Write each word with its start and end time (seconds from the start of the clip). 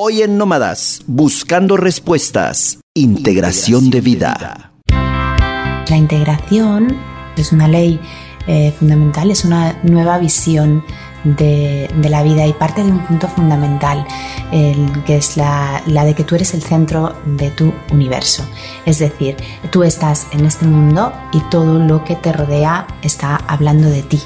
Hoy 0.00 0.22
en 0.22 0.38
Nómadas, 0.38 1.02
buscando 1.08 1.76
respuestas, 1.76 2.78
integración 2.94 3.90
de 3.90 4.00
vida. 4.00 4.70
La 4.92 5.96
integración 5.96 6.96
es 7.36 7.50
una 7.50 7.66
ley 7.66 7.98
eh, 8.46 8.72
fundamental, 8.78 9.32
es 9.32 9.44
una 9.44 9.76
nueva 9.82 10.18
visión 10.18 10.84
de, 11.24 11.90
la 12.00 12.22
vida 12.22 12.46
y 12.46 12.52
parte 12.52 12.84
de 12.84 12.92
un 12.92 13.04
punto 13.06 13.26
fundamental, 13.26 14.06
que 15.04 15.16
es 15.16 15.36
la, 15.36 15.82
la, 15.88 16.04
de 16.04 16.14
que 16.14 16.22
tú 16.22 16.36
eres 16.36 16.54
el 16.54 16.62
centro 16.62 17.16
de 17.26 17.50
tu 17.50 17.74
universo. 17.90 18.48
Es 18.86 19.00
decir, 19.00 19.34
tú 19.72 19.82
estás 19.82 20.28
en 20.30 20.44
este 20.44 20.64
mundo 20.64 21.12
y 21.32 21.40
todo 21.50 21.80
lo 21.80 22.04
que 22.04 22.14
te 22.14 22.32
rodea 22.32 22.86
está 23.02 23.34
hablando 23.34 23.90
de 23.90 24.02
ti. 24.04 24.22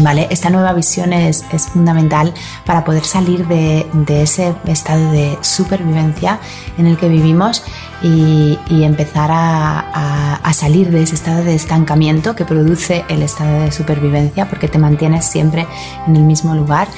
¿Vale? 0.00 0.28
Esta 0.30 0.50
nueva 0.50 0.72
visión 0.74 1.12
es, 1.12 1.44
fundamental 1.72 2.34
para 2.64 2.84
poder 2.84 3.04
salir 3.04 3.46
de, 3.46 3.86
ese 4.22 4.54
estado 4.66 5.10
de 5.10 5.38
supervivencia 5.40 6.38
en 6.76 6.86
el 6.86 6.98
que 6.98 7.08
vivimos 7.08 7.62
y, 8.02 8.58
empezar 8.68 9.30
a, 9.32 10.52
salir 10.52 10.90
de 10.90 11.02
ese 11.02 11.14
estado 11.14 11.44
de 11.44 11.54
estancamiento 11.54 12.34
que 12.34 12.44
produce 12.44 13.04
el 13.08 13.22
estado 13.22 13.60
de 13.60 13.72
supervivencia 13.72 14.48
porque 14.48 14.68
te 14.68 14.78
mantienes 14.78 15.26
siempre 15.26 15.66
en 16.06 16.16
el 16.16 16.22
mismo 16.22 16.54
lugar 16.54 16.88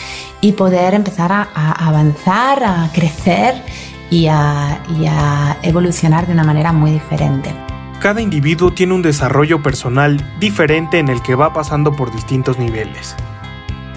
y 0.41 0.53
poder 0.53 0.95
empezar 0.95 1.33
a, 1.33 1.43
avanzar, 1.73 2.63
a 2.63 2.91
crecer 2.93 3.63
y 4.11 4.27
a 4.27 5.57
evolucionar 5.63 6.27
de 6.27 6.35
una 6.35 6.45
manera 6.45 6.73
muy 6.73 6.93
diferente 6.93 7.68
cada 8.01 8.21
individuo 8.21 8.73
tiene 8.73 8.95
un 8.95 9.03
desarrollo 9.03 9.63
personal 9.63 10.25
diferente 10.39 10.99
en 10.99 11.09
el 11.09 11.23
que 11.23 11.35
va 11.35 11.53
pasando 11.53 11.93
por 11.93 12.13
distintos 12.13 12.59
niveles. 12.59 13.17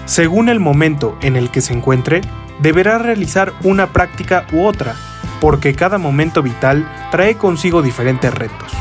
Según 0.06 0.48
el 0.48 0.60
momento 0.60 1.16
en 1.22 1.36
el 1.36 1.50
que 1.50 1.60
se 1.60 1.72
encuentre, 1.72 2.20
deberá 2.60 2.98
realizar 2.98 3.52
una 3.62 3.88
práctica 3.88 4.46
u 4.52 4.64
otra, 4.64 4.94
porque 5.40 5.74
cada 5.74 5.98
momento 5.98 6.42
vital 6.42 6.90
trae 7.10 7.36
consigo 7.36 7.82
diferentes 7.82 8.32
retos. 8.34 8.72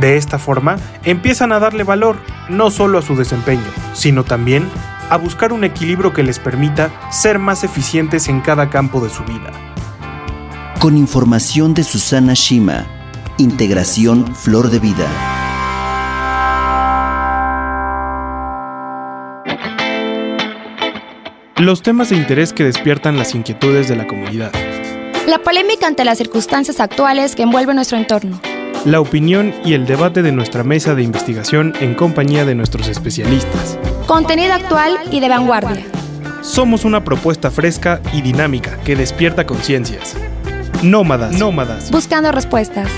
De 0.00 0.16
esta 0.16 0.38
forma, 0.38 0.76
empiezan 1.04 1.52
a 1.52 1.58
darle 1.58 1.84
valor 1.84 2.16
no 2.48 2.70
solo 2.70 2.98
a 2.98 3.02
su 3.02 3.16
desempeño, 3.16 3.70
sino 3.94 4.24
también 4.24 4.68
a 5.08 5.16
buscar 5.16 5.52
un 5.52 5.64
equilibrio 5.64 6.12
que 6.12 6.22
les 6.22 6.38
permita 6.38 6.90
ser 7.10 7.38
más 7.38 7.64
eficientes 7.64 8.28
en 8.28 8.40
cada 8.40 8.70
campo 8.70 9.00
de 9.00 9.10
su 9.10 9.22
vida. 9.24 9.52
Con 10.80 10.96
información 10.96 11.74
de 11.74 11.84
Susana 11.84 12.34
Shima, 12.34 12.86
Integración 13.38 14.34
Flor 14.34 14.70
de 14.70 14.78
Vida. 14.78 15.06
Los 21.58 21.82
temas 21.82 22.08
de 22.08 22.16
interés 22.16 22.54
que 22.54 22.64
despiertan 22.64 23.18
las 23.18 23.34
inquietudes 23.34 23.88
de 23.88 23.96
la 23.96 24.06
comunidad. 24.06 24.52
La 25.26 25.40
polémica 25.40 25.86
ante 25.86 26.06
las 26.06 26.16
circunstancias 26.16 26.80
actuales 26.80 27.36
que 27.36 27.42
envuelven 27.42 27.76
nuestro 27.76 27.98
entorno. 27.98 28.40
La 28.86 29.00
opinión 29.00 29.52
y 29.66 29.74
el 29.74 29.84
debate 29.84 30.22
de 30.22 30.32
nuestra 30.32 30.64
mesa 30.64 30.94
de 30.94 31.02
investigación 31.02 31.74
en 31.80 31.94
compañía 31.94 32.46
de 32.46 32.54
nuestros 32.54 32.88
especialistas. 32.88 33.78
Contenido 34.06 34.54
actual 34.54 34.98
y 35.10 35.20
de 35.20 35.28
vanguardia. 35.28 35.84
Somos 36.40 36.86
una 36.86 37.04
propuesta 37.04 37.50
fresca 37.50 38.00
y 38.14 38.22
dinámica 38.22 38.78
que 38.78 38.96
despierta 38.96 39.44
conciencias. 39.44 40.16
Nómadas. 40.82 41.34
Nómadas. 41.34 41.90
Buscando 41.90 42.32
respuestas. 42.32 42.88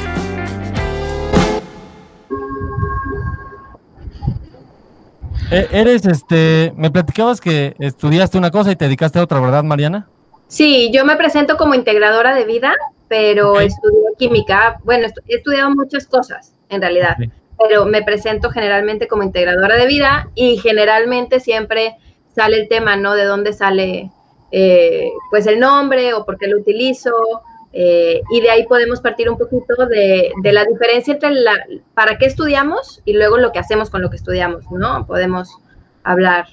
Eres, 5.50 6.04
este, 6.06 6.72
me 6.77 6.91
platicabas 6.91 7.41
que 7.41 7.74
estudiaste 7.78 8.38
una 8.38 8.50
cosa 8.50 8.72
y 8.72 8.77
te 8.77 8.84
dedicaste 8.84 9.18
a 9.18 9.22
otra, 9.22 9.41
¿verdad, 9.41 9.64
Mariana? 9.64 10.08
Sí, 10.46 10.90
yo 10.92 11.05
me 11.05 11.16
presento 11.16 11.56
como 11.56 11.74
integradora 11.74 12.34
de 12.34 12.44
vida, 12.44 12.72
pero 13.08 13.60
estudio 13.60 14.10
química. 14.18 14.78
Bueno, 14.84 15.06
he 15.28 15.36
estudiado 15.36 15.70
muchas 15.70 16.06
cosas, 16.06 16.55
en 16.68 16.80
realidad, 16.80 17.16
pero 17.58 17.84
me 17.86 18.02
presento 18.02 18.50
generalmente 18.50 19.08
como 19.08 19.23
integradora 19.23 19.77
de 19.77 19.86
vida 19.86 20.28
y 20.34 20.58
generalmente 20.58 21.40
siempre 21.40 21.96
sale 22.34 22.61
el 22.61 22.68
tema, 22.68 22.96
¿no? 22.96 23.14
De 23.14 23.24
dónde 23.24 23.52
sale, 23.52 24.11
eh, 24.52 25.11
pues, 25.30 25.46
el 25.46 25.58
nombre 25.61 26.14
o 26.14 26.24
por 26.24 26.39
qué 26.39 26.46
lo 26.46 26.58
utilizo 26.58 27.12
eh, 27.73 28.23
y 28.30 28.40
de 28.40 28.51
ahí 28.51 28.67
podemos 28.67 29.01
partir 29.01 29.29
un 29.29 29.36
poquito 29.36 29.86
de, 29.86 30.33
la 30.42 30.64
diferencia 30.64 31.14
entre 31.14 31.30
la, 31.30 31.52
para 31.95 32.17
qué 32.17 32.27
estudiamos 32.27 33.02
y 33.05 33.12
luego 33.12 33.39
lo 33.39 33.52
que 33.52 33.58
hacemos 33.58 33.90
con 33.90 34.01
lo 34.02 34.11
que 34.11 34.17
estudiamos, 34.17 34.64
¿no? 34.70 35.06
Podemos 35.06 35.58
hablar 36.02 36.46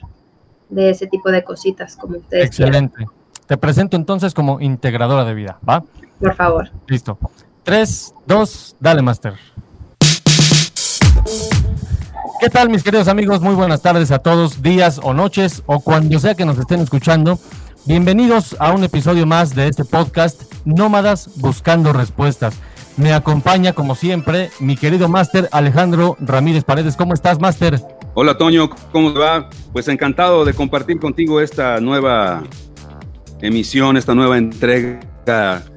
de 0.69 0.89
ese 0.89 1.07
tipo 1.07 1.31
de 1.31 1.43
cositas 1.43 1.95
como 1.95 2.17
ustedes. 2.17 2.45
Excelente. 2.45 3.05
Te 3.47 3.57
presento 3.57 3.95
entonces 3.95 4.33
como 4.33 4.59
integradora 4.59 5.23
de 5.23 5.33
vida, 5.33 5.59
¿va? 5.67 5.83
Por 6.19 6.35
favor. 6.35 6.69
Listo. 6.87 7.17
Tres, 7.63 8.13
dos, 8.25 8.75
dale, 8.79 9.01
Master. 9.01 9.33
¿Qué 12.39 12.49
tal, 12.49 12.69
mis 12.69 12.83
queridos 12.83 13.07
amigos? 13.07 13.41
Muy 13.41 13.55
buenas 13.55 13.81
tardes 13.81 14.11
a 14.11 14.19
todos, 14.19 14.61
días 14.61 14.99
o 15.01 15.13
noches, 15.13 15.63
o 15.65 15.79
cuando 15.79 16.19
sea 16.19 16.35
que 16.35 16.45
nos 16.45 16.57
estén 16.57 16.81
escuchando. 16.81 17.39
Bienvenidos 17.87 18.55
a 18.59 18.73
un 18.73 18.83
episodio 18.83 19.27
más 19.27 19.53
de 19.53 19.67
este 19.67 19.85
podcast 19.85 20.41
Nómadas 20.65 21.29
Buscando 21.35 21.93
Respuestas. 21.93 22.59
Me 22.97 23.13
acompaña, 23.13 23.73
como 23.73 23.93
siempre, 23.93 24.49
mi 24.59 24.75
querido 24.75 25.07
máster 25.07 25.47
Alejandro 25.51 26.17
Ramírez 26.19 26.63
Paredes. 26.63 26.95
¿Cómo 26.95 27.13
estás, 27.13 27.39
máster? 27.39 27.79
Hola, 28.15 28.39
Toño. 28.39 28.71
¿Cómo 28.91 29.13
te 29.13 29.19
va? 29.19 29.51
Pues 29.71 29.87
encantado 29.87 30.45
de 30.45 30.55
compartir 30.55 30.99
contigo 30.99 31.39
esta 31.39 31.79
nueva 31.79 32.41
emisión, 33.39 33.97
esta 33.97 34.15
nueva 34.15 34.39
entrega 34.39 34.99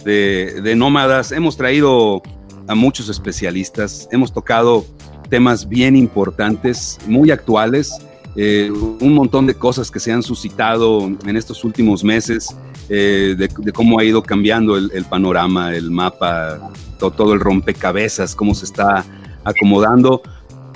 de, 0.02 0.62
de 0.62 0.76
Nómadas. 0.76 1.30
Hemos 1.30 1.58
traído 1.58 2.22
a 2.69 2.75
muchos 2.75 3.10
especialistas, 3.10 4.08
hemos 4.10 4.32
tocado 4.32 4.86
temas 5.28 5.69
bien 5.69 5.94
importantes, 5.94 6.98
muy 7.06 7.30
actuales 7.30 8.00
eh, 8.37 8.71
un 8.71 9.15
montón 9.15 9.47
de 9.47 9.55
cosas 9.55 9.91
que 9.91 9.99
se 9.99 10.12
han 10.12 10.22
suscitado 10.22 11.06
en 11.06 11.37
estos 11.37 11.65
últimos 11.65 12.05
meses, 12.05 12.55
eh, 12.89 13.34
de, 13.37 13.72
cómo 13.72 13.99
ha 13.99 14.05
ido 14.05 14.22
cambiando 14.22 14.77
el, 14.77 15.05
panorama, 15.05 15.75
el 15.75 15.91
mapa, 15.91 16.71
todo, 16.99 17.33
el 17.33 17.41
rompecabezas, 17.41 18.34
cómo 18.34 18.55
se 18.55 18.67
está 18.67 19.05
acomodando, 19.44 20.22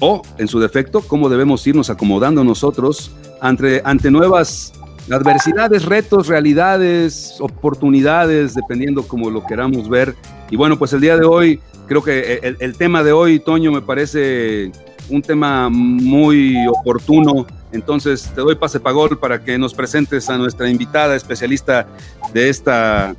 o 0.01 0.23
en 0.39 0.49
su 0.49 0.59
defecto, 0.59 1.03
cómo 1.03 1.29
debemos 1.29 1.67
irnos 1.67 1.89
acomodando 1.91 2.43
nosotros 2.43 3.13
ante, 3.41 3.81
ante 3.85 4.11
nuevas 4.11 4.73
adversidades, 5.11 5.85
retos, 5.85 6.27
realidades, 6.27 7.37
oportunidades, 7.39 8.55
dependiendo 8.55 9.07
como 9.07 9.31
lo 9.31 9.45
queramos 9.45 9.89
ver. 9.89 10.17
Y 10.51 10.57
bueno, 10.57 10.79
pues 10.79 10.93
el 10.93 11.01
día 11.01 11.17
de 11.17 11.25
hoy, 11.25 11.61
creo 11.87 12.03
que 12.03 12.41
el, 12.43 12.57
el 12.59 12.77
tema 12.77 13.03
de 13.03 13.13
hoy, 13.13 13.39
Toño, 13.39 13.71
me 13.71 13.83
parece 13.83 14.73
un 15.13 15.23
tema 15.23 15.69
muy 15.71 16.67
oportuno. 16.67 17.47
Entonces 17.73 18.31
te 18.35 18.41
doy 18.41 18.55
pase 18.55 18.81
para 18.81 18.95
gol 18.95 19.19
para 19.19 19.43
que 19.43 19.59
nos 19.59 19.75
presentes 19.75 20.29
a 20.29 20.39
nuestra 20.39 20.69
invitada 20.69 21.15
especialista 21.15 21.87
de 22.33 22.49
esta, 22.49 23.15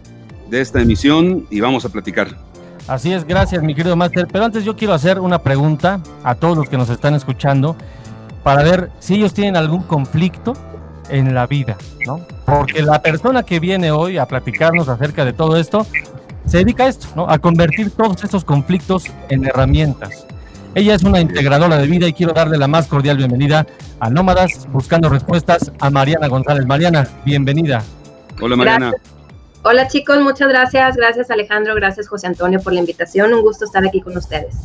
de 0.50 0.62
esta 0.62 0.82
emisión 0.82 1.46
y 1.50 1.60
vamos 1.60 1.86
a 1.86 1.90
platicar. 1.90 2.28
Así 2.88 3.14
es, 3.14 3.26
gracias 3.26 3.64
mi 3.64 3.74
querido 3.74 3.96
Máster. 3.96 4.28
Pero 4.32 4.46
antes 4.46 4.66
yo 4.66 4.76
quiero 4.76 4.94
hacer 4.94 5.20
una 5.20 5.40
pregunta 5.40 6.02
a 6.24 6.36
todos 6.36 6.58
los 6.58 6.70
que 6.70 6.78
nos 6.78 6.90
están 6.90 7.16
escuchando 7.16 7.76
para 8.44 8.64
ver 8.64 8.92
si 9.00 9.16
ellos 9.16 9.34
tienen 9.34 9.56
algún 9.56 9.84
conflicto 9.84 10.54
en 11.10 11.34
la 11.34 11.48
vida, 11.48 11.78
¿no? 12.06 12.20
Porque 12.46 12.82
la 12.82 13.02
persona 13.02 13.44
que 13.44 13.60
viene 13.60 13.92
hoy 13.92 14.18
a 14.18 14.26
platicarnos 14.26 14.90
acerca 14.90 15.24
de 15.26 15.34
todo 15.34 15.58
esto 15.58 15.86
se 16.46 16.58
dedica 16.58 16.86
a 16.86 16.88
esto, 16.88 17.08
¿no? 17.16 17.30
A 17.30 17.40
convertir 17.40 17.92
todos 17.92 18.24
estos 18.24 18.44
conflictos 18.44 19.06
en 19.30 19.46
herramientas. 19.46 20.26
Ella 20.76 20.96
es 20.96 21.04
una 21.04 21.20
integradora 21.20 21.78
de 21.78 21.86
vida 21.86 22.08
y 22.08 22.14
quiero 22.14 22.34
darle 22.34 22.58
la 22.58 22.68
más 22.68 22.88
cordial 22.88 23.18
bienvenida 23.18 23.68
a 24.00 24.10
Nómadas, 24.10 24.68
buscando 24.72 25.08
respuestas 25.08 25.72
a 25.80 25.92
Mariana 25.92 26.28
González. 26.28 26.66
Mariana, 26.66 27.08
bienvenida. 27.24 27.84
Hola 28.42 28.56
Mariana. 28.56 28.94
Hola 29.62 29.88
chicos, 29.88 30.20
muchas 30.22 30.50
gracias. 30.50 30.96
Gracias 30.96 31.30
Alejandro, 31.30 31.76
gracias 31.76 32.08
José 32.08 32.26
Antonio 32.26 32.60
por 32.60 32.74
la 32.74 32.80
invitación. 32.80 33.36
Un 33.36 33.44
gusto 33.44 33.66
estar 33.66 33.86
aquí 33.86 34.02
con 34.02 34.18
ustedes. 34.18 34.56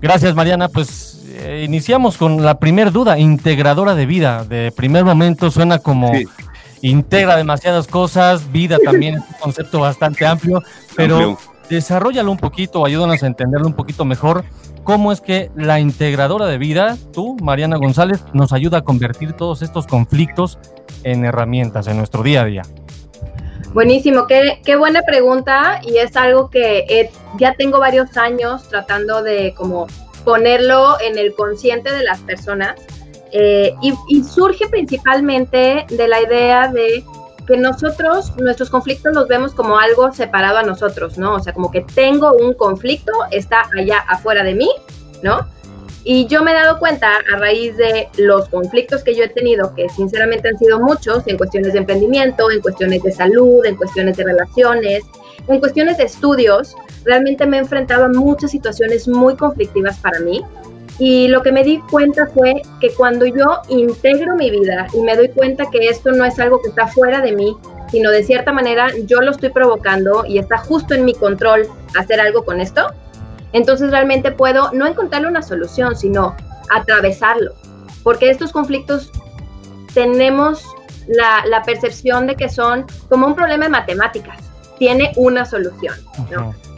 Gracias 0.00 0.34
Mariana. 0.34 0.68
Pues 0.68 1.24
eh, 1.28 1.62
iniciamos 1.64 2.16
con 2.18 2.44
la 2.44 2.58
primer 2.58 2.90
duda, 2.90 3.16
integradora 3.16 3.94
de 3.94 4.06
vida. 4.06 4.44
De 4.44 4.72
primer 4.72 5.04
momento 5.04 5.52
suena 5.52 5.78
como... 5.78 6.10
integra 6.80 7.36
demasiadas 7.36 7.88
cosas, 7.88 8.52
vida 8.52 8.78
también 8.84 9.16
es 9.16 9.20
un 9.20 9.40
concepto 9.40 9.80
bastante 9.80 10.24
amplio, 10.24 10.62
pero 10.94 11.36
desarrollalo 11.68 12.30
un 12.30 12.38
poquito, 12.38 12.84
ayúdanos 12.84 13.22
a 13.22 13.26
entenderlo 13.26 13.66
un 13.66 13.74
poquito 13.74 14.04
mejor. 14.04 14.44
¿Cómo 14.84 15.12
es 15.12 15.20
que 15.20 15.50
la 15.54 15.80
integradora 15.80 16.46
de 16.46 16.56
vida, 16.56 16.96
tú, 17.12 17.36
Mariana 17.42 17.76
González, 17.76 18.24
nos 18.32 18.52
ayuda 18.52 18.78
a 18.78 18.82
convertir 18.82 19.34
todos 19.34 19.62
estos 19.62 19.86
conflictos 19.86 20.58
en 21.04 21.24
herramientas 21.24 21.86
en 21.88 21.98
nuestro 21.98 22.22
día 22.22 22.42
a 22.42 22.44
día? 22.46 22.62
Buenísimo, 23.74 24.26
qué, 24.26 24.60
qué 24.64 24.76
buena 24.76 25.02
pregunta 25.02 25.80
y 25.84 25.98
es 25.98 26.16
algo 26.16 26.48
que 26.48 27.10
ya 27.38 27.54
tengo 27.54 27.78
varios 27.78 28.16
años 28.16 28.66
tratando 28.68 29.22
de 29.22 29.52
como 29.54 29.86
ponerlo 30.24 30.98
en 31.00 31.18
el 31.18 31.34
consciente 31.34 31.92
de 31.92 32.02
las 32.02 32.20
personas 32.20 32.76
eh, 33.30 33.74
y 33.82 34.22
surge 34.22 34.68
principalmente 34.68 35.84
de 35.90 36.08
la 36.08 36.22
idea 36.22 36.68
de 36.68 37.04
que 37.48 37.56
nosotros, 37.56 38.34
nuestros 38.36 38.68
conflictos 38.68 39.14
los 39.14 39.26
vemos 39.26 39.54
como 39.54 39.78
algo 39.78 40.12
separado 40.12 40.58
a 40.58 40.62
nosotros, 40.62 41.16
¿no? 41.16 41.36
O 41.36 41.40
sea, 41.40 41.54
como 41.54 41.70
que 41.70 41.80
tengo 41.80 42.32
un 42.34 42.52
conflicto, 42.52 43.10
está 43.30 43.62
allá 43.74 44.00
afuera 44.06 44.44
de 44.44 44.54
mí, 44.54 44.70
¿no? 45.22 45.48
Y 46.04 46.26
yo 46.26 46.42
me 46.42 46.50
he 46.50 46.54
dado 46.54 46.78
cuenta 46.78 47.08
a 47.16 47.38
raíz 47.38 47.76
de 47.78 48.08
los 48.18 48.48
conflictos 48.50 49.02
que 49.02 49.14
yo 49.14 49.24
he 49.24 49.28
tenido, 49.28 49.74
que 49.74 49.88
sinceramente 49.88 50.48
han 50.48 50.58
sido 50.58 50.78
muchos, 50.78 51.26
en 51.26 51.38
cuestiones 51.38 51.72
de 51.72 51.78
emprendimiento, 51.78 52.50
en 52.50 52.60
cuestiones 52.60 53.02
de 53.02 53.12
salud, 53.12 53.64
en 53.64 53.76
cuestiones 53.76 54.16
de 54.18 54.24
relaciones, 54.24 55.04
en 55.48 55.58
cuestiones 55.58 55.96
de 55.96 56.04
estudios, 56.04 56.74
realmente 57.04 57.46
me 57.46 57.56
he 57.56 57.60
enfrentado 57.60 58.04
a 58.04 58.08
muchas 58.08 58.50
situaciones 58.50 59.08
muy 59.08 59.36
conflictivas 59.36 59.98
para 59.98 60.20
mí. 60.20 60.44
Y 60.98 61.28
lo 61.28 61.42
que 61.42 61.52
me 61.52 61.62
di 61.62 61.78
cuenta 61.90 62.26
fue 62.26 62.62
que 62.80 62.92
cuando 62.92 63.24
yo 63.24 63.60
integro 63.68 64.34
mi 64.34 64.50
vida 64.50 64.88
y 64.92 65.00
me 65.00 65.16
doy 65.16 65.28
cuenta 65.28 65.70
que 65.70 65.88
esto 65.88 66.10
no 66.10 66.24
es 66.24 66.38
algo 66.40 66.60
que 66.60 66.70
está 66.70 66.88
fuera 66.88 67.20
de 67.20 67.32
mí, 67.32 67.56
sino 67.90 68.10
de 68.10 68.24
cierta 68.24 68.52
manera 68.52 68.88
yo 69.04 69.20
lo 69.20 69.30
estoy 69.30 69.50
provocando 69.50 70.24
y 70.26 70.38
está 70.38 70.58
justo 70.58 70.94
en 70.94 71.04
mi 71.04 71.14
control 71.14 71.68
hacer 71.96 72.20
algo 72.20 72.44
con 72.44 72.60
esto, 72.60 72.88
entonces 73.52 73.90
realmente 73.90 74.32
puedo 74.32 74.72
no 74.72 74.86
encontrarle 74.86 75.28
una 75.28 75.42
solución, 75.42 75.96
sino 75.96 76.36
atravesarlo. 76.70 77.54
Porque 78.02 78.30
estos 78.30 78.52
conflictos 78.52 79.10
tenemos 79.94 80.64
la, 81.08 81.62
percepción 81.64 82.26
de 82.26 82.36
que 82.36 82.48
son 82.48 82.86
como 83.08 83.26
un 83.26 83.34
problema 83.34 83.64
de 83.66 83.70
matemáticas. 83.70 84.38
Tiene 84.78 85.12
una 85.16 85.44
solución. 85.44 85.94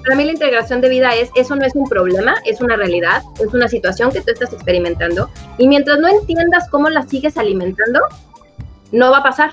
Para 0.03 0.17
mí 0.17 0.25
la 0.25 0.33
integración 0.33 0.81
de 0.81 0.89
vida 0.89 1.11
es, 1.15 1.31
eso 1.35 1.55
no 1.57 1.65
es 1.65 1.75
un 1.75 1.89
problema, 1.89 2.35
es 2.45 2.61
una 2.61 2.77
realidad, 2.77 3.23
es 3.39 3.53
una 3.53 3.69
situación 3.69 4.11
que 4.11 4.21
tú 4.21 4.33
estás 4.33 4.53
experimentando. 4.53 5.31
Y 5.59 5.69
mientras 5.69 5.99
no 5.99 6.09
entiendas 6.09 6.69
cómo 6.71 6.89
la 6.89 7.07
sigues 7.07 7.37
alimentando, 7.37 8.01
no 8.93 9.11
va 9.11 9.19
a 9.19 9.23
pasar. 9.23 9.51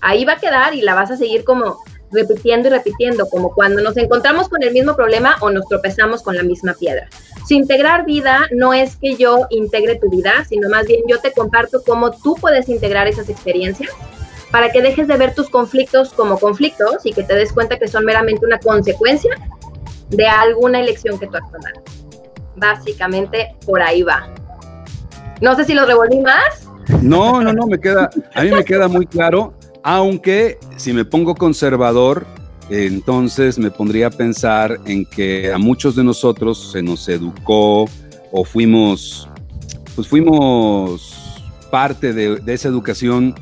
Ahí 0.00 0.24
va 0.24 0.34
a 0.34 0.38
quedar 0.38 0.74
y 0.74 0.82
la 0.82 0.94
vas 0.94 1.10
a 1.10 1.16
seguir 1.16 1.44
como 1.44 1.78
repitiendo 2.12 2.68
y 2.68 2.70
repitiendo, 2.70 3.28
como 3.28 3.52
cuando 3.52 3.82
nos 3.82 3.96
encontramos 3.96 4.48
con 4.48 4.62
el 4.62 4.72
mismo 4.72 4.94
problema 4.94 5.36
o 5.40 5.50
nos 5.50 5.66
tropezamos 5.66 6.22
con 6.22 6.36
la 6.36 6.42
misma 6.42 6.74
piedra. 6.74 7.08
Si 7.46 7.56
integrar 7.56 8.06
vida 8.06 8.46
no 8.52 8.72
es 8.72 8.96
que 8.96 9.16
yo 9.16 9.46
integre 9.50 9.96
tu 9.96 10.08
vida, 10.08 10.44
sino 10.48 10.68
más 10.68 10.86
bien 10.86 11.02
yo 11.08 11.20
te 11.20 11.32
comparto 11.32 11.82
cómo 11.84 12.12
tú 12.12 12.36
puedes 12.40 12.68
integrar 12.68 13.06
esas 13.06 13.28
experiencias 13.28 13.90
para 14.50 14.70
que 14.70 14.80
dejes 14.80 15.08
de 15.08 15.16
ver 15.16 15.34
tus 15.34 15.50
conflictos 15.50 16.12
como 16.12 16.38
conflictos 16.38 17.04
y 17.04 17.12
que 17.12 17.24
te 17.24 17.34
des 17.34 17.52
cuenta 17.52 17.78
que 17.78 17.88
son 17.88 18.04
meramente 18.04 18.46
una 18.46 18.60
consecuencia 18.60 19.36
de 20.10 20.26
alguna 20.26 20.80
elección 20.80 21.18
que 21.18 21.26
tú 21.26 21.36
has 21.36 21.50
tomado. 21.50 21.82
Básicamente 22.56 23.54
por 23.66 23.82
ahí 23.82 24.02
va. 24.02 24.28
No 25.40 25.54
sé 25.56 25.64
si 25.64 25.74
lo 25.74 25.86
revolví 25.86 26.20
más. 26.20 26.68
No, 27.02 27.42
no, 27.42 27.52
no, 27.52 27.66
me 27.66 27.80
queda, 27.80 28.10
a 28.34 28.42
mí 28.42 28.50
me 28.50 28.64
queda 28.64 28.88
muy 28.88 29.06
claro 29.06 29.54
aunque 29.84 30.58
si 30.76 30.94
me 30.94 31.04
pongo 31.04 31.34
conservador, 31.34 32.26
entonces 32.70 33.58
me 33.58 33.70
pondría 33.70 34.06
a 34.06 34.10
pensar 34.10 34.80
en 34.86 35.04
que 35.04 35.52
a 35.52 35.58
muchos 35.58 35.94
de 35.94 36.02
nosotros 36.02 36.72
se 36.72 36.82
nos 36.82 37.06
educó 37.10 37.84
o 38.32 38.44
fuimos, 38.46 39.28
pues 39.94 40.08
fuimos 40.08 41.42
parte 41.70 42.14
de, 42.14 42.40
esa 42.46 42.68
educación 42.68 43.34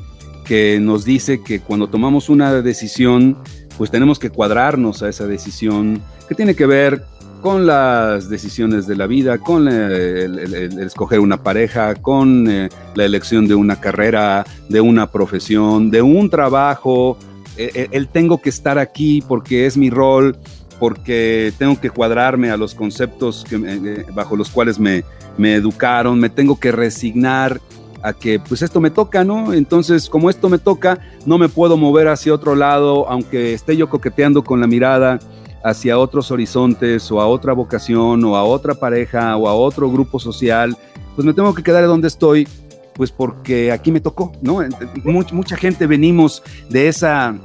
que 0.43 0.79
nos 0.81 1.05
dice 1.05 1.41
que 1.41 1.61
cuando 1.61 1.87
tomamos 1.87 2.27
una 2.27 2.61
decisión, 2.61 3.37
pues 3.77 3.89
tenemos 3.89 4.19
que 4.19 4.29
cuadrarnos 4.29 5.01
a 5.01 5.07
esa 5.07 5.25
decisión, 5.25 6.01
que 6.27 6.35
tiene 6.35 6.55
que 6.55 6.65
ver 6.65 7.03
con 7.43 7.65
las 7.65 8.29
decisiones 8.29 8.87
de 8.87 8.95
la 8.95 9.05
vida, 9.05 9.37
con 9.37 9.67
el, 9.67 10.79
escoger 10.79 11.19
una 11.19 11.43
pareja, 11.43 11.93
con 11.95 12.49
eh, 12.49 12.69
la 12.95 13.03
elección 13.03 13.47
de 13.47 13.53
una 13.53 13.81
carrera, 13.81 14.45
de 14.69 14.79
una 14.79 15.11
profesión, 15.11 15.91
de 15.91 16.01
un 16.01 16.29
trabajo. 16.29 17.17
E, 17.57 17.69
e, 17.75 17.89
el, 17.91 18.07
tengo 18.07 18.41
que 18.41 18.49
estar 18.49 18.79
aquí 18.79 19.21
porque 19.27 19.65
es 19.65 19.75
mi 19.75 19.89
rol, 19.89 20.37
porque 20.79 21.51
tengo 21.57 21.79
que 21.81 21.89
cuadrarme 21.89 22.49
a 22.49 22.55
los 22.55 22.73
conceptos 22.73 23.45
eh, 23.51 24.05
bajo 24.13 24.37
los 24.37 24.49
cuales 24.49 24.79
me, 24.79 25.03
me 25.37 25.55
educaron, 25.55 26.19
me 26.21 26.29
tengo 26.29 26.57
que 26.57 26.71
resignar 26.71 27.59
a 28.03 28.13
que 28.13 28.39
pues 28.39 28.61
esto 28.61 28.79
me 28.79 28.89
toca, 28.89 29.25
¿no? 29.25 29.53
Entonces, 29.53 30.09
como 30.09 30.29
esto 30.29 30.47
me 30.47 30.59
toca, 30.59 30.99
no 31.25 31.37
me 31.37 31.49
puedo 31.49 31.75
mover 31.75 32.07
hacia 32.07 32.33
otro 32.33 32.55
lado, 32.55 33.09
aunque 33.09 33.53
esté 33.53 33.75
yo 33.75 33.89
coqueteando 33.89 34.45
con 34.45 34.61
la 34.61 34.67
mirada 34.67 35.19
hacia 35.63 35.97
otros 35.97 36.29
horizontes 36.29 37.09
o 37.11 37.21
a 37.21 37.27
otra 37.27 37.53
vocación 37.53 38.23
o 38.25 38.35
a 38.35 38.43
otra 38.43 38.73
pareja 38.73 39.37
o 39.37 39.47
a 39.47 39.53
otro 39.53 39.89
grupo 39.89 40.19
social, 40.19 40.77
pues 41.15 41.25
me 41.25 41.33
tengo 41.33 41.53
que 41.53 41.63
quedar 41.63 41.85
donde 41.87 42.09
estoy, 42.09 42.47
pues 42.95 43.11
porque 43.11 43.71
aquí 43.71 43.91
me 43.91 44.01
tocó, 44.01 44.33
¿no? 44.41 44.59
mucha 45.03 45.55
gente 45.55 45.87
venimos 45.87 46.43
de 46.69 46.87
esa, 46.89 47.35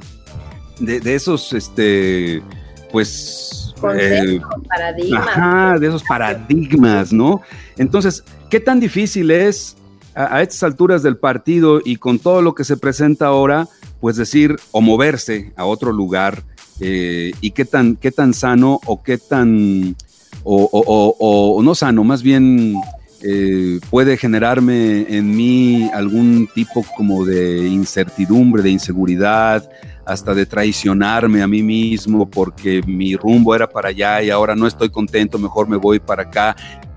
de, 0.79 1.15
esos, 1.15 1.53
este, 1.53 2.43
pues... 2.91 3.73
Eh, 3.97 4.41
paradigmas. 4.67 5.27
Ajá, 5.27 5.79
de 5.79 5.87
esos 5.87 6.03
paradigmas, 6.03 7.13
¿no? 7.13 7.41
Entonces, 7.77 8.25
¿qué 8.49 8.59
tan 8.59 8.81
difícil 8.81 9.31
es 9.31 9.77
a, 10.13 10.35
a 10.35 10.41
estas 10.41 10.63
alturas 10.63 11.01
del 11.01 11.15
partido 11.15 11.79
y 11.85 11.95
con 11.95 12.19
todo 12.19 12.41
lo 12.41 12.53
que 12.53 12.65
se 12.65 12.75
presenta 12.75 13.27
ahora, 13.27 13.69
pues 14.01 14.17
decir 14.17 14.57
o 14.71 14.81
moverse 14.81 15.53
a 15.55 15.63
otro 15.63 15.93
lugar 15.93 16.43
eh, 16.79 17.31
y 17.41 17.51
qué 17.51 17.65
tan, 17.65 17.95
qué 17.95 18.11
tan 18.11 18.33
sano 18.33 18.79
o 18.85 19.03
qué 19.03 19.17
tan, 19.17 19.95
o, 20.43 21.59
no 21.63 21.75
sano, 21.75 22.03
más 22.03 22.23
bien 22.23 22.75
eh, 23.21 23.79
puede 23.89 24.17
generarme 24.17 25.05
en 25.09 25.35
mí 25.35 25.89
algún 25.93 26.47
tipo 26.53 26.85
como 26.95 27.25
de 27.25 27.67
incertidumbre, 27.67 28.63
de 28.63 28.69
inseguridad, 28.69 29.69
hasta 30.05 30.33
de 30.33 30.45
traicionarme 30.45 31.41
a 31.41 31.47
mí 31.47 31.61
mismo 31.61 32.29
porque 32.29 32.81
mi 32.87 33.15
rumbo 33.15 33.53
era 33.53 33.69
para 33.69 33.89
allá 33.89 34.23
y 34.23 34.29
ahora 34.29 34.55
no 34.55 34.65
estoy 34.65 34.89
contento, 34.89 35.37
mejor 35.37 35.67
me 35.67 35.77
voy 35.77 35.99
para 35.99 36.23
acá. 36.23 36.55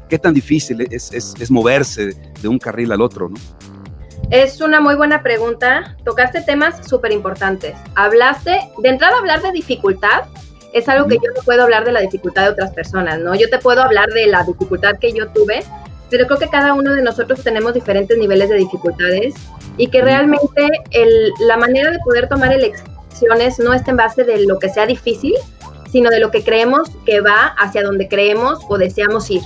¿Qué 0.08 0.18
tan 0.18 0.32
difícil 0.32 0.80
es, 0.90 1.12
es, 1.12 1.34
es 1.38 1.50
moverse 1.50 2.14
de 2.40 2.48
un 2.48 2.58
carril 2.58 2.92
al 2.92 3.00
otro, 3.00 3.28
no? 3.28 3.36
Es 4.32 4.62
una 4.62 4.80
muy 4.80 4.94
buena 4.94 5.22
pregunta. 5.22 5.94
Tocaste 6.06 6.40
temas 6.40 6.88
súper 6.88 7.12
importantes. 7.12 7.76
Hablaste, 7.96 8.60
de 8.78 8.88
entrada 8.88 9.18
hablar 9.18 9.42
de 9.42 9.52
dificultad, 9.52 10.22
es 10.72 10.88
algo 10.88 11.06
que 11.06 11.16
yo 11.16 11.30
no 11.36 11.42
puedo 11.44 11.64
hablar 11.64 11.84
de 11.84 11.92
la 11.92 12.00
dificultad 12.00 12.44
de 12.44 12.48
otras 12.48 12.72
personas, 12.72 13.18
¿no? 13.18 13.34
Yo 13.34 13.50
te 13.50 13.58
puedo 13.58 13.82
hablar 13.82 14.08
de 14.08 14.26
la 14.28 14.42
dificultad 14.42 14.98
que 14.98 15.12
yo 15.12 15.28
tuve, 15.28 15.62
pero 16.08 16.24
creo 16.24 16.38
que 16.38 16.48
cada 16.48 16.72
uno 16.72 16.94
de 16.94 17.02
nosotros 17.02 17.44
tenemos 17.44 17.74
diferentes 17.74 18.16
niveles 18.16 18.48
de 18.48 18.56
dificultades 18.56 19.34
y 19.76 19.88
que 19.88 20.00
realmente 20.00 20.66
la 21.40 21.58
manera 21.58 21.90
de 21.90 21.98
poder 21.98 22.26
tomar 22.26 22.54
elecciones 22.54 23.58
no 23.58 23.74
está 23.74 23.90
en 23.90 23.98
base 23.98 24.24
de 24.24 24.46
lo 24.46 24.58
que 24.58 24.70
sea 24.70 24.86
difícil, 24.86 25.34
sino 25.90 26.08
de 26.08 26.20
lo 26.20 26.30
que 26.30 26.42
creemos 26.42 26.88
que 27.04 27.20
va 27.20 27.54
hacia 27.58 27.82
donde 27.82 28.08
creemos 28.08 28.60
o 28.70 28.78
deseamos 28.78 29.30
ir, 29.30 29.42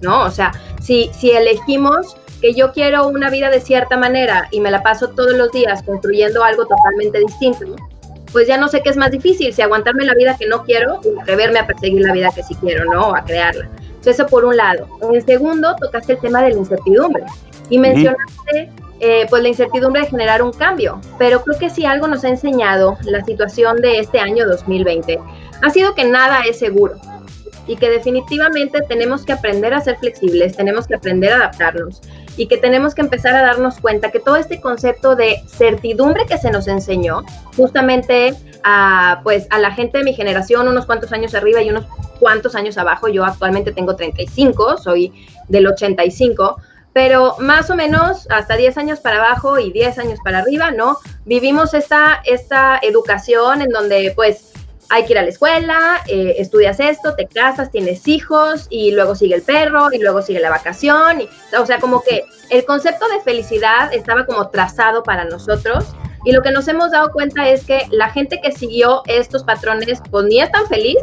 ¿no? 0.00 0.22
O 0.22 0.30
sea, 0.30 0.52
si, 0.80 1.10
si 1.12 1.32
elegimos 1.32 2.16
que 2.44 2.52
yo 2.52 2.72
quiero 2.72 3.08
una 3.08 3.30
vida 3.30 3.48
de 3.48 3.58
cierta 3.58 3.96
manera 3.96 4.48
y 4.50 4.60
me 4.60 4.70
la 4.70 4.82
paso 4.82 5.08
todos 5.08 5.32
los 5.32 5.50
días 5.50 5.82
construyendo 5.82 6.44
algo 6.44 6.66
totalmente 6.66 7.18
distinto, 7.20 7.74
pues 8.32 8.46
ya 8.46 8.58
no 8.58 8.68
sé 8.68 8.82
qué 8.82 8.90
es 8.90 8.98
más 8.98 9.10
difícil, 9.10 9.54
si 9.54 9.62
aguantarme 9.62 10.04
la 10.04 10.12
vida 10.12 10.36
que 10.38 10.46
no 10.46 10.62
quiero 10.62 10.96
o 10.96 11.22
atreverme 11.22 11.60
a 11.60 11.66
perseguir 11.66 12.02
la 12.02 12.12
vida 12.12 12.28
que 12.34 12.42
sí 12.42 12.54
quiero, 12.56 12.84
¿no? 12.92 13.08
O 13.08 13.16
a 13.16 13.24
crearla. 13.24 13.70
eso 14.04 14.26
por 14.26 14.44
un 14.44 14.58
lado. 14.58 14.86
En 15.10 15.24
segundo, 15.24 15.74
tocaste 15.80 16.12
el 16.12 16.20
tema 16.20 16.42
de 16.42 16.50
la 16.50 16.56
incertidumbre 16.56 17.24
y 17.70 17.78
mencionaste 17.78 18.70
eh, 19.00 19.26
pues 19.30 19.42
la 19.42 19.48
incertidumbre 19.48 20.02
de 20.02 20.08
generar 20.08 20.42
un 20.42 20.52
cambio, 20.52 21.00
pero 21.18 21.40
creo 21.40 21.58
que 21.58 21.70
si 21.70 21.86
algo 21.86 22.08
nos 22.08 22.24
ha 22.24 22.28
enseñado 22.28 22.98
la 23.04 23.24
situación 23.24 23.80
de 23.80 24.00
este 24.00 24.18
año 24.18 24.46
2020 24.46 25.18
ha 25.62 25.70
sido 25.70 25.94
que 25.94 26.04
nada 26.04 26.42
es 26.42 26.58
seguro 26.58 26.96
y 27.66 27.76
que 27.76 27.88
definitivamente 27.88 28.82
tenemos 28.86 29.24
que 29.24 29.32
aprender 29.32 29.72
a 29.72 29.80
ser 29.80 29.96
flexibles, 29.96 30.54
tenemos 30.54 30.86
que 30.86 30.96
aprender 30.96 31.32
a 31.32 31.36
adaptarnos 31.36 32.02
y 32.36 32.46
que 32.46 32.58
tenemos 32.58 32.94
que 32.94 33.02
empezar 33.02 33.34
a 33.34 33.42
darnos 33.42 33.80
cuenta 33.80 34.10
que 34.10 34.20
todo 34.20 34.36
este 34.36 34.60
concepto 34.60 35.16
de 35.16 35.42
certidumbre 35.46 36.26
que 36.26 36.38
se 36.38 36.50
nos 36.50 36.66
enseñó 36.68 37.24
justamente 37.56 38.34
a, 38.64 39.20
pues, 39.22 39.46
a 39.50 39.58
la 39.58 39.72
gente 39.72 39.98
de 39.98 40.04
mi 40.04 40.14
generación, 40.14 40.68
unos 40.68 40.86
cuantos 40.86 41.12
años 41.12 41.34
arriba 41.34 41.62
y 41.62 41.70
unos 41.70 41.86
cuantos 42.18 42.54
años 42.54 42.78
abajo, 42.78 43.08
yo 43.08 43.24
actualmente 43.24 43.72
tengo 43.72 43.96
35, 43.96 44.78
soy 44.78 45.12
del 45.48 45.66
85, 45.66 46.56
pero 46.92 47.36
más 47.40 47.68
o 47.70 47.76
menos 47.76 48.26
hasta 48.30 48.56
10 48.56 48.78
años 48.78 49.00
para 49.00 49.16
abajo 49.16 49.58
y 49.58 49.72
10 49.72 49.98
años 49.98 50.18
para 50.24 50.38
arriba, 50.38 50.70
¿no? 50.70 50.98
Vivimos 51.24 51.74
esta, 51.74 52.22
esta 52.24 52.78
educación 52.80 53.62
en 53.62 53.70
donde 53.70 54.12
pues 54.14 54.53
hay 54.90 55.04
que 55.04 55.12
ir 55.12 55.18
a 55.18 55.22
la 55.22 55.28
escuela, 55.28 56.00
eh, 56.08 56.36
estudias 56.38 56.80
esto, 56.80 57.14
te 57.14 57.26
casas, 57.26 57.70
tienes 57.70 58.06
hijos 58.06 58.66
y 58.70 58.92
luego 58.92 59.14
sigue 59.14 59.36
el 59.36 59.42
perro 59.42 59.92
y 59.92 59.98
luego 59.98 60.22
sigue 60.22 60.40
la 60.40 60.50
vacación. 60.50 61.22
Y, 61.22 61.28
o 61.58 61.66
sea, 61.66 61.78
como 61.78 62.02
que 62.02 62.24
el 62.50 62.64
concepto 62.64 63.06
de 63.08 63.20
felicidad 63.20 63.92
estaba 63.92 64.26
como 64.26 64.48
trazado 64.50 65.02
para 65.02 65.24
nosotros 65.24 65.84
y 66.24 66.32
lo 66.32 66.42
que 66.42 66.50
nos 66.50 66.66
hemos 66.68 66.90
dado 66.90 67.10
cuenta 67.12 67.48
es 67.48 67.64
que 67.64 67.86
la 67.90 68.10
gente 68.10 68.40
que 68.40 68.52
siguió 68.52 69.02
estos 69.06 69.44
patrones 69.44 70.00
pues 70.10 70.24
ni 70.26 70.40
es 70.40 70.50
tan 70.50 70.66
feliz 70.66 70.98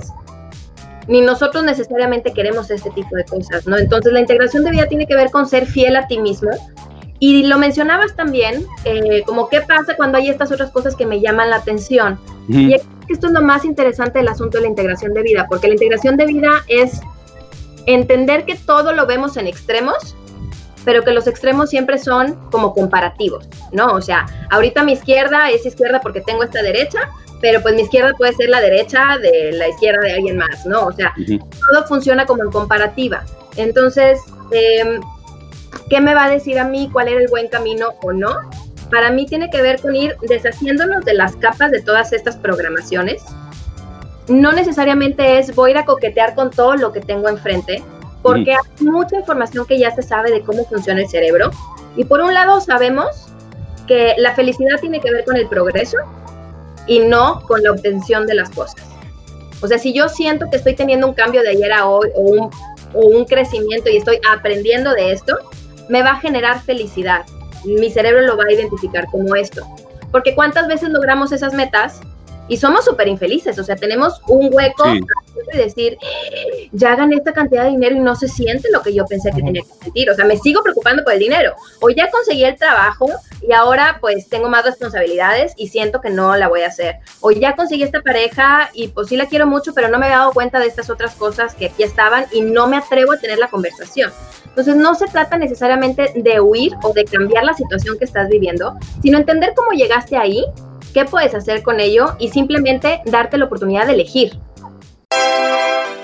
ni 1.08 1.22
nosotros 1.22 1.64
necesariamente 1.64 2.32
queremos 2.32 2.70
este 2.72 2.90
tipo 2.92 3.16
de 3.16 3.26
cosas, 3.26 3.68
¿no? 3.68 3.78
Entonces 3.78 4.14
la 4.14 4.20
integración 4.20 4.64
de 4.64 4.72
vida 4.72 4.88
tiene 4.88 5.08
que 5.08 5.16
ver 5.16 5.32
con 5.32 5.48
ser 5.48 5.66
fiel 5.66 5.96
a 5.96 6.08
ti 6.08 6.20
mismo 6.20 6.52
Y 7.20 7.44
lo 7.44 7.58
mencionabas 7.58 8.16
también, 8.16 8.66
eh, 8.86 9.24
como 9.26 9.50
qué 9.50 9.62
pasa 9.62 9.96
cuando 9.96 10.18
hay 10.18 10.30
estas 10.30 10.52
otras 10.52 10.72
cosas 10.72 10.96
que 10.96 11.06
me 11.06 11.20
llaman 11.20 11.50
la 11.50 11.58
atención. 11.58 12.20
Y 12.48 12.76
esto 13.12 13.28
es 13.28 13.34
lo 13.34 13.42
más 13.42 13.66
interesante 13.66 14.20
del 14.20 14.28
asunto 14.28 14.58
de 14.58 14.64
la 14.64 14.70
integración 14.70 15.14
de 15.14 15.22
vida, 15.22 15.46
porque 15.50 15.68
la 15.68 15.74
integración 15.74 16.18
de 16.18 16.26
vida 16.26 16.64
es 16.68 17.02
entender 17.86 18.46
que 18.46 18.56
todo 18.56 18.94
lo 18.94 19.06
vemos 19.06 19.38
en 19.38 19.48
extremos, 19.48 20.16
pero 20.84 21.04
que 21.04 21.12
los 21.12 21.28
extremos 21.28 21.70
siempre 21.70 21.98
son 21.98 22.36
como 22.50 22.74
comparativos, 22.74 23.48
¿no? 23.72 23.94
O 23.94 24.02
sea, 24.02 24.26
ahorita 24.50 24.84
mi 24.84 24.94
izquierda 24.94 25.50
es 25.50 25.66
izquierda 25.66 26.02
porque 26.02 26.22
tengo 26.22 26.44
esta 26.44 26.62
derecha, 26.62 27.00
pero 27.40 27.62
pues 27.62 27.76
mi 27.76 27.82
izquierda 27.82 28.14
puede 28.18 28.34
ser 28.34 28.50
la 28.50 28.62
derecha 28.62 29.18
de 29.22 29.52
la 29.54 29.68
izquierda 29.68 30.02
de 30.02 30.14
alguien 30.14 30.38
más, 30.38 30.66
¿no? 30.66 30.86
O 30.86 30.92
sea, 30.92 31.14
todo 31.18 31.88
funciona 31.88 32.26
como 32.26 32.44
en 32.44 32.52
comparativa. 32.52 33.24
Entonces, 33.58 34.20
em, 34.52 35.02
¿qué 35.90 36.02
me 36.02 36.14
va 36.14 36.26
a 36.26 36.30
decir 36.30 36.60
a 36.60 36.66
mí 36.66 36.90
cuál 36.92 37.08
era 37.08 37.20
el 37.20 37.28
buen 37.28 37.48
camino 37.48 37.94
o 38.04 38.14
no? 38.14 38.30
Para 38.92 39.10
mí 39.10 39.26
tiene 39.26 39.50
que 39.50 39.62
ver 39.62 39.82
con 39.82 39.96
ir 39.96 40.16
deshaciéndonos 40.22 41.06
de 41.06 41.14
las 41.14 41.36
capas 41.38 41.72
de 41.72 41.82
todas 41.82 42.12
estas 42.12 42.36
programaciones. 42.36 43.24
No 44.28 44.52
necesariamente 44.52 45.40
es 45.40 45.56
voy 45.56 45.70
a 45.70 45.72
ir 45.72 45.78
a 45.78 45.86
coquetear 45.86 46.36
con 46.36 46.52
todo 46.52 46.76
lo 46.76 46.92
que 46.92 47.00
tengo 47.00 47.30
enfrente, 47.30 47.82
porque 48.22 48.52
hay 48.52 48.86
mucha 48.86 49.18
información 49.18 49.66
que 49.66 49.80
ya 49.80 49.92
se 49.92 50.02
sabe 50.02 50.32
de 50.32 50.42
cómo 50.42 50.66
funciona 50.66 51.02
el 51.02 51.08
cerebro. 51.08 51.52
Y 51.96 52.04
por 52.04 52.22
un 52.22 52.34
lado 52.34 52.60
sabemos 52.60 53.28
que 53.88 54.14
la 54.18 54.36
felicidad 54.36 54.80
tiene 54.80 55.00
que 55.00 55.12
ver 55.12 55.24
con 55.26 55.38
el 55.38 55.48
progreso 55.48 55.98
y 56.86 57.00
no 57.00 57.42
con 57.48 57.64
la 57.64 57.72
obtención 57.72 58.28
de 58.28 58.36
las 58.36 58.50
cosas. 58.50 58.86
O 59.62 59.68
sea, 59.68 59.78
si 59.78 59.94
yo 59.94 60.10
siento 60.10 60.48
que 60.50 60.58
estoy 60.58 60.76
teniendo 60.76 61.08
un 61.08 61.14
cambio 61.14 61.42
de 61.42 61.50
ayer 61.50 61.72
a 61.72 61.88
hoy 61.88 62.10
o 62.16 62.22
un, 62.22 62.50
o 62.94 63.00
un 63.00 63.26
crecimiento 63.26 63.90
y 63.90 63.98
estoy 63.98 64.20
aprendiendo 64.30 64.92
de 64.94 65.12
esto, 65.14 65.38
me 65.88 66.04
va 66.04 66.12
a 66.12 66.20
generar 66.20 66.62
felicidad. 66.62 67.26
Mi 67.64 67.90
cerebro 67.90 68.22
lo 68.22 68.38
va 68.38 68.46
a 68.46 68.54
identificar 68.54 69.06
como 69.08 69.36
esto. 69.36 69.66
Porque 70.12 70.36
cuántas 70.36 70.68
veces 70.68 70.90
logramos 70.90 71.32
esas 71.32 71.54
metas 71.54 72.02
y 72.48 72.58
somos 72.58 72.86
súper 72.86 73.08
infelices, 73.08 73.58
o 73.60 73.64
sea, 73.64 73.76
tenemos 73.76 74.22
un 74.28 74.50
hueco 74.52 74.84
y 75.54 75.58
decir, 75.58 75.98
ya 76.72 76.96
gané 76.96 77.16
esta 77.16 77.34
cantidad 77.34 77.64
de 77.64 77.72
dinero 77.72 77.96
y 77.96 78.00
no 78.00 78.16
se 78.16 78.28
siente 78.28 78.70
lo 78.72 78.82
que 78.82 78.94
yo 78.94 79.06
pensé 79.06 79.32
que 79.32 79.42
tenía 79.42 79.62
que 79.62 79.84
sentir, 79.84 80.10
o 80.10 80.16
sea, 80.16 80.26
me 80.26 80.38
sigo 80.38 80.64
preocupando 80.64 81.04
por 81.04 81.14
el 81.14 81.20
dinero, 81.20 81.56
o 81.82 81.90
ya 81.90 82.10
conseguí 82.10 82.44
el 82.44 82.56
trabajo 82.56 83.10
y 83.42 83.54
ahora 83.54 83.98
pues 84.02 84.30
tengo 84.30 84.50
más 84.50 84.66
responsabilidades 84.66 85.54
y 85.58 85.68
siento 85.68 86.02
que 86.02 86.10
no 86.10 86.36
la 86.38 86.48
voy 86.48 86.62
a 86.62 86.68
hacer, 86.68 86.96
o 87.22 87.32
ya 87.32 87.56
conseguí 87.56 87.84
esta 87.84 88.02
pareja 88.02 88.70
y 88.74 88.90
pues 88.90 89.08
sí 89.08 89.18
la 89.18 89.28
quiero 89.28 89.48
mucho, 89.48 89.74
pero 89.74 89.90
no 89.90 90.00
me 90.00 90.08
he 90.08 90.12
dado 90.12 90.32
cuenta 90.32 90.60
de 90.60 90.68
estas 90.68 90.90
otras 90.90 91.16
cosas 91.16 91.56
que 91.56 91.68
aquí 91.68 91.84
estaban 91.84 92.26
y 92.32 92.42
no 92.42 92.68
me 92.68 92.78
atrevo 92.78 93.14
a 93.14 93.18
tener 93.18 93.38
la 93.38 93.48
conversación. 93.48 94.12
Entonces 94.46 94.76
no 94.76 94.96
se 94.96 95.08
trata 95.08 95.38
necesariamente 95.38 96.12
de 96.16 96.42
huir 96.42 96.74
o 96.84 96.92
de 96.94 97.06
cambiar 97.06 97.46
la 97.46 97.54
situación 97.54 97.98
que 97.98 98.06
estás 98.06 98.28
viviendo, 98.28 98.78
sino 99.02 99.18
entender 99.18 99.54
cómo 99.56 99.72
llegaste 99.72 100.18
ahí 100.18 100.44
qué 100.94 101.06
puedes 101.06 101.34
hacer 101.34 101.64
con 101.64 101.80
ello 101.80 102.16
y 102.20 102.30
simplemente 102.30 103.02
darte 103.06 103.38
la 103.38 103.46
oportunidad 103.46 103.88
de 103.88 103.94
elegir. 103.94 104.38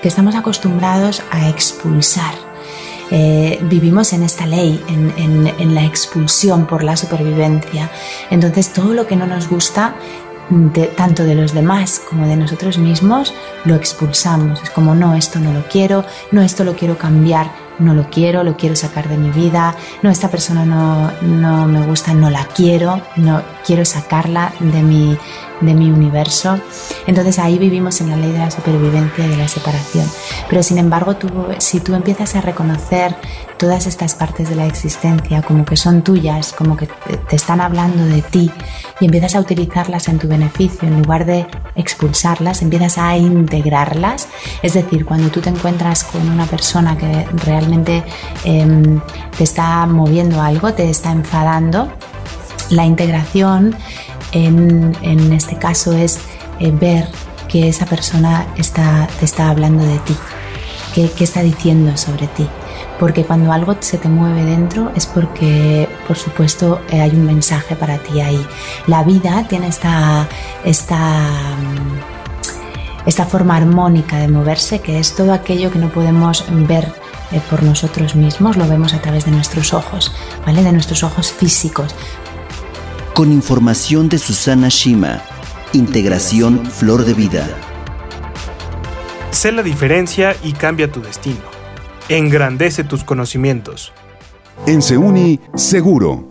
Que 0.02 0.08
estamos 0.08 0.34
acostumbrados 0.34 1.22
a 1.30 1.48
expulsar. 1.48 2.34
Eh, 3.10 3.58
vivimos 3.62 4.12
en 4.12 4.22
esta 4.22 4.46
ley, 4.46 4.82
en, 4.88 5.74
la 5.74 5.84
expulsión 5.84 6.66
por 6.66 6.84
la 6.84 6.96
supervivencia. 6.96 7.90
Entonces 8.30 8.72
todo 8.72 8.94
lo 8.94 9.06
que 9.06 9.16
no 9.16 9.26
nos 9.26 9.48
gusta 9.48 9.94
tanto 10.96 11.24
de 11.24 11.34
los 11.34 11.52
demás 11.52 12.00
como 12.08 12.26
de 12.26 12.36
nosotros 12.36 12.78
mismos, 12.78 13.34
lo 13.64 13.74
expulsamos. 13.74 14.62
Es 14.62 14.70
como, 14.70 14.94
no, 14.94 15.14
esto 15.14 15.38
no 15.38 15.52
lo 15.52 15.64
quiero, 15.68 16.04
no, 16.32 16.40
esto 16.40 16.64
lo 16.64 16.74
quiero 16.74 16.96
cambiar, 16.96 17.50
no 17.78 17.92
lo 17.94 18.08
quiero, 18.08 18.42
lo 18.44 18.56
quiero 18.56 18.74
sacar 18.74 19.08
de 19.08 19.18
mi 19.18 19.30
vida, 19.30 19.76
no, 20.02 20.10
esta 20.10 20.30
persona 20.30 20.64
no, 20.64 21.12
no 21.20 21.66
me 21.66 21.86
gusta, 21.86 22.14
no 22.14 22.30
la 22.30 22.46
quiero, 22.46 23.02
no 23.16 23.42
quiero 23.66 23.84
sacarla 23.84 24.52
de 24.58 24.82
mi, 24.82 25.18
de 25.60 25.74
mi 25.74 25.90
universo. 25.90 26.58
Entonces 27.06 27.38
ahí 27.38 27.58
vivimos 27.58 28.00
en 28.00 28.10
la 28.10 28.16
ley 28.16 28.32
de 28.32 28.38
la 28.38 28.50
supervivencia 28.50 29.26
y 29.26 29.28
de 29.28 29.36
la 29.36 29.48
separación. 29.48 30.06
Pero 30.48 30.62
sin 30.62 30.78
embargo, 30.78 31.16
tú, 31.16 31.28
si 31.58 31.80
tú 31.80 31.94
empiezas 31.94 32.34
a 32.36 32.40
reconocer 32.40 33.14
todas 33.58 33.86
estas 33.86 34.14
partes 34.14 34.48
de 34.48 34.54
la 34.54 34.66
existencia 34.66 35.42
como 35.42 35.64
que 35.64 35.76
son 35.76 36.02
tuyas, 36.02 36.52
como 36.52 36.76
que 36.76 36.86
te 37.28 37.36
están 37.36 37.60
hablando 37.60 38.04
de 38.04 38.22
ti 38.22 38.50
y 39.00 39.06
empiezas 39.06 39.34
a 39.34 39.40
utilizarlas 39.40 40.08
en 40.08 40.18
tu 40.18 40.28
beneficio 40.28 40.88
en 40.88 41.02
lugar 41.02 41.26
de 41.26 41.46
expulsarlas, 41.74 42.62
empiezas 42.62 42.98
a 42.98 43.16
integrarlas. 43.16 44.28
Es 44.62 44.74
decir, 44.74 45.04
cuando 45.04 45.28
tú 45.28 45.40
te 45.40 45.50
encuentras 45.50 46.04
con 46.04 46.28
una 46.28 46.46
persona 46.46 46.96
que 46.96 47.26
realmente 47.44 48.04
em, 48.44 49.00
te 49.36 49.44
está 49.44 49.86
moviendo 49.86 50.40
algo, 50.40 50.72
te 50.72 50.88
está 50.88 51.10
enfadando, 51.10 51.88
la 52.70 52.84
integración 52.84 53.74
en, 54.32 55.32
este 55.32 55.56
caso 55.56 55.92
es 55.92 56.18
eh, 56.60 56.70
ver 56.70 57.08
que 57.48 57.68
esa 57.68 57.86
persona 57.86 58.46
está, 58.56 59.08
te 59.18 59.24
está 59.24 59.48
hablando 59.48 59.84
de 59.84 59.98
ti, 60.00 60.16
qué, 60.94 61.10
está 61.24 61.42
diciendo 61.42 61.96
sobre 61.96 62.26
ti. 62.28 62.46
Porque 62.98 63.24
cuando 63.24 63.52
algo 63.52 63.76
se 63.80 63.96
te 63.96 64.08
mueve 64.08 64.44
dentro 64.44 64.90
es 64.94 65.06
porque, 65.06 65.88
por 66.06 66.16
supuesto, 66.16 66.80
eh, 66.90 67.00
hay 67.00 67.10
un 67.10 67.24
mensaje 67.24 67.76
para 67.76 67.98
ti 67.98 68.20
ahí. 68.20 68.44
La 68.86 69.04
vida 69.04 69.46
tiene 69.48 69.68
esta, 69.68 70.28
esta, 70.64 71.20
esta 73.06 73.24
forma 73.24 73.56
armónica 73.56 74.16
de 74.16 74.28
moverse, 74.28 74.80
que 74.80 74.98
es 74.98 75.14
todo 75.14 75.32
aquello 75.32 75.70
que 75.70 75.78
no 75.78 75.90
podemos 75.90 76.44
ver 76.50 76.92
eh, 77.30 77.40
por 77.48 77.62
nosotros 77.62 78.16
mismos, 78.16 78.56
lo 78.56 78.66
vemos 78.66 78.94
a 78.94 79.00
través 79.00 79.26
de 79.26 79.30
nuestros 79.30 79.72
ojos, 79.72 80.12
¿vale? 80.44 80.62
De 80.62 80.72
nuestros 80.72 81.04
ojos 81.04 81.30
físicos 81.30 81.94
con 83.18 83.32
información 83.32 84.08
de 84.08 84.16
Susana 84.16 84.68
Shima. 84.68 85.20
Integración 85.72 86.64
Flor 86.64 87.04
de 87.04 87.14
Vida. 87.14 87.48
Sé 89.32 89.50
la 89.50 89.64
diferencia 89.64 90.36
y 90.44 90.52
cambia 90.52 90.92
tu 90.92 91.02
destino. 91.02 91.40
Engrandece 92.08 92.84
tus 92.84 93.02
conocimientos. 93.02 93.92
En 94.68 94.82
Seuni, 94.82 95.40
seguro. 95.56 96.28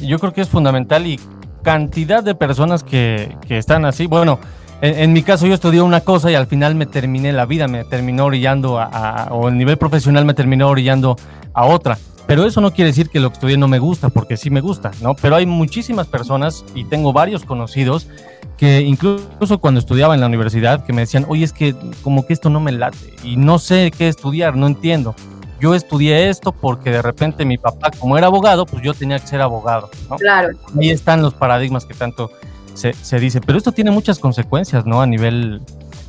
Yo 0.00 0.18
creo 0.18 0.32
que 0.32 0.40
es 0.40 0.48
fundamental 0.48 1.06
y 1.06 1.20
cantidad 1.62 2.24
de 2.24 2.34
personas 2.34 2.82
que, 2.82 3.36
están 3.50 3.84
así. 3.84 4.06
Bueno, 4.06 4.38
en, 4.80 5.12
mi 5.12 5.22
caso 5.22 5.46
yo 5.46 5.52
estudié 5.52 5.82
una 5.82 6.00
cosa 6.00 6.30
y 6.30 6.36
al 6.36 6.46
final 6.46 6.74
me 6.74 6.86
terminé 6.86 7.34
la 7.34 7.44
vida, 7.44 7.68
me 7.68 7.84
terminó 7.84 8.24
orillando 8.24 8.80
a, 8.80 9.28
o 9.30 9.50
el 9.50 9.58
nivel 9.58 9.76
profesional 9.76 10.24
me 10.24 10.32
terminó 10.32 10.70
orillando 10.70 11.16
a 11.52 11.66
otra. 11.66 11.98
Pero 12.26 12.44
eso 12.44 12.60
no 12.60 12.72
quiere 12.72 12.90
decir 12.90 13.08
que 13.08 13.20
lo 13.20 13.30
que 13.30 13.34
estudié 13.34 13.56
no 13.56 13.68
me 13.68 13.78
gusta, 13.78 14.08
porque 14.08 14.36
sí 14.36 14.50
me 14.50 14.60
gusta, 14.60 14.90
¿no? 15.00 15.14
Pero 15.14 15.36
hay 15.36 15.46
muchísimas 15.46 16.08
personas, 16.08 16.64
y 16.74 16.84
tengo 16.84 17.12
varios 17.12 17.44
conocidos, 17.44 18.08
que 18.56 18.80
incluso 18.80 19.58
cuando 19.58 19.78
estudiaba 19.78 20.14
en 20.14 20.20
la 20.20 20.26
universidad, 20.26 20.84
que 20.84 20.92
me 20.92 21.02
decían, 21.02 21.26
oye, 21.28 21.44
es 21.44 21.52
que 21.52 21.74
como 22.02 22.26
que 22.26 22.32
esto 22.32 22.50
no 22.50 22.58
me 22.58 22.72
late, 22.72 23.14
y 23.22 23.36
no 23.36 23.58
sé 23.60 23.92
qué 23.96 24.08
estudiar, 24.08 24.56
no 24.56 24.66
entiendo. 24.66 25.14
Yo 25.60 25.74
estudié 25.74 26.28
esto 26.28 26.52
porque 26.52 26.90
de 26.90 27.00
repente 27.00 27.44
mi 27.44 27.58
papá, 27.58 27.90
como 27.98 28.18
era 28.18 28.26
abogado, 28.26 28.66
pues 28.66 28.82
yo 28.82 28.92
tenía 28.92 29.18
que 29.18 29.26
ser 29.26 29.40
abogado, 29.40 29.88
¿no? 30.10 30.16
Claro. 30.16 30.50
Ahí 30.78 30.90
están 30.90 31.22
los 31.22 31.32
paradigmas 31.32 31.86
que 31.86 31.94
tanto 31.94 32.30
se, 32.74 32.92
se 32.92 33.18
dice. 33.18 33.40
Pero 33.40 33.56
esto 33.56 33.72
tiene 33.72 33.90
muchas 33.90 34.18
consecuencias, 34.18 34.84
¿no? 34.84 35.00
A 35.00 35.06
nivel 35.06 35.62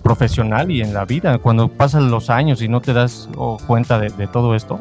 profesional 0.04 0.70
y 0.70 0.82
en 0.82 0.94
la 0.94 1.06
vida, 1.06 1.38
cuando 1.38 1.70
pasan 1.70 2.12
los 2.12 2.30
años 2.30 2.62
y 2.62 2.68
no 2.68 2.82
te 2.82 2.92
das 2.92 3.30
cuenta 3.68 4.00
de 4.00 4.28
todo 4.28 4.54
esto 4.54 4.80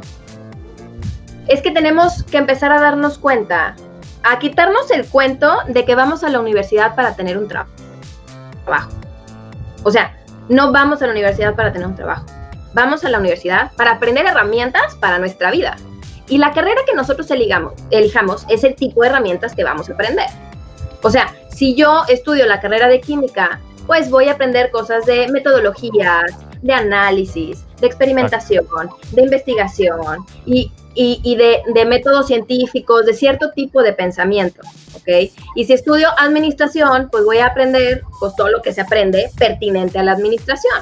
es 1.49 1.62
que 1.62 1.71
tenemos 1.71 2.23
que 2.25 2.38
empezar 2.38 2.73
a 2.73 2.81
darnos 2.81 3.19
cuenta, 3.19 3.76
a 4.23 4.38
quitarnos 4.38 4.91
el 4.91 5.07
cuento 5.07 5.59
de 5.69 5.85
que 5.85 5.95
vamos 5.95 6.25
a 6.25 6.29
la 6.29 6.41
universidad 6.41 6.95
para 6.95 7.15
tener 7.15 7.38
un 7.38 7.49
trabajo. 7.49 8.91
O 9.85 9.91
sea, 9.91 10.17
no 10.49 10.73
vamos 10.73 11.03
a 11.03 11.07
la 11.07 11.12
universidad 11.12 11.55
para 11.55 11.73
tener 11.73 11.87
un 11.87 11.95
trabajo. 11.95 12.26
Vamos 12.75 13.05
a 13.05 13.11
la 13.11 13.19
universidad 13.19 13.73
para 13.76 13.93
aprender 13.93 14.26
herramientas 14.26 14.97
para 14.97 15.19
nuestra 15.19 15.50
vida. 15.50 15.76
Y 16.29 16.38
la 16.38 16.53
carrera 16.53 16.81
que 16.87 16.95
nosotros 16.95 17.31
elijamos, 17.31 17.75
elijamos 17.91 18.45
es 18.49 18.65
el 18.65 18.75
tipo 18.75 19.03
de 19.03 19.09
herramientas 19.09 19.55
que 19.55 19.62
vamos 19.62 19.88
a 19.88 19.93
aprender. 19.93 20.26
O 21.03 21.11
sea, 21.11 21.33
si 21.49 21.75
yo 21.75 22.03
estudio 22.09 22.47
la 22.47 22.61
carrera 22.61 22.88
de 22.88 23.00
química, 23.00 23.61
pues 23.87 24.11
voy 24.11 24.29
a 24.29 24.33
aprender 24.33 24.71
cosas 24.73 25.07
de 25.07 25.29
metodologías, 25.29 26.25
de 26.62 26.73
análisis, 26.73 27.65
de 27.81 27.87
experimentación, 27.87 28.67
de 29.12 29.23
investigación 29.23 30.26
y 30.45 30.73
y, 30.97 31.37
de, 31.37 31.85
métodos 31.85 32.26
científicos, 32.26 33.05
de 33.05 33.12
cierto 33.12 33.50
tipo 33.53 33.83
de 33.83 33.93
pensamiento, 33.93 34.62
¿ok? 34.95 35.31
Y 35.55 35.65
si 35.65 35.75
estudio 35.75 36.09
administración, 36.19 37.09
pues 37.11 37.25
voy 37.25 37.38
a 37.38 37.47
aprender 37.47 38.03
pues, 38.19 38.35
todo 38.35 38.49
lo 38.49 38.62
que 38.62 38.73
se 38.73 38.81
aprende 38.81 39.31
pertinente 39.38 39.99
a 39.99 40.03
la 40.03 40.12
administración. 40.12 40.75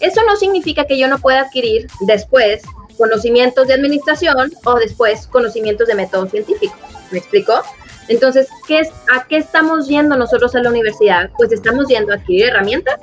Eso 0.00 0.20
no 0.26 0.36
significa 0.36 0.84
que 0.84 0.98
yo 0.98 1.08
no 1.08 1.18
pueda 1.18 1.42
adquirir 1.42 1.86
después 2.00 2.62
conocimientos 2.98 3.66
de 3.66 3.74
administración 3.74 4.52
o 4.64 4.74
después 4.74 5.26
conocimientos 5.28 5.88
de 5.88 5.94
métodos 5.94 6.30
científicos. 6.30 6.78
¿Me 7.10 7.18
explico? 7.18 7.62
Entonces, 8.08 8.48
¿qué 8.66 8.80
es, 8.80 8.90
¿a 9.14 9.26
qué 9.26 9.38
estamos 9.38 9.88
yendo 9.88 10.16
nosotros 10.16 10.54
a 10.54 10.60
la 10.60 10.68
universidad? 10.68 11.30
Pues 11.36 11.50
estamos 11.52 11.88
yendo 11.88 12.12
a 12.12 12.16
adquirir 12.16 12.48
herramientas 12.48 13.00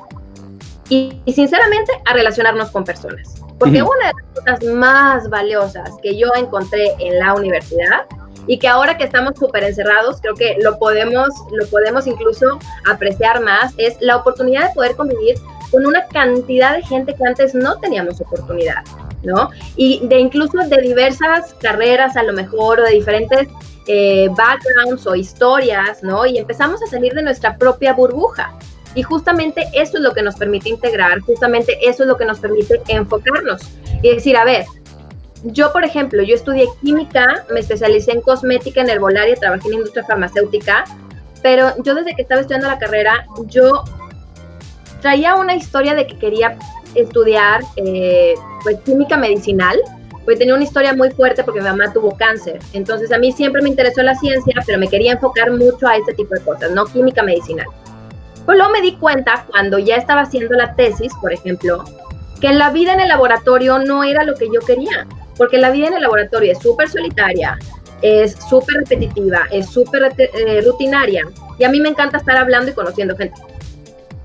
y 0.90 1.20
sinceramente 1.34 1.92
a 2.06 2.14
relacionarnos 2.14 2.70
con 2.70 2.84
personas. 2.84 3.40
Porque 3.60 3.84
una 3.84 4.08
de 4.08 4.13
las 4.13 4.58
cosas 4.58 4.74
más 4.74 5.30
valiosas 5.30 5.92
que 6.01 6.18
yo 6.18 6.28
encontré 6.36 6.96
en 7.00 7.20
la 7.20 7.34
universidad 7.34 8.06
y 8.48 8.58
que 8.58 8.68
ahora 8.68 8.98
que 8.98 9.04
estamos 9.04 9.34
súper 9.38 9.63
encerrados, 9.63 10.22
creo 10.22 10.34
que 10.34 10.58
lo 10.62 10.80
podemos, 10.80 11.30
lo 11.51 11.68
podemos 11.68 12.08
incluso 12.08 12.58
apreciar 12.89 13.42
más, 13.42 13.74
es 13.78 13.98
la 14.00 14.16
oportunidad 14.18 14.70
de 14.70 14.74
poder 14.74 14.96
convivir 14.96 15.36
con 15.72 15.86
una 15.86 16.06
cantidad 16.08 16.75
de 16.75 16.82
gente 16.84 17.13
que 17.13 17.24
antes 17.24 17.54
no 17.54 17.78
teníamos 17.80 18.20
oportunidad, 18.22 18.84
¿no? 19.24 19.50
Y 19.75 20.08
de 20.08 20.20
incluso 20.20 20.58
de 20.58 20.82
diversas 20.82 21.54
carreras 21.56 22.18
a 22.18 22.24
lo 22.24 22.34
mejor, 22.34 22.80
o 22.80 22.84
de 22.84 22.92
diferentes 22.92 23.48
eh, 23.88 24.30
backgrounds 24.36 25.06
o 25.06 25.16
historias, 25.16 26.01
¿no? 26.01 26.25
Y 26.25 26.38
empezamos 26.38 26.82
a 26.82 26.88
salir 26.88 27.13
de 27.13 27.22
nuestra 27.22 27.58
propia 27.58 27.94
burbuja. 27.94 28.54
Y 28.96 29.03
justamente 29.03 29.65
eso 29.74 29.98
es 29.98 30.03
lo 30.03 30.13
que 30.13 30.22
nos 30.22 30.36
permite 30.36 30.69
integrar, 30.69 31.19
justamente 31.19 31.77
eso 31.81 32.03
es 32.03 32.10
lo 32.10 32.17
que 32.17 32.25
nos 32.25 32.39
permite 32.39 32.81
enfocarnos 32.88 33.62
y 34.01 34.13
decir, 34.15 34.36
a 34.36 34.43
ver, 34.43 34.65
yo, 35.43 35.72
por 35.72 35.86
ejemplo, 35.86 36.22
yo 36.24 36.36
estudié 36.36 36.67
química, 36.81 37.46
me 37.51 37.60
especialicé 37.60 38.12
en 38.12 38.22
cosmética, 38.22 38.81
en 38.81 38.89
herbolaria, 38.89 39.36
trabajé 39.36 39.67
en 39.67 39.75
industria 39.75 40.03
farmacéutica, 40.05 40.84
pero 41.41 41.72
yo 41.84 41.96
desde 41.96 42.15
que 42.15 42.24
estaba 42.24 42.41
estudiando 42.41 42.67
la 42.67 42.79
carrera, 42.79 43.25
yo 43.46 43.84
traía 45.01 45.36
una 45.36 45.55
historia 45.55 45.96
de 45.96 46.08
que 46.08 46.17
quería 46.17 46.58
estudiar 46.96 47.62
eh, 47.77 48.34
pues, 48.63 48.79
química 48.81 49.15
medicinal, 49.15 49.79
pues 50.25 50.38
tenía 50.38 50.53
una 50.53 50.63
historia 50.63 50.93
muy 50.93 51.10
fuerte 51.12 51.43
porque 51.43 51.62
mi 51.62 51.67
mamá 51.67 51.91
tuvo 51.93 52.15
cáncer. 52.17 52.60
Entonces 52.74 53.12
a 53.12 53.17
mí 53.17 53.31
siempre 53.31 53.62
me 53.62 53.69
interesó 53.69 54.03
la 54.03 54.15
ciencia, 54.15 54.53
pero 54.65 54.77
me 54.77 54.88
quería 54.88 55.13
enfocar 55.13 55.51
mucho 55.51 55.88
a 55.88 55.96
ese 55.96 56.13
tipo 56.13 56.36
de 56.36 56.41
cosas, 56.41 56.72
no 56.72 56.86
química 56.86 57.24
medicinal. 57.24 57.67
Pues 58.50 58.58
luego 58.58 58.74
me 58.74 58.82
di 58.82 58.96
cuenta 58.96 59.46
cuando 59.48 59.77
ya 59.77 59.96
estaba 59.98 60.22
haciendo 60.22 60.56
la 60.56 60.74
tesis, 60.74 61.13
por 61.22 61.32
ejemplo, 61.32 61.86
que 62.41 62.51
la 62.51 62.72
vida 62.72 62.96
en 62.96 63.00
el 63.00 63.10
laboratorio 63.10 63.77
no 63.77 64.03
era 64.03 64.24
lo 64.24 64.34
que 64.34 64.48
yo 64.51 64.60
quería 64.62 65.06
porque 65.38 65.60
la 65.60 65.70
vida 65.70 65.89
en 65.89 65.94
el 65.94 66.01
laboratorio 66.01 66.53
es 66.53 66.58
súper 66.58 66.89
solitaria, 66.89 67.60
es 68.01 68.36
súper 68.50 68.77
repetitiva, 68.77 69.41
es 69.51 69.70
súper 69.70 70.15
eh, 70.18 70.62
rutinaria 70.65 71.27
y 71.60 71.63
a 71.63 71.70
mí 71.70 71.79
me 71.79 71.89
encanta 71.89 72.18
estar 72.18 72.38
hablando 72.38 72.72
y 72.72 72.74
conociendo 72.74 73.15
gente. 73.15 73.39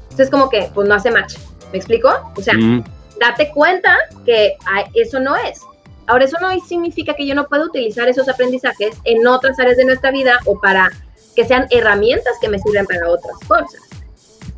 Entonces 0.04 0.30
como 0.30 0.48
que 0.48 0.70
pues 0.72 0.88
no 0.88 0.94
hace 0.94 1.10
match, 1.10 1.34
¿me 1.70 1.76
explico? 1.76 2.08
O 2.34 2.40
sea, 2.40 2.54
mm. 2.54 2.82
date 3.20 3.50
cuenta 3.50 3.94
que 4.24 4.56
eso 4.94 5.20
no 5.20 5.36
es. 5.36 5.60
Ahora, 6.06 6.24
eso 6.24 6.38
no 6.40 6.48
significa 6.66 7.12
que 7.12 7.26
yo 7.26 7.34
no 7.34 7.46
pueda 7.46 7.66
utilizar 7.66 8.08
esos 8.08 8.26
aprendizajes 8.30 8.96
en 9.04 9.26
otras 9.26 9.60
áreas 9.60 9.76
de 9.76 9.84
nuestra 9.84 10.10
vida 10.12 10.38
o 10.46 10.58
para 10.58 10.90
que 11.36 11.44
sean 11.44 11.66
herramientas 11.70 12.32
que 12.40 12.48
me 12.48 12.58
sirven 12.58 12.86
para 12.86 13.10
otras 13.10 13.36
cosas. 13.46 13.93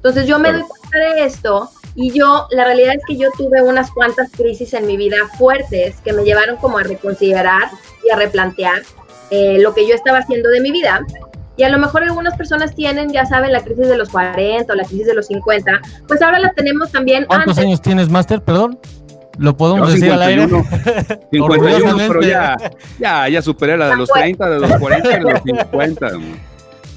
Entonces 0.06 0.28
yo 0.28 0.38
me 0.38 0.52
doy 0.52 0.62
cuenta 0.62 0.98
de 0.98 1.24
esto 1.24 1.68
y 1.96 2.12
yo, 2.12 2.46
la 2.50 2.64
realidad 2.64 2.94
es 2.94 3.02
que 3.08 3.16
yo 3.16 3.28
tuve 3.36 3.60
unas 3.60 3.90
cuantas 3.90 4.30
crisis 4.30 4.72
en 4.72 4.86
mi 4.86 4.96
vida 4.96 5.16
fuertes 5.36 5.96
que 6.04 6.12
me 6.12 6.22
llevaron 6.22 6.58
como 6.58 6.78
a 6.78 6.84
reconsiderar 6.84 7.70
y 8.06 8.10
a 8.10 8.16
replantear 8.16 8.82
eh, 9.30 9.58
lo 9.58 9.74
que 9.74 9.88
yo 9.88 9.96
estaba 9.96 10.18
haciendo 10.18 10.48
de 10.48 10.60
mi 10.60 10.70
vida. 10.70 11.04
Y 11.56 11.64
a 11.64 11.70
lo 11.70 11.78
mejor 11.78 12.04
algunas 12.04 12.36
personas 12.36 12.72
tienen, 12.76 13.12
ya 13.12 13.26
saben, 13.26 13.50
la 13.50 13.62
crisis 13.62 13.88
de 13.88 13.96
los 13.96 14.10
40 14.10 14.72
o 14.72 14.76
la 14.76 14.84
crisis 14.84 15.06
de 15.06 15.14
los 15.14 15.26
50. 15.26 15.80
Pues 16.06 16.22
ahora 16.22 16.38
la 16.38 16.52
tenemos 16.52 16.92
también. 16.92 17.24
¿Cuántos 17.24 17.58
años 17.58 17.82
tienes, 17.82 18.08
Master? 18.08 18.40
Perdón. 18.40 18.78
¿Lo 19.38 19.56
podemos 19.56 19.92
decir 19.92 20.12
al 20.12 20.22
aire? 20.22 20.48
51, 21.32 21.96
pero 22.08 22.22
ya, 22.22 22.56
ya, 23.00 23.28
ya 23.28 23.42
superé 23.42 23.76
la 23.76 23.88
de 23.88 23.96
los 23.96 24.08
30, 24.08 24.50
de 24.50 24.60
los 24.60 24.70
40 24.76 25.10
y 25.10 25.12
de 25.14 25.20
los 25.20 25.42
50. 25.42 26.10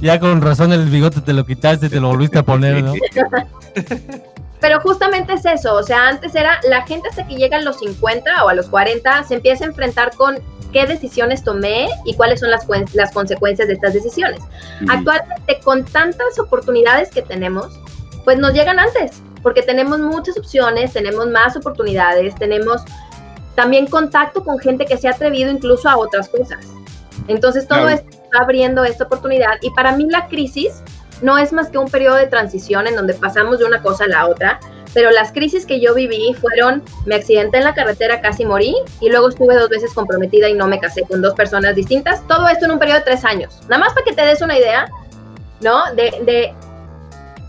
Ya 0.01 0.19
con 0.19 0.41
razón 0.41 0.71
el 0.71 0.85
bigote 0.85 1.21
te 1.21 1.33
lo 1.33 1.45
quitaste, 1.45 1.89
te 1.89 1.99
lo 1.99 2.07
volviste 2.09 2.39
a 2.39 2.43
poner, 2.43 2.83
¿no? 2.83 2.93
Pero 4.61 4.81
justamente 4.81 5.33
es 5.33 5.45
eso, 5.45 5.75
o 5.75 5.83
sea, 5.83 6.09
antes 6.09 6.35
era 6.35 6.59
la 6.67 6.85
gente 6.85 7.07
hasta 7.07 7.25
que 7.25 7.35
llega 7.35 7.57
a 7.57 7.61
los 7.61 7.79
50 7.79 8.43
o 8.43 8.49
a 8.49 8.53
los 8.53 8.67
40 8.67 9.23
se 9.23 9.35
empieza 9.35 9.63
a 9.63 9.67
enfrentar 9.67 10.13
con 10.15 10.37
qué 10.73 10.85
decisiones 10.85 11.43
tomé 11.43 11.87
y 12.05 12.13
cuáles 12.15 12.41
son 12.41 12.51
las, 12.51 12.67
las 12.93 13.11
consecuencias 13.11 13.67
de 13.67 13.75
estas 13.75 13.93
decisiones. 13.93 14.41
Actualmente, 14.89 15.59
con 15.63 15.85
tantas 15.85 16.37
oportunidades 16.39 17.09
que 17.09 17.21
tenemos, 17.21 17.79
pues 18.25 18.37
nos 18.37 18.53
llegan 18.53 18.79
antes, 18.79 19.21
porque 19.41 19.61
tenemos 19.61 19.99
muchas 19.99 20.37
opciones, 20.37 20.91
tenemos 20.93 21.27
más 21.27 21.55
oportunidades, 21.55 22.35
tenemos 22.35 22.83
también 23.55 23.87
contacto 23.87 24.43
con 24.43 24.59
gente 24.59 24.85
que 24.85 24.97
se 24.97 25.07
ha 25.07 25.11
atrevido 25.11 25.51
incluso 25.51 25.89
a 25.89 25.97
otras 25.97 26.29
cosas. 26.29 26.65
Entonces, 27.29 27.67
todo 27.67 27.87
esto 27.87 28.09
está 28.09 28.39
abriendo 28.39 28.83
esta 28.83 29.05
oportunidad 29.05 29.53
y 29.61 29.69
para 29.71 29.95
mí 29.95 30.07
la 30.09 30.27
crisis 30.27 30.83
no 31.21 31.37
es 31.37 31.53
más 31.53 31.69
que 31.69 31.77
un 31.77 31.89
periodo 31.89 32.15
de 32.15 32.27
transición 32.27 32.87
en 32.87 32.95
donde 32.95 33.13
pasamos 33.13 33.59
de 33.59 33.65
una 33.65 33.81
cosa 33.81 34.05
a 34.05 34.07
la 34.07 34.27
otra, 34.27 34.59
pero 34.93 35.11
las 35.11 35.31
crisis 35.31 35.65
que 35.65 35.79
yo 35.79 35.93
viví 35.93 36.33
fueron, 36.33 36.83
me 37.05 37.15
accidenté 37.15 37.57
en 37.57 37.65
la 37.65 37.73
carretera, 37.73 38.21
casi 38.21 38.45
morí, 38.45 38.75
y 38.99 39.09
luego 39.09 39.29
estuve 39.29 39.55
dos 39.55 39.69
veces 39.69 39.93
comprometida 39.93 40.49
y 40.49 40.53
no 40.53 40.67
me 40.67 40.79
casé 40.79 41.03
con 41.03 41.21
dos 41.21 41.33
personas 41.35 41.75
distintas, 41.75 42.25
todo 42.27 42.47
esto 42.47 42.65
en 42.65 42.71
un 42.71 42.79
periodo 42.79 42.99
de 42.99 43.05
tres 43.05 43.25
años. 43.25 43.59
Nada 43.69 43.79
más 43.79 43.93
para 43.93 44.05
que 44.05 44.13
te 44.13 44.25
des 44.25 44.41
una 44.41 44.57
idea, 44.57 44.89
¿no? 45.61 45.93
De, 45.93 46.11
de 46.25 46.53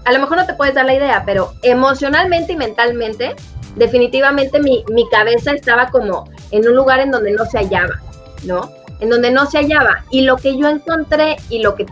a 0.04 0.12
lo 0.12 0.18
mejor 0.18 0.38
no 0.38 0.46
te 0.46 0.54
puedes 0.54 0.74
dar 0.74 0.84
la 0.84 0.94
idea, 0.94 1.22
pero 1.24 1.52
emocionalmente 1.62 2.52
y 2.52 2.56
mentalmente, 2.56 3.36
definitivamente 3.76 4.60
mi, 4.60 4.84
mi 4.90 5.08
cabeza 5.08 5.52
estaba 5.52 5.88
como 5.88 6.28
en 6.50 6.68
un 6.68 6.74
lugar 6.74 7.00
en 7.00 7.10
donde 7.10 7.32
no 7.32 7.44
se 7.46 7.58
hallaba, 7.58 8.00
¿no? 8.44 8.79
En 9.00 9.08
donde 9.08 9.30
no 9.30 9.46
se 9.46 9.58
hallaba. 9.58 10.04
Y 10.10 10.22
lo 10.22 10.36
que 10.36 10.56
yo 10.56 10.68
encontré 10.68 11.36
y 11.48 11.62
lo 11.62 11.74
que 11.74 11.86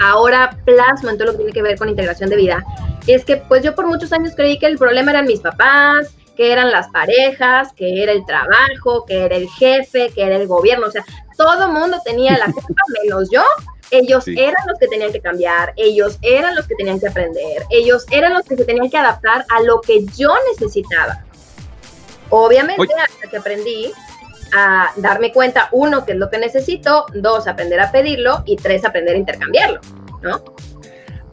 ahora 0.00 0.56
plasmo 0.64 1.10
en 1.10 1.18
todo 1.18 1.26
lo 1.26 1.32
que 1.32 1.38
tiene 1.38 1.52
que 1.52 1.62
ver 1.62 1.78
con 1.78 1.88
integración 1.88 2.30
de 2.30 2.36
vida, 2.36 2.64
es 3.06 3.24
que 3.24 3.36
pues 3.36 3.62
yo 3.62 3.74
por 3.74 3.86
muchos 3.86 4.12
años 4.12 4.32
creí 4.34 4.58
que 4.58 4.66
el 4.66 4.78
problema 4.78 5.10
eran 5.12 5.26
mis 5.26 5.40
papás, 5.40 6.14
que 6.36 6.52
eran 6.52 6.70
las 6.70 6.88
parejas, 6.88 7.72
que 7.74 8.02
era 8.02 8.12
el 8.12 8.24
trabajo, 8.26 9.04
que 9.06 9.24
era 9.24 9.36
el 9.36 9.48
jefe, 9.48 10.10
que 10.14 10.22
era 10.22 10.36
el 10.36 10.46
gobierno, 10.46 10.86
o 10.86 10.90
sea, 10.90 11.04
todo 11.36 11.68
mundo 11.68 11.98
tenía 12.04 12.36
la 12.38 12.46
culpa 12.52 12.82
menos 13.02 13.28
yo. 13.30 13.42
Ellos 13.90 14.26
eran 14.26 14.66
los 14.66 14.78
que 14.78 14.88
tenían 14.88 15.12
que 15.12 15.20
cambiar, 15.20 15.72
ellos 15.76 16.18
eran 16.22 16.56
los 16.56 16.66
que 16.66 16.74
tenían 16.74 16.98
que 16.98 17.06
aprender, 17.06 17.62
ellos 17.70 18.06
eran 18.10 18.32
los 18.32 18.44
que 18.44 18.56
se 18.56 18.64
tenían 18.64 18.90
que 18.90 18.96
adaptar 18.96 19.44
a 19.50 19.62
lo 19.62 19.80
que 19.82 20.04
yo 20.16 20.30
necesitaba. 20.50 21.22
Obviamente, 22.30 22.88
hasta 22.94 23.28
que 23.28 23.36
aprendí 23.36 23.92
a 24.54 24.92
darme 24.96 25.32
cuenta, 25.32 25.68
uno, 25.72 26.06
que 26.06 26.12
es 26.12 26.18
lo 26.18 26.30
que 26.30 26.38
necesito, 26.38 27.06
dos, 27.14 27.48
aprender 27.48 27.80
a 27.80 27.90
pedirlo 27.90 28.42
y 28.46 28.56
tres, 28.56 28.84
aprender 28.84 29.16
a 29.16 29.18
intercambiarlo, 29.18 29.80
¿no? 30.22 30.42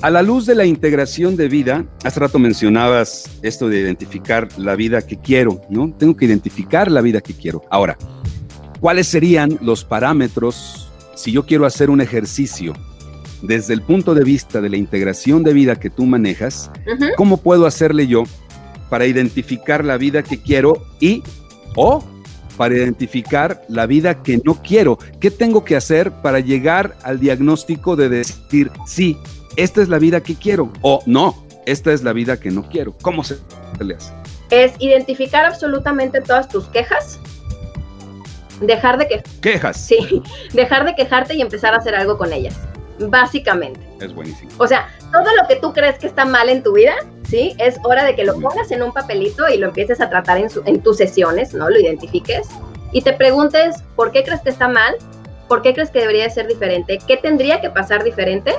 A 0.01 0.09
la 0.09 0.23
luz 0.23 0.47
de 0.47 0.55
la 0.55 0.65
integración 0.65 1.37
de 1.37 1.47
vida, 1.47 1.85
hace 2.03 2.19
rato 2.19 2.39
mencionabas 2.39 3.29
esto 3.43 3.69
de 3.69 3.79
identificar 3.79 4.47
la 4.57 4.75
vida 4.75 5.03
que 5.03 5.17
quiero, 5.17 5.61
¿no? 5.69 5.93
Tengo 5.95 6.17
que 6.17 6.25
identificar 6.25 6.89
la 6.89 7.01
vida 7.01 7.21
que 7.21 7.35
quiero. 7.35 7.61
Ahora, 7.69 7.97
¿cuáles 8.79 9.07
serían 9.07 9.59
los 9.61 9.85
parámetros 9.85 10.91
si 11.13 11.31
yo 11.31 11.45
quiero 11.45 11.67
hacer 11.67 11.91
un 11.91 12.01
ejercicio 12.01 12.73
desde 13.43 13.75
el 13.75 13.83
punto 13.83 14.15
de 14.15 14.23
vista 14.23 14.59
de 14.59 14.69
la 14.69 14.77
integración 14.77 15.43
de 15.43 15.53
vida 15.53 15.75
que 15.75 15.91
tú 15.91 16.07
manejas? 16.07 16.71
¿Cómo 17.15 17.37
puedo 17.37 17.67
hacerle 17.67 18.07
yo 18.07 18.23
para 18.89 19.05
identificar 19.05 19.85
la 19.85 19.97
vida 19.97 20.23
que 20.23 20.41
quiero 20.41 20.83
y 20.99 21.21
o 21.75 22.03
para 22.61 22.75
identificar 22.75 23.63
la 23.69 23.87
vida 23.87 24.21
que 24.21 24.39
no 24.45 24.61
quiero. 24.61 24.99
¿Qué 25.19 25.31
tengo 25.31 25.65
que 25.65 25.75
hacer 25.75 26.11
para 26.11 26.39
llegar 26.41 26.95
al 27.01 27.19
diagnóstico 27.19 27.95
de 27.95 28.07
decir, 28.07 28.69
sí, 28.85 29.17
esta 29.55 29.81
es 29.81 29.89
la 29.89 29.97
vida 29.97 30.21
que 30.21 30.35
quiero 30.35 30.71
o 30.83 31.01
no, 31.07 31.43
esta 31.65 31.91
es 31.91 32.03
la 32.03 32.13
vida 32.13 32.39
que 32.39 32.51
no 32.51 32.69
quiero? 32.69 32.93
¿Cómo 33.01 33.23
se 33.23 33.39
le 33.79 33.95
hace? 33.95 34.13
Es 34.51 34.73
identificar 34.77 35.43
absolutamente 35.43 36.21
todas 36.21 36.49
tus 36.49 36.65
quejas, 36.65 37.19
dejar 38.61 38.99
de 38.99 39.07
que... 39.07 39.23
Quejas. 39.41 39.77
Sí, 39.83 40.21
dejar 40.53 40.85
de 40.85 40.93
quejarte 40.93 41.33
y 41.33 41.41
empezar 41.41 41.73
a 41.73 41.77
hacer 41.77 41.95
algo 41.95 42.19
con 42.19 42.31
ellas 42.31 42.59
básicamente. 43.09 43.79
Es 43.99 44.13
buenísimo. 44.13 44.51
O 44.57 44.67
sea, 44.67 44.89
todo 45.11 45.25
lo 45.41 45.47
que 45.47 45.57
tú 45.57 45.73
crees 45.73 45.97
que 45.97 46.07
está 46.07 46.25
mal 46.25 46.49
en 46.49 46.63
tu 46.63 46.73
vida, 46.73 46.93
¿sí? 47.27 47.55
Es 47.57 47.77
hora 47.83 48.03
de 48.03 48.15
que 48.15 48.23
lo 48.23 48.39
pongas 48.39 48.71
en 48.71 48.83
un 48.83 48.93
papelito 48.93 49.47
y 49.49 49.57
lo 49.57 49.67
empieces 49.67 50.01
a 50.01 50.09
tratar 50.09 50.37
en, 50.37 50.47
en 50.65 50.81
tus 50.81 50.97
sesiones, 50.97 51.53
¿no? 51.53 51.69
Lo 51.69 51.79
identifiques 51.79 52.47
y 52.91 53.01
te 53.01 53.13
preguntes 53.13 53.83
por 53.95 54.11
qué 54.11 54.23
crees 54.23 54.41
que 54.41 54.49
está 54.49 54.67
mal, 54.67 54.95
por 55.47 55.61
qué 55.61 55.73
crees 55.73 55.89
que 55.91 55.99
debería 55.99 56.29
ser 56.29 56.47
diferente, 56.47 56.99
qué 57.07 57.17
tendría 57.17 57.61
que 57.61 57.69
pasar 57.69 58.03
diferente 58.03 58.53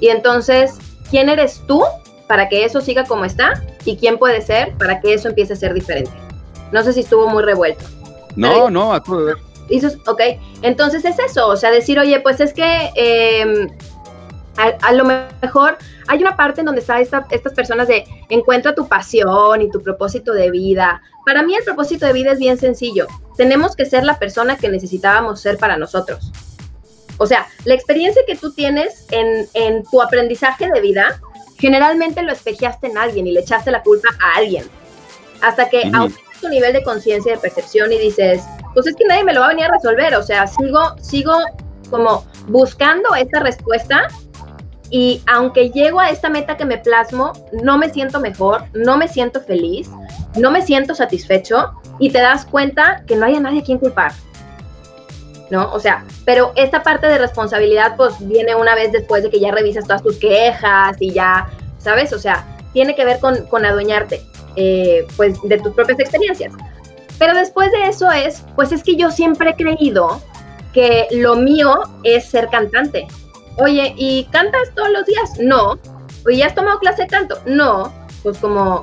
y 0.00 0.08
entonces, 0.08 0.78
¿quién 1.10 1.28
eres 1.28 1.62
tú 1.66 1.82
para 2.26 2.48
que 2.48 2.64
eso 2.64 2.80
siga 2.80 3.04
como 3.04 3.24
está 3.24 3.62
y 3.84 3.96
quién 3.96 4.18
puede 4.18 4.42
ser 4.42 4.72
para 4.74 5.00
que 5.00 5.14
eso 5.14 5.28
empiece 5.28 5.54
a 5.54 5.56
ser 5.56 5.74
diferente? 5.74 6.12
No 6.72 6.82
sé 6.82 6.92
si 6.92 7.00
estuvo 7.00 7.28
muy 7.28 7.42
revuelto. 7.42 7.84
No, 8.34 8.68
no, 8.68 8.92
a 8.92 9.02
todo 9.02 9.34
dices, 9.68 9.98
ok, 10.06 10.20
entonces 10.62 11.04
es 11.04 11.18
eso, 11.18 11.48
o 11.48 11.56
sea, 11.56 11.70
decir, 11.70 11.98
oye, 11.98 12.20
pues 12.20 12.40
es 12.40 12.52
que 12.52 12.90
em, 12.94 13.68
a, 14.56 14.92
lo 14.92 15.04
mejor 15.04 15.76
hay 16.08 16.20
una 16.20 16.36
parte 16.36 16.60
en 16.60 16.66
donde 16.66 16.80
está 16.80 17.00
esta, 17.00 17.26
estas 17.30 17.52
personas 17.52 17.88
de 17.88 18.04
encuentra 18.28 18.74
tu 18.74 18.88
pasión 18.88 19.60
y 19.62 19.70
tu 19.70 19.82
propósito 19.82 20.32
de 20.32 20.50
vida. 20.50 21.02
Para 21.24 21.42
mí 21.42 21.54
el 21.54 21.64
propósito 21.64 22.06
de 22.06 22.12
vida 22.12 22.32
es 22.32 22.38
bien 22.38 22.58
sencillo. 22.58 23.06
Tenemos 23.36 23.76
que 23.76 23.84
ser 23.84 24.04
la 24.04 24.18
persona 24.18 24.56
que 24.56 24.68
necesitábamos 24.68 25.40
ser 25.40 25.58
para 25.58 25.76
nosotros. 25.76 26.32
O 27.18 27.26
sea, 27.26 27.46
la 27.64 27.74
experiencia 27.74 28.22
que 28.26 28.36
tú 28.36 28.52
tienes 28.52 29.06
en, 29.10 29.46
en 29.54 29.82
tu 29.84 30.02
aprendizaje 30.02 30.70
de 30.70 30.80
vida, 30.80 31.20
generalmente 31.58 32.22
lo 32.22 32.32
espejeaste 32.32 32.88
en 32.88 32.98
alguien 32.98 33.26
y 33.26 33.32
le 33.32 33.40
echaste 33.40 33.70
la 33.70 33.82
culpa 33.82 34.08
a 34.20 34.38
alguien. 34.38 34.64
Hasta 35.42 35.68
que 35.68 35.82
aumentas 35.92 36.40
tu 36.40 36.48
nivel 36.48 36.72
de 36.72 36.82
conciencia 36.82 37.32
y 37.32 37.34
de 37.36 37.40
percepción 37.40 37.92
y 37.92 37.98
dices, 37.98 38.42
pues 38.76 38.88
es 38.88 38.94
que 38.94 39.06
nadie 39.06 39.24
me 39.24 39.32
lo 39.32 39.40
va 39.40 39.46
a 39.46 39.48
venir 39.48 39.64
a 39.64 39.70
resolver, 39.70 40.14
o 40.16 40.22
sea, 40.22 40.46
sigo, 40.46 40.94
sigo 41.00 41.32
como 41.88 42.26
buscando 42.46 43.14
esta 43.14 43.40
respuesta 43.40 44.08
y 44.90 45.22
aunque 45.26 45.70
llego 45.70 45.98
a 45.98 46.10
esta 46.10 46.28
meta 46.28 46.58
que 46.58 46.66
me 46.66 46.76
plasmo, 46.76 47.32
no 47.54 47.78
me 47.78 47.88
siento 47.88 48.20
mejor, 48.20 48.64
no 48.74 48.98
me 48.98 49.08
siento 49.08 49.40
feliz, 49.40 49.88
no 50.36 50.50
me 50.50 50.60
siento 50.60 50.94
satisfecho 50.94 51.72
y 51.98 52.10
te 52.10 52.18
das 52.18 52.44
cuenta 52.44 53.02
que 53.06 53.16
no 53.16 53.24
hay 53.24 53.36
a 53.36 53.40
nadie 53.40 53.60
a 53.60 53.64
quien 53.64 53.78
culpar. 53.78 54.12
¿No? 55.48 55.72
O 55.72 55.80
sea, 55.80 56.04
pero 56.26 56.52
esta 56.54 56.82
parte 56.82 57.06
de 57.06 57.16
responsabilidad 57.16 57.96
pues 57.96 58.14
viene 58.28 58.54
una 58.56 58.74
vez 58.74 58.92
después 58.92 59.22
de 59.22 59.30
que 59.30 59.40
ya 59.40 59.52
revisas 59.52 59.84
todas 59.84 60.02
tus 60.02 60.18
quejas 60.18 60.98
y 61.00 61.12
ya, 61.12 61.48
¿sabes? 61.78 62.12
O 62.12 62.18
sea, 62.18 62.44
tiene 62.74 62.94
que 62.94 63.06
ver 63.06 63.20
con, 63.20 63.46
con 63.46 63.64
adueñarte 63.64 64.20
eh, 64.56 65.06
pues 65.16 65.40
de 65.44 65.56
tus 65.56 65.72
propias 65.72 65.98
experiencias. 65.98 66.52
Pero 67.18 67.34
después 67.34 67.70
de 67.72 67.88
eso 67.88 68.10
es, 68.10 68.44
pues 68.54 68.72
es 68.72 68.82
que 68.82 68.96
yo 68.96 69.10
siempre 69.10 69.50
he 69.50 69.54
creído 69.54 70.20
que 70.72 71.06
lo 71.10 71.36
mío 71.36 71.80
es 72.02 72.26
ser 72.28 72.48
cantante. 72.48 73.06
Oye, 73.58 73.94
¿y 73.96 74.24
cantas 74.30 74.68
todos 74.74 74.90
los 74.90 75.06
días? 75.06 75.38
No. 75.38 75.78
¿ya 76.30 76.46
has 76.46 76.54
tomado 76.54 76.78
clase 76.80 77.02
de 77.02 77.08
canto? 77.08 77.38
No. 77.46 77.92
Pues 78.22 78.38
como, 78.38 78.82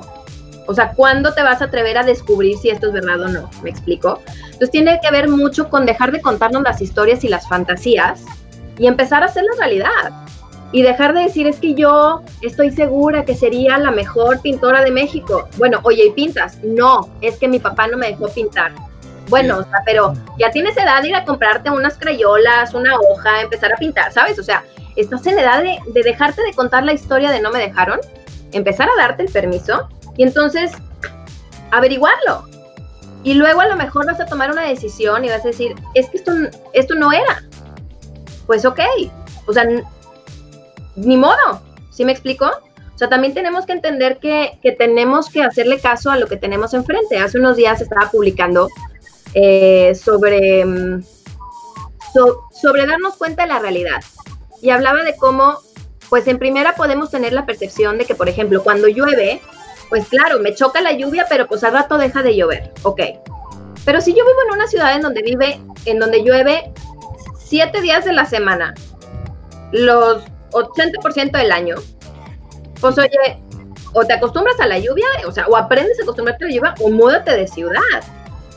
o 0.66 0.74
sea, 0.74 0.92
¿cuándo 0.92 1.32
te 1.34 1.42
vas 1.42 1.62
a 1.62 1.66
atrever 1.66 1.98
a 1.98 2.02
descubrir 2.02 2.56
si 2.58 2.70
esto 2.70 2.88
es 2.88 2.92
verdad 2.92 3.20
o 3.20 3.28
no? 3.28 3.50
¿Me 3.62 3.70
explico? 3.70 4.20
Entonces 4.44 4.70
tiene 4.70 4.98
que 5.00 5.10
ver 5.10 5.28
mucho 5.28 5.68
con 5.68 5.86
dejar 5.86 6.10
de 6.10 6.20
contarnos 6.20 6.62
las 6.62 6.80
historias 6.80 7.22
y 7.22 7.28
las 7.28 7.46
fantasías 7.48 8.24
y 8.78 8.86
empezar 8.86 9.22
a 9.22 9.26
hacerlas 9.26 9.58
realidad. 9.58 10.24
Y 10.74 10.82
dejar 10.82 11.14
de 11.14 11.20
decir 11.20 11.46
es 11.46 11.60
que 11.60 11.74
yo 11.74 12.22
estoy 12.42 12.72
segura 12.72 13.24
que 13.24 13.36
sería 13.36 13.78
la 13.78 13.92
mejor 13.92 14.40
pintora 14.40 14.82
de 14.82 14.90
México. 14.90 15.48
Bueno, 15.56 15.78
oye, 15.84 16.06
¿y 16.06 16.10
pintas? 16.10 16.58
No, 16.64 17.08
es 17.20 17.38
que 17.38 17.46
mi 17.46 17.60
papá 17.60 17.86
no 17.86 17.96
me 17.96 18.08
dejó 18.08 18.26
pintar. 18.26 18.72
Bueno, 19.28 19.58
o 19.58 19.62
sea, 19.62 19.82
pero 19.86 20.14
ya 20.36 20.50
tienes 20.50 20.76
edad 20.76 21.00
de 21.00 21.10
ir 21.10 21.14
a 21.14 21.24
comprarte 21.24 21.70
unas 21.70 21.96
crayolas, 21.96 22.74
una 22.74 22.98
hoja, 22.98 23.42
empezar 23.42 23.72
a 23.72 23.76
pintar, 23.76 24.12
¿sabes? 24.12 24.36
O 24.40 24.42
sea, 24.42 24.64
estás 24.96 25.24
en 25.28 25.38
edad 25.38 25.62
de, 25.62 25.78
de 25.92 26.02
dejarte 26.02 26.42
de 26.42 26.52
contar 26.54 26.82
la 26.82 26.92
historia 26.92 27.30
de 27.30 27.40
no 27.40 27.52
me 27.52 27.60
dejaron, 27.60 28.00
empezar 28.50 28.88
a 28.88 29.00
darte 29.00 29.22
el 29.22 29.30
permiso 29.30 29.88
y 30.16 30.24
entonces 30.24 30.72
averiguarlo. 31.70 32.48
Y 33.22 33.34
luego 33.34 33.60
a 33.60 33.68
lo 33.68 33.76
mejor 33.76 34.06
vas 34.06 34.18
a 34.18 34.26
tomar 34.26 34.50
una 34.50 34.62
decisión 34.62 35.24
y 35.24 35.28
vas 35.28 35.44
a 35.44 35.48
decir, 35.50 35.76
es 35.94 36.08
que 36.08 36.16
esto, 36.16 36.32
esto 36.72 36.96
no 36.96 37.12
era. 37.12 37.44
Pues 38.48 38.64
ok, 38.64 38.80
o 39.46 39.52
sea, 39.52 39.66
ni 40.96 41.16
modo, 41.16 41.62
¿sí 41.90 42.04
me 42.04 42.12
explico? 42.12 42.46
O 42.94 42.98
sea, 42.98 43.08
también 43.08 43.34
tenemos 43.34 43.66
que 43.66 43.72
entender 43.72 44.18
que, 44.18 44.58
que, 44.62 44.72
tenemos 44.72 45.28
que 45.28 45.42
hacerle 45.42 45.80
caso 45.80 46.10
a 46.10 46.16
lo 46.16 46.28
que 46.28 46.36
tenemos 46.36 46.74
enfrente. 46.74 47.18
Hace 47.18 47.38
unos 47.38 47.56
días 47.56 47.80
estaba 47.80 48.08
publicando 48.10 48.68
eh, 49.34 49.96
sobre, 49.96 50.64
mm, 50.64 51.02
sobre 52.52 52.86
darnos 52.86 53.16
cuenta 53.16 53.42
de 53.42 53.48
la 53.48 53.58
realidad. 53.58 54.00
Y 54.62 54.70
hablaba 54.70 55.02
de 55.02 55.16
cómo, 55.16 55.58
pues 56.08 56.28
en 56.28 56.38
primera 56.38 56.76
podemos 56.76 57.10
tener 57.10 57.32
la 57.32 57.46
percepción 57.46 57.98
de 57.98 58.04
que, 58.04 58.14
por 58.14 58.28
ejemplo, 58.28 58.62
cuando 58.62 58.86
llueve, 58.86 59.40
pues 59.88 60.06
claro, 60.08 60.38
me 60.38 60.54
choca 60.54 60.80
la 60.80 60.92
lluvia, 60.92 61.26
pero 61.28 61.48
pues 61.48 61.64
al 61.64 61.72
rato 61.72 61.98
deja 61.98 62.22
de 62.22 62.36
llover, 62.36 62.72
ok. 62.84 63.00
Pero 63.84 64.00
si 64.00 64.12
yo 64.12 64.24
vivo 64.24 64.38
en 64.46 64.54
una 64.54 64.68
ciudad 64.68 64.94
en 64.94 65.02
donde 65.02 65.22
vive, 65.22 65.60
en 65.84 65.98
donde 65.98 66.22
llueve 66.22 66.72
siete 67.38 67.80
días 67.80 68.04
de 68.04 68.12
la 68.12 68.24
semana, 68.24 68.72
los 69.72 70.22
80% 70.54 71.32
del 71.32 71.52
año, 71.52 71.76
pues 72.80 72.98
oye, 72.98 73.38
o 73.94 74.04
te 74.04 74.12
acostumbras 74.12 74.58
a 74.60 74.66
la 74.66 74.78
lluvia, 74.78 75.06
o 75.26 75.32
sea, 75.32 75.46
o 75.46 75.56
aprendes 75.56 75.98
a 76.00 76.02
acostumbrarte 76.02 76.44
a 76.44 76.48
la 76.48 76.54
lluvia, 76.54 76.74
o 76.80 76.90
múdate 76.90 77.36
de 77.36 77.46
ciudad. 77.46 78.02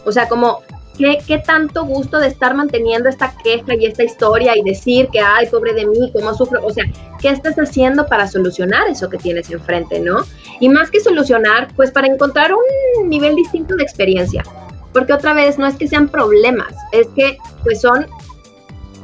O 0.05 0.12
sea, 0.12 0.27
como, 0.27 0.62
¿qué, 0.97 1.19
¿qué, 1.25 1.38
tanto 1.38 1.86
gusto 1.86 2.19
de 2.19 2.27
estar 2.27 2.55
manteniendo 2.55 3.07
esta 3.07 3.33
queja 3.43 3.75
y 3.75 3.86
esta 3.86 4.03
historia 4.03 4.57
y 4.57 4.63
decir 4.63 5.10
que, 5.12 5.19
ay, 5.19 5.47
pobre 5.47 5.73
de 5.73 5.86
mí, 5.86 6.12
cómo 6.12 6.33
sufro? 6.33 6.65
O 6.65 6.71
sea, 6.71 6.86
¿qué 7.21 7.29
estás 7.29 7.55
haciendo 7.55 8.07
para 8.07 8.27
solucionar 8.27 8.88
eso 8.89 9.10
que 9.10 9.17
tienes 9.17 9.49
enfrente, 9.51 9.99
no? 9.99 10.25
Y 10.60 10.69
más 10.69 10.89
que 10.89 10.99
solucionar, 10.99 11.67
pues 11.75 11.91
para 11.91 12.07
encontrar 12.07 12.51
un 12.53 13.10
nivel 13.10 13.36
distinto 13.36 13.75
de 13.75 13.83
experiencia. 13.83 14.43
Porque 14.91 15.13
otra 15.13 15.33
vez, 15.33 15.60
no 15.60 15.67
es 15.67 15.75
que 15.75 15.88
sean 15.88 16.10
problemas, 16.10 16.73
es 16.91 17.07
que, 17.15 17.38
pues 17.63 17.81
son 17.81 18.07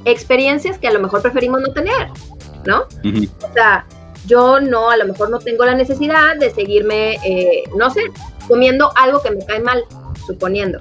experiencias 0.06 0.78
que 0.80 0.88
a 0.88 0.94
lo 0.94 1.00
mejor 1.00 1.22
preferimos 1.22 1.62
no 1.62 1.72
tener. 1.72 2.08
¿No? 2.66 2.82
O 2.82 3.54
sea, 3.54 3.86
yo 4.26 4.60
no, 4.60 4.90
a 4.90 4.98
lo 4.98 5.06
mejor 5.06 5.30
no 5.30 5.40
tengo 5.40 5.66
la 5.66 5.76
necesidad 5.76 6.38
de 6.40 6.52
seguirme, 6.52 7.16
eh, 7.26 7.64
no 7.76 7.90
sé, 7.90 8.02
comiendo 8.48 8.92
algo 8.96 9.22
que 9.22 9.32
me 9.32 9.46
cae 9.46 9.60
mal, 9.60 9.84
suponiendo. 10.26 10.80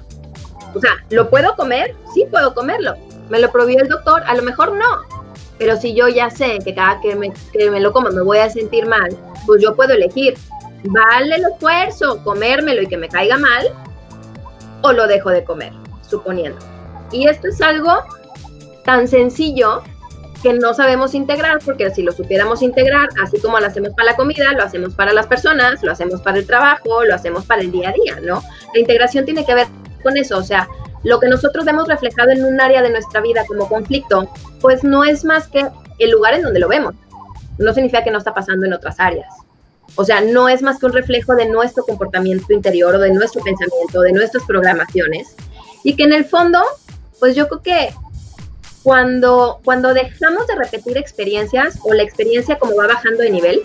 O 0.73 0.79
sea, 0.79 0.91
¿lo 1.09 1.29
puedo 1.29 1.55
comer? 1.55 1.95
Sí 2.13 2.25
puedo 2.29 2.53
comerlo. 2.53 2.95
¿Me 3.29 3.39
lo 3.39 3.51
prohibió 3.51 3.81
el 3.81 3.89
doctor? 3.89 4.23
A 4.25 4.35
lo 4.35 4.43
mejor 4.43 4.73
no. 4.73 5.01
Pero 5.57 5.77
si 5.77 5.93
yo 5.93 6.07
ya 6.07 6.29
sé 6.29 6.59
que 6.63 6.73
cada 6.73 6.99
que 7.01 7.15
me, 7.15 7.31
que 7.51 7.69
me 7.69 7.79
lo 7.79 7.91
como 7.93 8.09
me 8.09 8.21
voy 8.21 8.39
a 8.39 8.49
sentir 8.49 8.85
mal, 8.87 9.15
pues 9.45 9.61
yo 9.61 9.75
puedo 9.75 9.93
elegir, 9.93 10.35
¿vale 10.85 11.35
el 11.35 11.43
esfuerzo 11.45 12.23
comérmelo 12.23 12.81
y 12.81 12.87
que 12.87 12.97
me 12.97 13.07
caiga 13.07 13.37
mal? 13.37 13.67
¿O 14.81 14.91
lo 14.91 15.07
dejo 15.07 15.29
de 15.29 15.43
comer? 15.43 15.71
Suponiendo. 16.09 16.59
Y 17.11 17.27
esto 17.27 17.47
es 17.47 17.61
algo 17.61 17.91
tan 18.83 19.07
sencillo 19.07 19.83
que 20.43 20.53
no 20.53 20.73
sabemos 20.73 21.15
integrar, 21.15 21.59
porque 21.63 21.89
si 21.89 22.03
lo 22.03 22.11
supiéramos 22.11 22.61
integrar, 22.61 23.07
así 23.23 23.39
como 23.39 23.59
lo 23.59 23.65
hacemos 23.65 23.93
para 23.93 24.11
la 24.11 24.15
comida, 24.17 24.51
lo 24.51 24.63
hacemos 24.63 24.93
para 24.93 25.13
las 25.13 25.25
personas, 25.25 25.81
lo 25.81 25.91
hacemos 25.91 26.21
para 26.21 26.37
el 26.37 26.45
trabajo, 26.45 27.05
lo 27.05 27.15
hacemos 27.15 27.45
para 27.45 27.61
el 27.61 27.71
día 27.71 27.89
a 27.89 27.93
día, 27.93 28.19
¿no? 28.21 28.43
La 28.73 28.79
integración 28.79 29.23
tiene 29.23 29.45
que 29.45 29.55
ver 29.55 29.67
con 30.03 30.17
eso, 30.17 30.37
o 30.37 30.43
sea, 30.43 30.67
lo 31.03 31.19
que 31.21 31.29
nosotros 31.29 31.63
vemos 31.63 31.87
reflejado 31.87 32.31
en 32.31 32.43
un 32.43 32.59
área 32.59 32.81
de 32.81 32.89
nuestra 32.89 33.21
vida 33.21 33.45
como 33.47 33.69
conflicto, 33.69 34.29
pues 34.59 34.83
no 34.83 35.05
es 35.05 35.23
más 35.23 35.47
que 35.47 35.65
el 35.99 36.11
lugar 36.11 36.33
en 36.33 36.41
donde 36.41 36.59
lo 36.59 36.67
vemos. 36.67 36.93
No 37.57 37.73
significa 37.73 38.03
que 38.03 38.11
no 38.11 38.17
está 38.17 38.33
pasando 38.33 38.65
en 38.65 38.73
otras 38.73 38.99
áreas. 38.99 39.33
O 39.95 40.03
sea, 40.03 40.21
no 40.21 40.49
es 40.49 40.61
más 40.61 40.79
que 40.79 40.87
un 40.87 40.93
reflejo 40.93 41.35
de 41.35 41.45
nuestro 41.45 41.83
comportamiento 41.85 42.51
interior 42.51 42.95
o 42.95 42.99
de 42.99 43.13
nuestro 43.13 43.41
pensamiento, 43.43 44.01
de 44.01 44.11
nuestras 44.11 44.43
programaciones. 44.45 45.35
Y 45.83 45.95
que 45.95 46.03
en 46.03 46.13
el 46.13 46.25
fondo, 46.25 46.59
pues 47.19 47.35
yo 47.35 47.47
creo 47.47 47.61
que 47.61 47.93
cuando, 48.83 49.59
cuando 49.63 49.93
dejamos 49.93 50.45
de 50.47 50.55
repetir 50.55 50.97
experiencias 50.97 51.79
o 51.83 51.93
la 51.93 52.03
experiencia 52.03 52.59
como 52.59 52.75
va 52.75 52.87
bajando 52.87 53.23
de 53.23 53.29
nivel, 53.29 53.61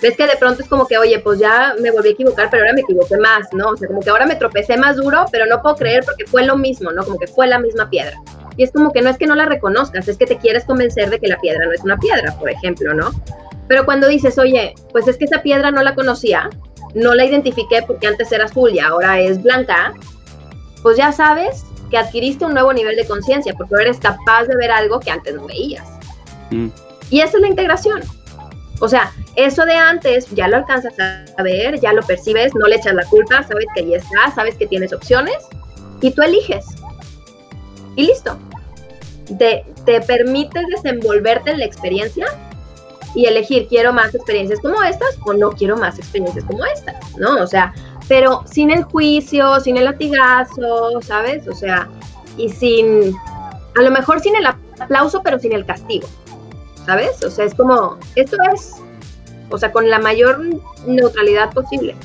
ves 0.00 0.16
que 0.16 0.26
de 0.26 0.36
pronto 0.36 0.62
es 0.62 0.68
como 0.68 0.86
que, 0.86 0.98
oye, 0.98 1.18
pues 1.18 1.38
ya 1.38 1.74
me 1.80 1.90
volví 1.90 2.10
a 2.10 2.12
equivocar, 2.12 2.48
pero 2.50 2.62
ahora 2.62 2.74
me 2.74 2.82
equivoqué 2.82 3.16
más, 3.16 3.48
¿no? 3.52 3.70
O 3.70 3.76
sea, 3.76 3.88
como 3.88 4.00
que 4.00 4.10
ahora 4.10 4.26
me 4.26 4.36
tropecé 4.36 4.76
más 4.76 4.96
duro, 4.96 5.24
pero 5.32 5.46
no 5.46 5.60
puedo 5.62 5.76
creer 5.76 6.04
porque 6.04 6.26
fue 6.26 6.44
lo 6.44 6.56
mismo, 6.56 6.92
¿no? 6.92 7.04
Como 7.04 7.18
que 7.18 7.26
fue 7.26 7.46
la 7.46 7.58
misma 7.58 7.90
piedra. 7.90 8.16
Y 8.56 8.62
es 8.62 8.70
como 8.72 8.92
que 8.92 9.02
no 9.02 9.10
es 9.10 9.18
que 9.18 9.26
no 9.26 9.34
la 9.34 9.46
reconozcas, 9.46 10.08
es 10.08 10.16
que 10.16 10.26
te 10.26 10.38
quieres 10.38 10.64
convencer 10.64 11.10
de 11.10 11.18
que 11.18 11.28
la 11.28 11.38
piedra 11.38 11.66
no 11.66 11.72
es 11.72 11.82
una 11.82 11.98
piedra, 11.98 12.34
por 12.38 12.48
ejemplo, 12.48 12.94
¿no? 12.94 13.10
Pero 13.68 13.84
cuando 13.84 14.06
dices, 14.06 14.38
oye, 14.38 14.74
pues 14.92 15.08
es 15.08 15.16
que 15.16 15.24
esa 15.24 15.42
piedra 15.42 15.70
no 15.70 15.82
la 15.82 15.94
conocía, 15.94 16.48
no 16.94 17.14
la 17.14 17.24
identifiqué 17.24 17.82
porque 17.86 18.06
antes 18.06 18.30
era 18.30 18.44
azul 18.44 18.70
y 18.72 18.78
ahora 18.78 19.20
es 19.20 19.42
blanca, 19.42 19.92
pues 20.82 20.96
ya 20.96 21.10
sabes 21.10 21.64
que 21.90 21.98
adquiriste 21.98 22.44
un 22.44 22.54
nuevo 22.54 22.72
nivel 22.72 22.96
de 22.96 23.06
conciencia, 23.06 23.54
porque 23.54 23.74
ahora 23.74 23.84
eres 23.84 23.98
capaz 23.98 24.44
de 24.44 24.56
ver 24.56 24.70
algo 24.70 25.00
que 25.00 25.10
antes 25.10 25.34
no 25.34 25.46
veías. 25.46 25.86
Mm. 26.50 26.68
Y 27.10 27.20
eso 27.20 27.36
es 27.36 27.42
la 27.42 27.48
integración. 27.48 28.02
O 28.80 28.88
sea, 28.88 29.12
eso 29.36 29.64
de 29.64 29.74
antes 29.74 30.28
ya 30.30 30.48
lo 30.48 30.56
alcanzas 30.56 30.94
a 30.98 31.42
ver, 31.42 31.80
ya 31.80 31.92
lo 31.92 32.02
percibes, 32.02 32.54
no 32.54 32.66
le 32.66 32.76
echas 32.76 32.94
la 32.94 33.04
culpa, 33.06 33.42
sabes 33.42 33.66
que 33.74 33.80
ahí 33.80 33.94
está, 33.94 34.30
sabes 34.34 34.56
que 34.56 34.66
tienes 34.66 34.92
opciones 34.92 35.36
y 36.00 36.10
tú 36.10 36.22
eliges. 36.22 36.66
Y 37.94 38.06
listo. 38.06 38.38
Te, 39.38 39.64
te 39.84 40.00
permites 40.02 40.64
desenvolverte 40.68 41.50
en 41.50 41.58
la 41.58 41.64
experiencia 41.64 42.26
y 43.14 43.24
elegir, 43.24 43.66
quiero 43.66 43.92
más 43.92 44.14
experiencias 44.14 44.60
como 44.60 44.82
estas 44.82 45.18
o 45.24 45.32
no 45.32 45.50
quiero 45.50 45.76
más 45.76 45.98
experiencias 45.98 46.44
como 46.44 46.64
estas, 46.66 46.96
¿no? 47.16 47.42
O 47.42 47.46
sea, 47.46 47.72
pero 48.08 48.44
sin 48.46 48.70
el 48.70 48.84
juicio, 48.84 49.60
sin 49.60 49.76
el 49.76 49.84
latigazo, 49.84 51.00
¿sabes? 51.02 51.46
O 51.48 51.54
sea, 51.54 51.88
y 52.36 52.48
sin, 52.48 53.14
a 53.76 53.82
lo 53.82 53.90
mejor 53.90 54.20
sin 54.20 54.36
el 54.36 54.46
aplauso, 54.46 55.22
pero 55.22 55.38
sin 55.38 55.52
el 55.52 55.64
castigo, 55.64 56.08
¿sabes? 56.84 57.22
O 57.24 57.30
sea, 57.30 57.44
es 57.44 57.54
como, 57.54 57.98
esto 58.14 58.36
es, 58.54 58.74
o 59.50 59.58
sea, 59.58 59.72
con 59.72 59.88
la 59.88 59.98
mayor 59.98 60.40
neutralidad 60.86 61.52
posible. 61.52 61.96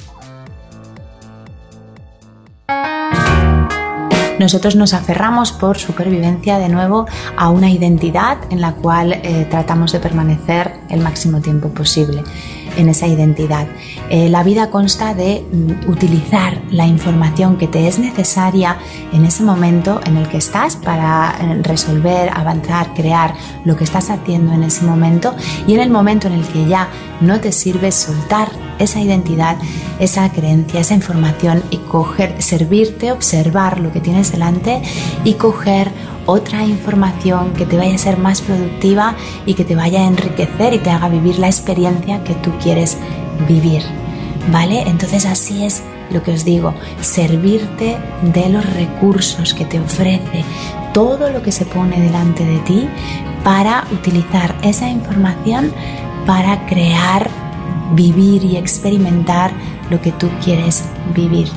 nosotros 4.41 4.75
nos 4.75 4.95
aferramos 4.95 5.51
por 5.51 5.77
supervivencia 5.77 6.57
de 6.57 6.67
nuevo 6.67 7.05
a 7.37 7.49
una 7.49 7.69
identidad 7.69 8.39
en 8.49 8.59
la 8.59 8.73
cual 8.73 9.13
eh, 9.13 9.45
tratamos 9.51 9.91
de 9.91 9.99
permanecer 9.99 10.73
el 10.89 10.99
máximo 10.99 11.41
tiempo 11.41 11.69
posible 11.69 12.23
en 12.77 12.89
esa 12.89 13.07
identidad. 13.07 13.67
Eh, 14.09 14.29
la 14.29 14.43
vida 14.43 14.69
consta 14.69 15.13
de 15.13 15.43
mm, 15.51 15.89
utilizar 15.89 16.61
la 16.69 16.85
información 16.85 17.57
que 17.57 17.67
te 17.67 17.87
es 17.87 17.99
necesaria 17.99 18.77
en 19.13 19.25
ese 19.25 19.43
momento 19.43 20.01
en 20.05 20.17
el 20.17 20.27
que 20.27 20.37
estás 20.37 20.75
para 20.75 21.35
eh, 21.39 21.61
resolver, 21.63 22.29
avanzar, 22.33 22.93
crear 22.93 23.33
lo 23.65 23.75
que 23.75 23.83
estás 23.83 24.09
haciendo 24.09 24.53
en 24.53 24.63
ese 24.63 24.85
momento 24.85 25.35
y 25.67 25.73
en 25.73 25.79
el 25.81 25.89
momento 25.89 26.27
en 26.27 26.33
el 26.33 26.47
que 26.47 26.67
ya 26.67 26.89
no 27.21 27.39
te 27.39 27.51
sirve 27.51 27.91
soltar 27.91 28.49
esa 28.79 28.99
identidad, 28.99 29.57
esa 29.99 30.29
creencia, 30.31 30.79
esa 30.79 30.95
información 30.95 31.63
y 31.69 31.77
coger, 31.77 32.41
servirte, 32.41 33.11
observar 33.11 33.79
lo 33.79 33.91
que 33.91 33.99
tienes 33.99 34.31
delante 34.31 34.81
y 35.23 35.33
coger 35.35 35.91
otra 36.25 36.63
información 36.63 37.53
que 37.53 37.65
te 37.65 37.77
vaya 37.77 37.95
a 37.95 37.97
ser 37.97 38.17
más 38.17 38.41
productiva 38.41 39.15
y 39.45 39.53
que 39.53 39.65
te 39.65 39.75
vaya 39.75 40.01
a 40.01 40.07
enriquecer 40.07 40.73
y 40.73 40.79
te 40.79 40.89
haga 40.89 41.09
vivir 41.09 41.39
la 41.39 41.47
experiencia 41.47 42.23
que 42.23 42.35
tú 42.35 42.51
quieres 42.61 42.97
vivir. 43.47 43.81
¿Vale? 44.51 44.81
Entonces 44.87 45.25
así 45.25 45.63
es 45.63 45.83
lo 46.11 46.23
que 46.23 46.31
os 46.31 46.43
digo, 46.43 46.73
servirte 47.01 47.97
de 48.33 48.49
los 48.49 48.65
recursos 48.73 49.53
que 49.53 49.65
te 49.65 49.79
ofrece 49.79 50.43
todo 50.93 51.29
lo 51.29 51.41
que 51.41 51.51
se 51.51 51.65
pone 51.65 51.99
delante 52.01 52.43
de 52.43 52.59
ti 52.59 52.89
para 53.43 53.85
utilizar 53.91 54.53
esa 54.61 54.89
información 54.89 55.71
para 56.25 56.65
crear, 56.67 57.29
vivir 57.93 58.43
y 58.43 58.57
experimentar 58.57 59.51
lo 59.89 60.01
que 60.01 60.11
tú 60.11 60.29
quieres 60.43 60.83
vivir. 61.15 61.47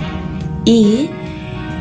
Y 0.64 1.10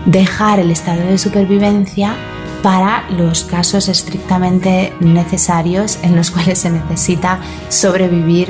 dejar 0.06 0.60
el 0.60 0.72
estado 0.72 1.02
de 1.02 1.17
supervivencia 1.17 2.15
para 2.63 3.08
los 3.12 3.43
casos 3.43 3.89
estrictamente 3.89 4.93
necesarios 5.02 5.99
en 6.02 6.15
los 6.15 6.32
cuales 6.32 6.60
se 6.60 6.71
necesita 6.71 7.39
sobrevivir 7.69 8.47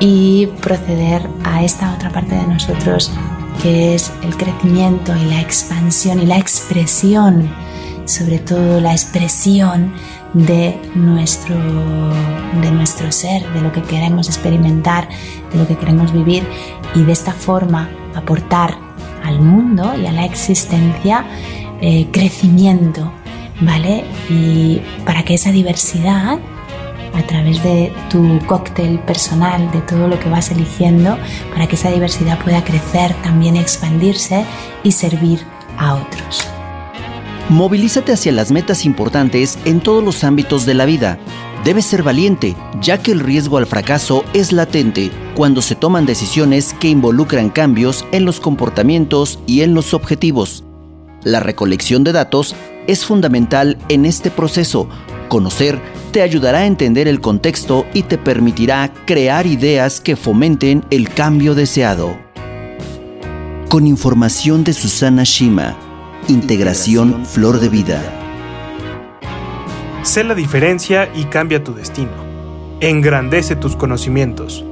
y 0.00 0.46
proceder 0.60 1.28
a 1.44 1.62
esta 1.62 1.92
otra 1.94 2.10
parte 2.10 2.34
de 2.34 2.46
nosotros 2.46 3.12
que 3.62 3.94
es 3.94 4.12
el 4.22 4.36
crecimiento 4.36 5.14
y 5.16 5.26
la 5.26 5.40
expansión 5.40 6.20
y 6.20 6.26
la 6.26 6.38
expresión, 6.38 7.48
sobre 8.04 8.38
todo 8.38 8.80
la 8.80 8.92
expresión 8.92 9.92
de 10.32 10.80
nuestro, 10.94 11.54
de 11.54 12.70
nuestro 12.72 13.12
ser, 13.12 13.48
de 13.52 13.60
lo 13.60 13.72
que 13.72 13.82
queremos 13.82 14.26
experimentar, 14.28 15.08
de 15.52 15.58
lo 15.58 15.68
que 15.68 15.76
queremos 15.76 16.12
vivir 16.12 16.42
y 16.94 17.02
de 17.02 17.12
esta 17.12 17.32
forma 17.32 17.88
aportar 18.14 18.76
al 19.22 19.40
mundo 19.40 19.94
y 19.96 20.06
a 20.06 20.12
la 20.12 20.24
existencia 20.24 21.24
eh, 21.80 22.08
crecimiento, 22.12 23.12
¿vale? 23.60 24.04
Y 24.28 24.80
para 25.04 25.24
que 25.24 25.34
esa 25.34 25.52
diversidad, 25.52 26.38
a 27.14 27.22
través 27.26 27.62
de 27.62 27.92
tu 28.10 28.38
cóctel 28.46 28.98
personal, 29.00 29.70
de 29.72 29.80
todo 29.82 30.08
lo 30.08 30.18
que 30.18 30.28
vas 30.28 30.50
eligiendo, 30.50 31.16
para 31.52 31.66
que 31.66 31.76
esa 31.76 31.90
diversidad 31.90 32.38
pueda 32.42 32.64
crecer, 32.64 33.14
también 33.22 33.56
expandirse 33.56 34.44
y 34.82 34.92
servir 34.92 35.40
a 35.78 35.94
otros. 35.94 36.46
Movilízate 37.50 38.12
hacia 38.12 38.32
las 38.32 38.50
metas 38.50 38.86
importantes 38.86 39.58
en 39.64 39.80
todos 39.80 40.02
los 40.02 40.24
ámbitos 40.24 40.64
de 40.64 40.74
la 40.74 40.86
vida. 40.86 41.18
Debes 41.62 41.84
ser 41.84 42.02
valiente, 42.02 42.56
ya 42.80 42.98
que 42.98 43.12
el 43.12 43.20
riesgo 43.20 43.58
al 43.58 43.66
fracaso 43.66 44.24
es 44.32 44.52
latente 44.52 45.10
cuando 45.34 45.62
se 45.62 45.74
toman 45.74 46.06
decisiones 46.06 46.74
que 46.74 46.88
involucran 46.88 47.50
cambios 47.50 48.06
en 48.12 48.24
los 48.24 48.40
comportamientos 48.40 49.38
y 49.46 49.60
en 49.60 49.74
los 49.74 49.94
objetivos. 49.94 50.64
La 51.22 51.40
recolección 51.40 52.02
de 52.04 52.12
datos 52.12 52.54
es 52.86 53.04
fundamental 53.04 53.78
en 53.88 54.04
este 54.04 54.30
proceso. 54.30 54.88
Conocer 55.28 55.80
te 56.12 56.22
ayudará 56.22 56.58
a 56.58 56.66
entender 56.66 57.08
el 57.08 57.20
contexto 57.20 57.86
y 57.92 58.02
te 58.02 58.18
permitirá 58.18 58.92
crear 59.06 59.46
ideas 59.46 60.00
que 60.00 60.16
fomenten 60.16 60.84
el 60.90 61.08
cambio 61.08 61.54
deseado. 61.54 62.16
Con 63.68 63.86
información 63.86 64.62
de 64.62 64.72
Susana 64.72 65.24
Shima, 65.24 65.76
Integración 66.28 67.26
Flor 67.26 67.58
de 67.58 67.68
Vida. 67.68 68.00
Sé 70.02 70.22
la 70.22 70.34
diferencia 70.34 71.10
y 71.14 71.24
cambia 71.24 71.64
tu 71.64 71.74
destino. 71.74 72.12
Engrandece 72.80 73.56
tus 73.56 73.74
conocimientos. 73.74 74.64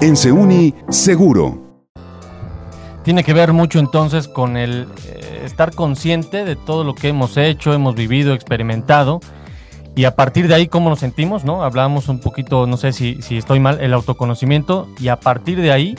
En 0.00 0.16
Seuni, 0.16 0.74
seguro. 0.88 1.69
Tiene 3.02 3.24
que 3.24 3.32
ver 3.32 3.52
mucho 3.52 3.78
entonces 3.78 4.28
con 4.28 4.56
el 4.56 4.86
eh, 5.06 5.42
estar 5.44 5.74
consciente 5.74 6.44
de 6.44 6.56
todo 6.56 6.84
lo 6.84 6.94
que 6.94 7.08
hemos 7.08 7.36
hecho, 7.36 7.72
hemos 7.72 7.94
vivido, 7.94 8.34
experimentado. 8.34 9.20
Y 9.96 10.04
a 10.04 10.14
partir 10.14 10.48
de 10.48 10.54
ahí, 10.54 10.68
¿cómo 10.68 10.90
nos 10.90 11.00
sentimos? 11.00 11.44
¿no? 11.44 11.64
Hablábamos 11.64 12.08
un 12.08 12.20
poquito, 12.20 12.66
no 12.66 12.76
sé 12.76 12.92
si, 12.92 13.22
si 13.22 13.38
estoy 13.38 13.58
mal, 13.58 13.80
el 13.80 13.94
autoconocimiento. 13.94 14.88
Y 14.98 15.08
a 15.08 15.16
partir 15.16 15.60
de 15.60 15.72
ahí, 15.72 15.96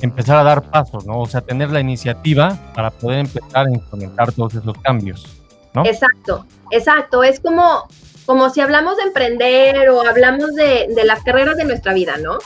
empezar 0.00 0.36
a 0.36 0.42
dar 0.42 0.62
pasos, 0.70 1.06
¿no? 1.06 1.20
O 1.20 1.26
sea, 1.26 1.40
tener 1.40 1.70
la 1.70 1.80
iniciativa 1.80 2.56
para 2.74 2.90
poder 2.90 3.20
empezar 3.20 3.66
a 3.66 3.70
implementar 3.70 4.32
todos 4.32 4.54
esos 4.54 4.76
cambios, 4.78 5.26
¿no? 5.74 5.84
Exacto, 5.84 6.46
exacto. 6.70 7.22
Es 7.22 7.40
como, 7.40 7.88
como 8.26 8.50
si 8.50 8.60
hablamos 8.60 8.96
de 8.96 9.04
emprender 9.04 9.88
o 9.90 10.02
hablamos 10.06 10.54
de, 10.54 10.86
de 10.94 11.04
las 11.04 11.22
carreras 11.22 11.56
de 11.56 11.64
nuestra 11.64 11.94
vida, 11.94 12.16
¿no? 12.18 12.38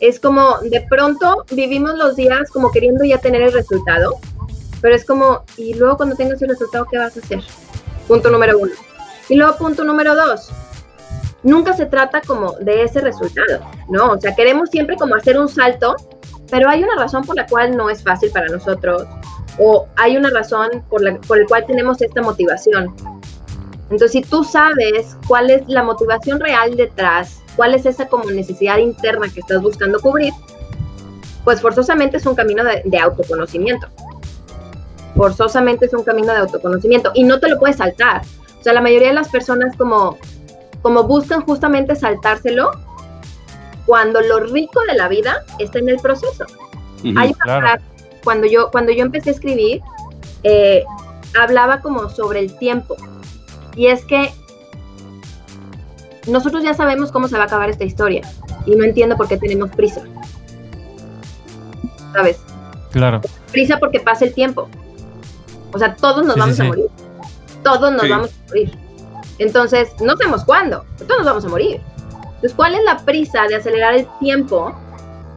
Es 0.00 0.20
como 0.20 0.58
de 0.60 0.86
pronto 0.88 1.44
vivimos 1.50 1.96
los 1.96 2.16
días 2.16 2.50
como 2.50 2.70
queriendo 2.70 3.04
ya 3.04 3.18
tener 3.18 3.42
el 3.42 3.52
resultado, 3.52 4.16
pero 4.80 4.94
es 4.94 5.04
como, 5.04 5.44
y 5.56 5.74
luego 5.74 5.96
cuando 5.96 6.16
tengas 6.16 6.40
el 6.42 6.50
resultado, 6.50 6.86
¿qué 6.90 6.98
vas 6.98 7.16
a 7.16 7.20
hacer? 7.20 7.40
Punto 8.06 8.30
número 8.30 8.58
uno. 8.58 8.72
Y 9.28 9.36
luego 9.36 9.56
punto 9.56 9.84
número 9.84 10.14
dos, 10.14 10.50
nunca 11.42 11.72
se 11.72 11.86
trata 11.86 12.20
como 12.20 12.52
de 12.60 12.82
ese 12.82 13.00
resultado, 13.00 13.60
¿no? 13.88 14.12
O 14.12 14.20
sea, 14.20 14.34
queremos 14.34 14.70
siempre 14.70 14.96
como 14.96 15.14
hacer 15.14 15.38
un 15.38 15.48
salto 15.48 15.96
pero 16.50 16.68
hay 16.68 16.82
una 16.82 16.96
razón 16.96 17.24
por 17.24 17.36
la 17.36 17.46
cual 17.46 17.76
no 17.76 17.90
es 17.90 18.02
fácil 18.02 18.30
para 18.30 18.46
nosotros 18.48 19.04
o 19.58 19.86
hay 19.96 20.16
una 20.16 20.30
razón 20.30 20.84
por 20.88 21.02
la 21.02 21.18
por 21.20 21.38
el 21.38 21.46
cual 21.46 21.64
tenemos 21.66 22.00
esta 22.02 22.22
motivación. 22.22 22.94
Entonces, 23.84 24.12
si 24.12 24.22
tú 24.22 24.44
sabes 24.44 25.16
cuál 25.28 25.50
es 25.50 25.66
la 25.68 25.82
motivación 25.82 26.40
real 26.40 26.76
detrás, 26.76 27.42
cuál 27.56 27.74
es 27.74 27.86
esa 27.86 28.08
como 28.08 28.30
necesidad 28.30 28.78
interna 28.78 29.26
que 29.32 29.40
estás 29.40 29.60
buscando 29.62 30.00
cubrir, 30.00 30.32
pues 31.44 31.60
forzosamente 31.60 32.18
es 32.18 32.26
un 32.26 32.34
camino 32.34 32.62
de, 32.64 32.82
de 32.84 32.98
autoconocimiento. 32.98 33.88
Forzosamente 35.16 35.86
es 35.86 35.94
un 35.94 36.04
camino 36.04 36.32
de 36.32 36.38
autoconocimiento 36.38 37.10
y 37.14 37.24
no 37.24 37.40
te 37.40 37.48
lo 37.48 37.58
puedes 37.58 37.76
saltar. 37.76 38.22
O 38.60 38.62
sea, 38.62 38.72
la 38.72 38.80
mayoría 38.80 39.08
de 39.08 39.14
las 39.14 39.28
personas 39.28 39.74
como, 39.76 40.18
como 40.82 41.04
buscan 41.04 41.42
justamente 41.42 41.96
saltárselo 41.96 42.72
cuando 43.86 44.20
lo 44.20 44.40
rico 44.40 44.80
de 44.88 44.94
la 44.94 45.08
vida 45.08 45.44
está 45.58 45.78
en 45.78 45.88
el 45.88 45.98
proceso. 45.98 46.44
Hay 47.16 47.34
una 47.44 47.80
cuando 48.26 48.48
yo, 48.48 48.72
cuando 48.72 48.90
yo 48.90 49.04
empecé 49.04 49.30
a 49.30 49.32
escribir, 49.34 49.82
eh, 50.42 50.84
hablaba 51.40 51.80
como 51.80 52.10
sobre 52.10 52.40
el 52.40 52.58
tiempo. 52.58 52.96
Y 53.76 53.86
es 53.86 54.04
que 54.04 54.32
nosotros 56.26 56.62
ya 56.62 56.74
sabemos 56.74 57.12
cómo 57.12 57.28
se 57.28 57.36
va 57.36 57.44
a 57.44 57.46
acabar 57.46 57.70
esta 57.70 57.84
historia. 57.84 58.22
Y 58.66 58.74
no 58.74 58.84
entiendo 58.84 59.16
por 59.16 59.28
qué 59.28 59.36
tenemos 59.36 59.70
prisa. 59.70 60.02
¿Sabes? 62.12 62.40
Claro. 62.90 63.20
Prisa 63.52 63.78
porque 63.78 64.00
pasa 64.00 64.24
el 64.24 64.34
tiempo. 64.34 64.68
O 65.72 65.78
sea, 65.78 65.94
todos 65.94 66.26
nos 66.26 66.36
vamos 66.36 66.58
a 66.58 66.64
morir. 66.64 66.86
Todos 67.62 67.92
nos 67.92 68.08
vamos 68.08 68.30
a 68.30 68.48
morir. 68.48 68.78
Entonces, 69.38 69.90
no 70.00 70.16
sabemos 70.16 70.44
cuándo, 70.44 70.84
todos 70.98 71.18
nos 71.18 71.26
vamos 71.26 71.44
a 71.44 71.48
morir. 71.48 71.80
Entonces, 72.22 72.54
¿cuál 72.54 72.74
es 72.74 72.84
la 72.84 72.98
prisa 72.98 73.46
de 73.48 73.56
acelerar 73.56 73.94
el 73.94 74.06
tiempo 74.20 74.74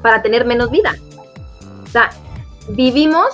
para 0.02 0.21
tener 0.21 0.45
menos 0.45 0.71
vida? 0.71 0.95
O 1.84 1.88
sea, 1.88 2.12
vivimos 2.69 3.28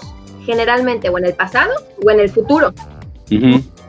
generalmente 0.46 1.10
o 1.10 1.18
en 1.18 1.26
el 1.26 1.34
pasado 1.34 1.74
o 2.04 2.10
en 2.10 2.20
el 2.20 2.30
futuro. 2.30 2.74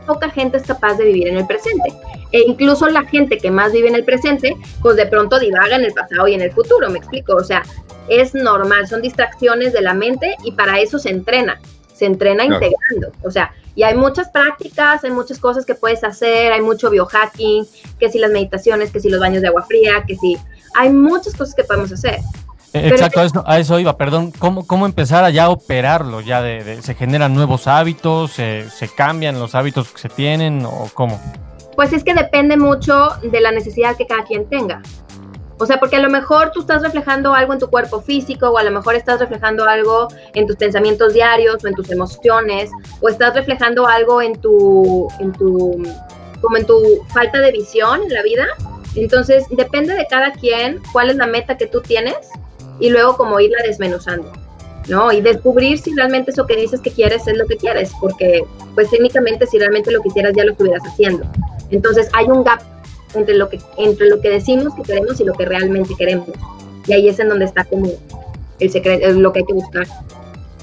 Poca 0.07 0.29
gente 0.29 0.57
es 0.57 0.63
capaz 0.63 0.95
de 0.95 1.05
vivir 1.05 1.27
en 1.27 1.37
el 1.37 1.45
presente. 1.45 1.93
E 2.31 2.39
incluso 2.47 2.87
la 2.87 3.03
gente 3.03 3.37
que 3.37 3.51
más 3.51 3.71
vive 3.71 3.89
en 3.89 3.95
el 3.95 4.03
presente, 4.03 4.55
pues 4.81 4.95
de 4.95 5.05
pronto 5.05 5.39
divaga 5.39 5.75
en 5.75 5.83
el 5.83 5.93
pasado 5.93 6.27
y 6.27 6.33
en 6.33 6.41
el 6.41 6.51
futuro, 6.51 6.89
me 6.89 6.97
explico. 6.97 7.35
O 7.35 7.43
sea, 7.43 7.63
es 8.07 8.33
normal, 8.33 8.87
son 8.87 9.01
distracciones 9.01 9.73
de 9.73 9.81
la 9.81 9.93
mente 9.93 10.35
y 10.43 10.53
para 10.53 10.79
eso 10.79 10.97
se 10.97 11.09
entrena. 11.09 11.59
Se 11.93 12.05
entrena 12.05 12.45
integrando. 12.45 13.11
O 13.23 13.31
sea, 13.31 13.53
y 13.75 13.83
hay 13.83 13.95
muchas 13.95 14.29
prácticas, 14.29 15.03
hay 15.03 15.11
muchas 15.11 15.39
cosas 15.39 15.65
que 15.65 15.75
puedes 15.75 16.03
hacer, 16.03 16.51
hay 16.51 16.61
mucho 16.61 16.89
biohacking, 16.89 17.65
que 17.99 18.09
si 18.09 18.17
las 18.17 18.31
meditaciones, 18.31 18.91
que 18.91 18.99
si 18.99 19.09
los 19.09 19.19
baños 19.19 19.41
de 19.41 19.49
agua 19.49 19.63
fría, 19.63 20.03
que 20.07 20.15
si 20.15 20.37
hay 20.75 20.89
muchas 20.89 21.35
cosas 21.35 21.53
que 21.53 21.63
podemos 21.63 21.91
hacer. 21.91 22.19
Eh, 22.73 22.89
exacto, 22.89 23.21
a 23.21 23.25
eso, 23.25 23.43
a 23.45 23.59
eso, 23.59 23.79
iba, 23.79 23.97
perdón. 23.97 24.31
¿Cómo, 24.37 24.67
¿Cómo 24.67 24.85
empezar 24.85 25.23
a 25.23 25.29
ya 25.29 25.49
operarlo? 25.49 26.21
¿Ya 26.21 26.41
de, 26.41 26.81
se 26.81 26.95
generan 26.95 27.33
nuevos 27.33 27.67
hábitos? 27.67 28.31
Se, 28.31 28.69
¿Se 28.69 28.87
cambian 28.89 29.39
los 29.39 29.55
hábitos 29.55 29.91
que 29.91 29.99
se 29.99 30.09
tienen 30.09 30.65
o 30.65 30.89
cómo? 30.93 31.19
Pues 31.75 31.93
es 31.93 32.03
que 32.03 32.13
depende 32.13 32.57
mucho 32.57 33.09
de 33.21 33.39
la 33.39 33.51
necesidad 33.51 33.95
que 33.95 34.07
cada 34.07 34.23
quien 34.23 34.49
tenga. 34.49 34.81
O 35.59 35.65
sea, 35.65 35.79
porque 35.79 35.95
a 35.95 35.99
lo 35.99 36.09
mejor 36.09 36.51
tú 36.51 36.61
estás 36.61 36.83
reflejando 36.83 37.33
algo 37.33 37.53
en 37.53 37.59
tu 37.59 37.67
cuerpo 37.69 38.01
físico 38.01 38.49
o 38.49 38.57
a 38.57 38.63
lo 38.63 38.71
mejor 38.71 38.95
estás 38.95 39.19
reflejando 39.19 39.65
algo 39.67 40.07
en 40.35 40.45
tus 40.45 40.55
pensamientos 40.55 41.13
diarios 41.13 41.63
o 41.63 41.67
en 41.67 41.73
tus 41.73 41.89
emociones 41.89 42.69
o 43.01 43.09
estás 43.09 43.33
reflejando 43.33 43.87
algo 43.87 44.21
en 44.21 44.39
tu, 44.39 45.07
en 45.19 45.31
tu, 45.33 45.81
como 46.41 46.57
en 46.57 46.65
tu 46.65 46.79
falta 47.07 47.39
de 47.39 47.51
visión 47.51 48.03
en 48.03 48.13
la 48.13 48.21
vida. 48.21 48.45
Entonces, 48.95 49.45
depende 49.49 49.93
de 49.93 50.05
cada 50.07 50.31
quien 50.31 50.79
cuál 50.91 51.09
es 51.09 51.15
la 51.15 51.25
meta 51.25 51.57
que 51.57 51.65
tú 51.65 51.81
tienes 51.81 52.15
y 52.79 52.89
luego 52.89 53.17
como 53.17 53.39
irla 53.39 53.57
desmenuzando, 53.65 54.31
¿no? 54.87 55.11
Y 55.11 55.21
descubrir 55.21 55.79
si 55.79 55.93
realmente 55.95 56.31
eso 56.31 56.45
que 56.45 56.55
dices 56.55 56.79
que 56.81 56.91
quieres 56.91 57.27
es 57.27 57.37
lo 57.37 57.45
que 57.45 57.57
quieres, 57.57 57.91
porque 57.99 58.43
pues 58.75 58.89
técnicamente 58.89 59.45
si 59.47 59.57
realmente 59.57 59.91
lo 59.91 60.01
quisieras 60.01 60.33
ya 60.35 60.45
lo 60.45 60.51
estuvieras 60.51 60.83
haciendo. 60.83 61.25
Entonces, 61.71 62.09
hay 62.13 62.25
un 62.25 62.43
gap 62.43 62.61
entre 63.13 63.35
lo 63.35 63.49
que, 63.49 63.59
entre 63.77 64.09
lo 64.09 64.21
que 64.21 64.29
decimos 64.29 64.73
que 64.75 64.83
queremos 64.83 65.19
y 65.19 65.25
lo 65.25 65.33
que 65.33 65.45
realmente 65.45 65.93
queremos. 65.97 66.29
Y 66.85 66.93
ahí 66.93 67.09
es 67.09 67.19
en 67.19 67.29
donde 67.29 67.45
está 67.45 67.65
como 67.65 67.91
el 68.59 68.69
secreto, 68.69 69.11
lo 69.13 69.33
que 69.33 69.39
hay 69.39 69.45
que 69.45 69.53
buscar. 69.53 69.87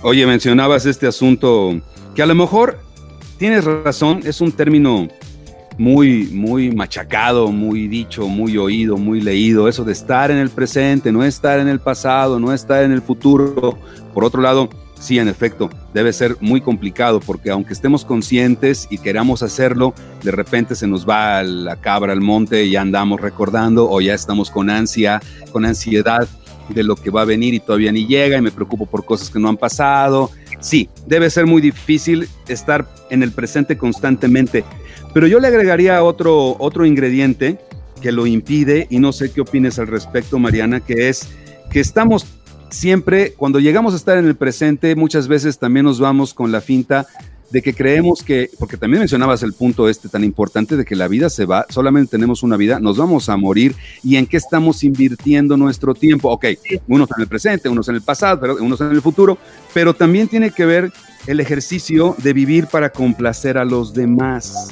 Oye, 0.03 0.27
mencionabas 0.27 0.87
este 0.87 1.07
asunto 1.07 1.81
que 2.15 2.23
a 2.23 2.27
lo 2.27 2.35
mejor 2.35 2.79
tienes 3.39 3.65
razón, 3.65 4.21
es 4.25 4.41
un 4.41 4.53
término 4.53 5.09
muy, 5.79 6.29
muy 6.33 6.71
machacado, 6.71 7.51
muy 7.51 7.89
dicho, 7.89 8.29
muy 8.29 8.57
oído, 8.57 8.97
muy 8.97 9.21
leído, 9.21 9.69
eso 9.69 9.85
de 9.85 9.93
estar 9.93 10.31
en 10.31 10.39
el 10.39 10.51
presente, 10.51 11.13
no 11.13 11.25
estar 11.25 11.59
en 11.59 11.69
el 11.69 11.81
pasado, 11.81 12.39
no 12.39 12.53
estar 12.53 12.85
en 12.85 12.93
el 12.93 13.03
futuro. 13.03 13.79
Por 14.13 14.25
otro 14.25 14.41
lado, 14.41 14.69
sí, 14.99 15.19
en 15.19 15.29
efecto, 15.29 15.71
debe 15.93 16.13
ser 16.13 16.37
muy 16.41 16.61
complicado 16.61 17.21
porque 17.21 17.51
aunque 17.51 17.73
estemos 17.73 18.05
conscientes 18.05 18.87
y 18.91 18.99
queramos 18.99 19.43
hacerlo, 19.43 19.95
de 20.23 20.31
repente 20.31 20.75
se 20.75 20.87
nos 20.87 21.09
va 21.09 21.43
la 21.43 21.77
cabra 21.77 22.13
al 22.13 22.21
monte 22.21 22.65
y 22.65 22.71
ya 22.71 22.81
andamos 22.81 23.21
recordando 23.21 23.91
o 23.91 24.01
ya 24.01 24.15
estamos 24.15 24.51
con 24.51 24.71
ansia, 24.71 25.21
con 25.53 25.65
ansiedad 25.65 26.29
de 26.69 26.83
lo 26.83 26.97
que 26.97 27.11
va 27.11 27.23
a 27.23 27.27
venir 27.27 27.53
y 27.53 27.61
todavía 27.61 27.93
ni 27.93 28.07
llega 28.07 28.39
y 28.39 28.41
me 28.41 28.51
preocupo 28.51 28.87
por 28.87 29.05
cosas 29.05 29.29
que 29.29 29.39
no 29.39 29.49
han 29.49 29.57
pasado. 29.57 30.31
Sí, 30.65 30.89
debe 31.07 31.29
ser 31.29 31.45
muy 31.45 31.61
difícil 31.61 32.27
estar 32.49 32.89
en 33.11 33.23
el 33.23 33.33
presente 33.33 33.77
constantemente, 33.77 34.65
pero 35.13 35.27
yo 35.27 35.39
le 35.39 35.49
agregaría 35.49 36.03
otro, 36.03 36.57
otro 36.59 36.87
ingrediente 36.87 37.59
que 38.01 38.13
lo 38.13 38.27
impide 38.27 38.87
y 38.89 38.99
no 38.99 39.13
sé 39.13 39.31
qué 39.31 39.43
opines 39.43 39.79
al 39.79 39.89
respecto, 39.89 40.39
Mariana, 40.39 40.81
que 40.81 41.11
es 41.11 41.29
que 41.71 41.81
estamos 41.81 42.25
siempre, 42.71 43.35
cuando 43.35 43.61
llegamos 43.61 43.93
a 43.93 43.99
estar 43.99 44.17
en 44.17 44.25
el 44.25 44.37
presente, 44.37 44.97
muchas 44.97 45.29
veces 45.29 45.59
también 45.59 45.85
nos 45.85 46.01
vamos 46.01 46.33
con 46.33 46.51
la 46.51 46.63
finta 46.63 47.07
de 47.55 47.63
que 47.63 47.73
creemos 47.73 48.25
que, 48.25 48.51
porque 48.59 48.77
también 48.77 48.99
mencionabas 48.99 49.45
el 49.45 49.53
punto 49.53 49.89
este 49.89 50.09
tan 50.09 50.25
importante 50.25 50.77
de 50.77 50.85
que 50.85 50.97
la 50.97 51.07
vida 51.07 51.31
se 51.31 51.45
va, 51.45 51.67
solamente 51.69 52.11
tenemos 52.11 52.43
una 52.43 52.57
vida, 52.57 52.81
nos 52.81 52.97
vamos 52.97 53.29
a 53.29 53.37
morir 53.37 53.77
y 54.03 54.17
en 54.17 54.27
qué 54.27 54.39
estamos 54.39 54.83
invirtiendo 54.83 55.57
nuestro 55.57 55.95
tiempo. 55.95 56.31
Ok, 56.31 56.47
unos 56.89 57.09
en 57.17 57.23
el 57.23 57.29
presente, 57.29 57.69
unos 57.69 57.89
en 57.89 57.95
el 57.95 58.03
pasado, 58.03 58.41
pero 58.41 58.57
unos 58.57 58.81
en 58.81 58.91
el 58.91 59.01
futuro, 59.01 59.39
pero 59.73 59.95
también 59.95 60.27
tiene 60.27 60.51
que 60.51 60.67
ver 60.67 60.93
el 61.29 61.39
ejercicio 61.39 62.17
de 62.19 62.33
vivir 62.33 62.67
para 62.67 62.91
complacer 62.91 63.57
a 63.57 63.65
los 63.65 63.95
demás. 63.95 64.71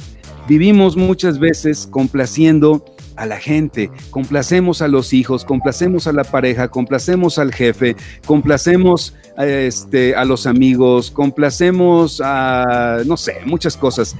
Vivimos 0.49 0.97
muchas 0.97 1.39
veces 1.39 1.87
complaciendo 1.89 2.83
a 3.15 3.25
la 3.25 3.37
gente, 3.37 3.91
complacemos 4.11 4.81
a 4.81 4.87
los 4.87 5.13
hijos, 5.13 5.45
complacemos 5.45 6.07
a 6.07 6.13
la 6.13 6.23
pareja, 6.23 6.67
complacemos 6.67 7.39
al 7.39 7.53
jefe, 7.53 7.95
complacemos 8.25 9.13
a, 9.37 9.45
este, 9.45 10.15
a 10.15 10.25
los 10.25 10.47
amigos, 10.47 11.11
complacemos 11.11 12.21
a, 12.23 12.99
no 13.05 13.17
sé, 13.17 13.37
muchas 13.45 13.77
cosas. 13.77 14.15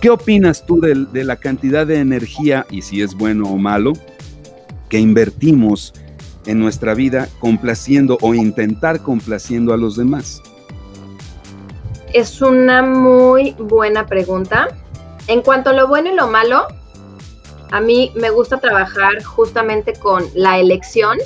¿Qué 0.00 0.10
opinas 0.10 0.66
tú 0.66 0.80
de, 0.80 1.06
de 1.12 1.24
la 1.24 1.36
cantidad 1.36 1.86
de 1.86 1.98
energía, 1.98 2.66
y 2.70 2.82
si 2.82 3.02
es 3.02 3.14
bueno 3.14 3.48
o 3.48 3.56
malo, 3.56 3.92
que 4.88 4.98
invertimos 4.98 5.94
en 6.46 6.60
nuestra 6.60 6.94
vida 6.94 7.28
complaciendo 7.40 8.18
o 8.20 8.34
intentar 8.34 9.00
complaciendo 9.00 9.72
a 9.72 9.76
los 9.76 9.96
demás? 9.96 10.42
Es 12.12 12.42
una 12.42 12.82
muy 12.82 13.56
buena 13.58 14.06
pregunta. 14.06 14.68
En 15.26 15.40
cuanto 15.40 15.70
a 15.70 15.72
lo 15.72 15.88
bueno 15.88 16.12
y 16.12 16.14
lo 16.14 16.28
malo, 16.28 16.68
a 17.74 17.80
mí 17.80 18.12
me 18.14 18.30
gusta 18.30 18.60
trabajar 18.60 19.24
justamente 19.24 19.94
con 19.94 20.24
la 20.32 20.60
elección 20.60 21.18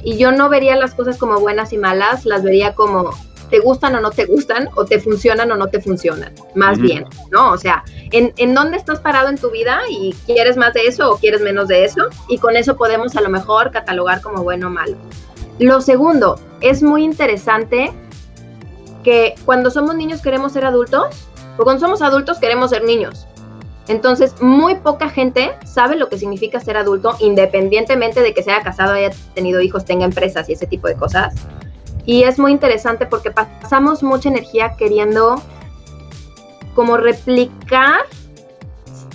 y 0.00 0.16
yo 0.16 0.30
no 0.30 0.48
vería 0.48 0.76
las 0.76 0.94
cosas 0.94 1.18
como 1.18 1.40
buenas 1.40 1.72
y 1.72 1.76
malas, 1.76 2.24
las 2.24 2.44
vería 2.44 2.76
como 2.76 3.10
te 3.50 3.58
gustan 3.58 3.96
o 3.96 4.00
no 4.00 4.12
te 4.12 4.26
gustan, 4.26 4.68
o 4.76 4.84
te 4.84 5.00
funcionan 5.00 5.50
o 5.50 5.56
no 5.56 5.66
te 5.66 5.80
funcionan, 5.80 6.32
más 6.54 6.78
bien, 6.78 7.04
¿no? 7.32 7.50
O 7.50 7.58
sea, 7.58 7.82
en, 8.12 8.32
en, 8.36 8.54
dónde 8.54 8.76
estás 8.76 9.00
parado 9.00 9.28
en 9.28 9.38
tu 9.38 9.50
vida 9.50 9.80
y 9.90 10.12
quieres 10.24 10.56
más 10.56 10.72
de 10.72 10.86
eso 10.86 11.10
o 11.10 11.18
quieres 11.18 11.40
menos 11.40 11.66
de 11.66 11.84
eso, 11.84 12.02
y 12.28 12.38
con 12.38 12.56
eso 12.56 12.76
podemos 12.76 13.16
a 13.16 13.20
lo 13.20 13.28
mejor 13.28 13.72
catalogar 13.72 14.20
como 14.20 14.44
bueno 14.44 14.68
o 14.68 14.70
malo. 14.70 14.96
Lo 15.58 15.80
segundo, 15.80 16.38
es 16.60 16.80
muy 16.80 17.02
interesante 17.02 17.92
que 19.02 19.34
cuando 19.44 19.72
somos 19.72 19.96
niños 19.96 20.22
queremos 20.22 20.52
ser 20.52 20.64
adultos, 20.64 21.26
o 21.58 21.64
cuando 21.64 21.80
somos 21.80 22.02
adultos 22.02 22.38
queremos 22.38 22.70
ser 22.70 22.84
niños. 22.84 23.26
Entonces, 23.88 24.34
muy 24.40 24.76
poca 24.76 25.08
gente 25.08 25.52
sabe 25.64 25.96
lo 25.96 26.08
que 26.08 26.18
significa 26.18 26.60
ser 26.60 26.76
adulto, 26.76 27.16
independientemente 27.20 28.20
de 28.20 28.34
que 28.34 28.42
sea 28.42 28.62
casado, 28.62 28.94
haya 28.94 29.10
tenido 29.34 29.60
hijos, 29.60 29.84
tenga 29.84 30.04
empresas 30.04 30.48
y 30.48 30.54
ese 30.54 30.66
tipo 30.66 30.88
de 30.88 30.96
cosas. 30.96 31.34
Y 32.04 32.24
es 32.24 32.38
muy 32.38 32.52
interesante 32.52 33.06
porque 33.06 33.30
pasamos 33.30 34.02
mucha 34.02 34.28
energía 34.28 34.74
queriendo 34.76 35.40
como 36.74 36.96
replicar 36.96 38.00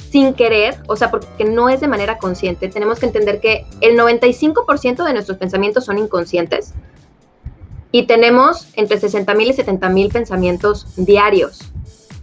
sin 0.09 0.33
querer, 0.33 0.77
o 0.87 0.97
sea, 0.97 1.09
porque 1.09 1.45
no 1.45 1.69
es 1.69 1.79
de 1.79 1.87
manera 1.87 2.17
consciente. 2.17 2.67
Tenemos 2.67 2.99
que 2.99 3.05
entender 3.05 3.39
que 3.39 3.65
el 3.79 3.97
95% 3.97 5.05
de 5.05 5.13
nuestros 5.13 5.37
pensamientos 5.37 5.85
son 5.85 5.97
inconscientes 5.97 6.73
y 7.91 8.07
tenemos 8.07 8.67
entre 8.73 8.99
60 8.99 9.33
mil 9.35 9.49
y 9.49 9.53
70 9.53 9.89
mil 9.89 10.09
pensamientos 10.09 10.87
diarios. 10.97 11.71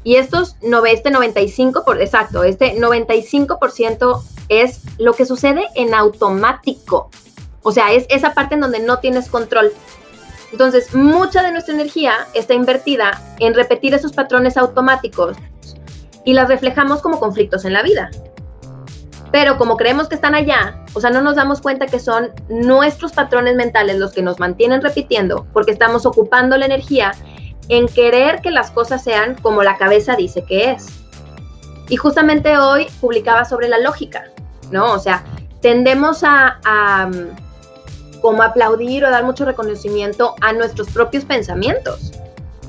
Y 0.04 0.16
estos, 0.16 0.56
este 0.86 1.10
95%, 1.10 1.84
por, 1.84 2.00
exacto, 2.00 2.44
este 2.44 2.76
95% 2.76 4.22
es 4.48 4.80
lo 4.98 5.12
que 5.12 5.26
sucede 5.26 5.66
en 5.74 5.94
automático. 5.94 7.10
O 7.62 7.72
sea, 7.72 7.92
es 7.92 8.06
esa 8.08 8.34
parte 8.34 8.54
en 8.54 8.60
donde 8.60 8.80
no 8.80 8.98
tienes 8.98 9.28
control. 9.28 9.72
Entonces, 10.52 10.94
mucha 10.94 11.42
de 11.42 11.52
nuestra 11.52 11.74
energía 11.74 12.14
está 12.32 12.54
invertida 12.54 13.22
en 13.38 13.54
repetir 13.54 13.92
esos 13.92 14.12
patrones 14.12 14.56
automáticos 14.56 15.36
y 16.24 16.32
las 16.32 16.48
reflejamos 16.48 17.02
como 17.02 17.20
conflictos 17.20 17.64
en 17.64 17.74
la 17.74 17.82
vida. 17.82 18.10
Pero 19.30 19.58
como 19.58 19.76
creemos 19.76 20.08
que 20.08 20.14
están 20.14 20.34
allá, 20.34 20.82
o 20.94 21.00
sea, 21.00 21.10
no 21.10 21.20
nos 21.20 21.36
damos 21.36 21.60
cuenta 21.60 21.86
que 21.86 22.00
son 22.00 22.30
nuestros 22.48 23.12
patrones 23.12 23.56
mentales 23.56 23.98
los 23.98 24.12
que 24.12 24.22
nos 24.22 24.38
mantienen 24.38 24.80
repitiendo 24.80 25.46
porque 25.52 25.72
estamos 25.72 26.06
ocupando 26.06 26.56
la 26.56 26.64
energía 26.64 27.12
en 27.68 27.86
querer 27.86 28.40
que 28.40 28.50
las 28.50 28.70
cosas 28.70 29.02
sean 29.02 29.34
como 29.36 29.62
la 29.62 29.76
cabeza 29.76 30.16
dice 30.16 30.42
que 30.44 30.70
es. 30.72 30.86
Y 31.88 31.96
justamente 31.96 32.58
hoy 32.58 32.86
publicaba 33.00 33.44
sobre 33.44 33.68
la 33.68 33.78
lógica, 33.78 34.24
¿no? 34.70 34.92
O 34.92 34.98
sea, 34.98 35.24
tendemos 35.60 36.22
a, 36.22 37.08
mm, 37.08 38.20
como 38.20 38.42
aplaudir 38.42 39.04
o 39.04 39.10
dar 39.10 39.24
mucho 39.24 39.44
reconocimiento 39.44 40.34
a 40.40 40.52
nuestros 40.52 40.88
propios 40.90 41.24
pensamientos. 41.24 42.12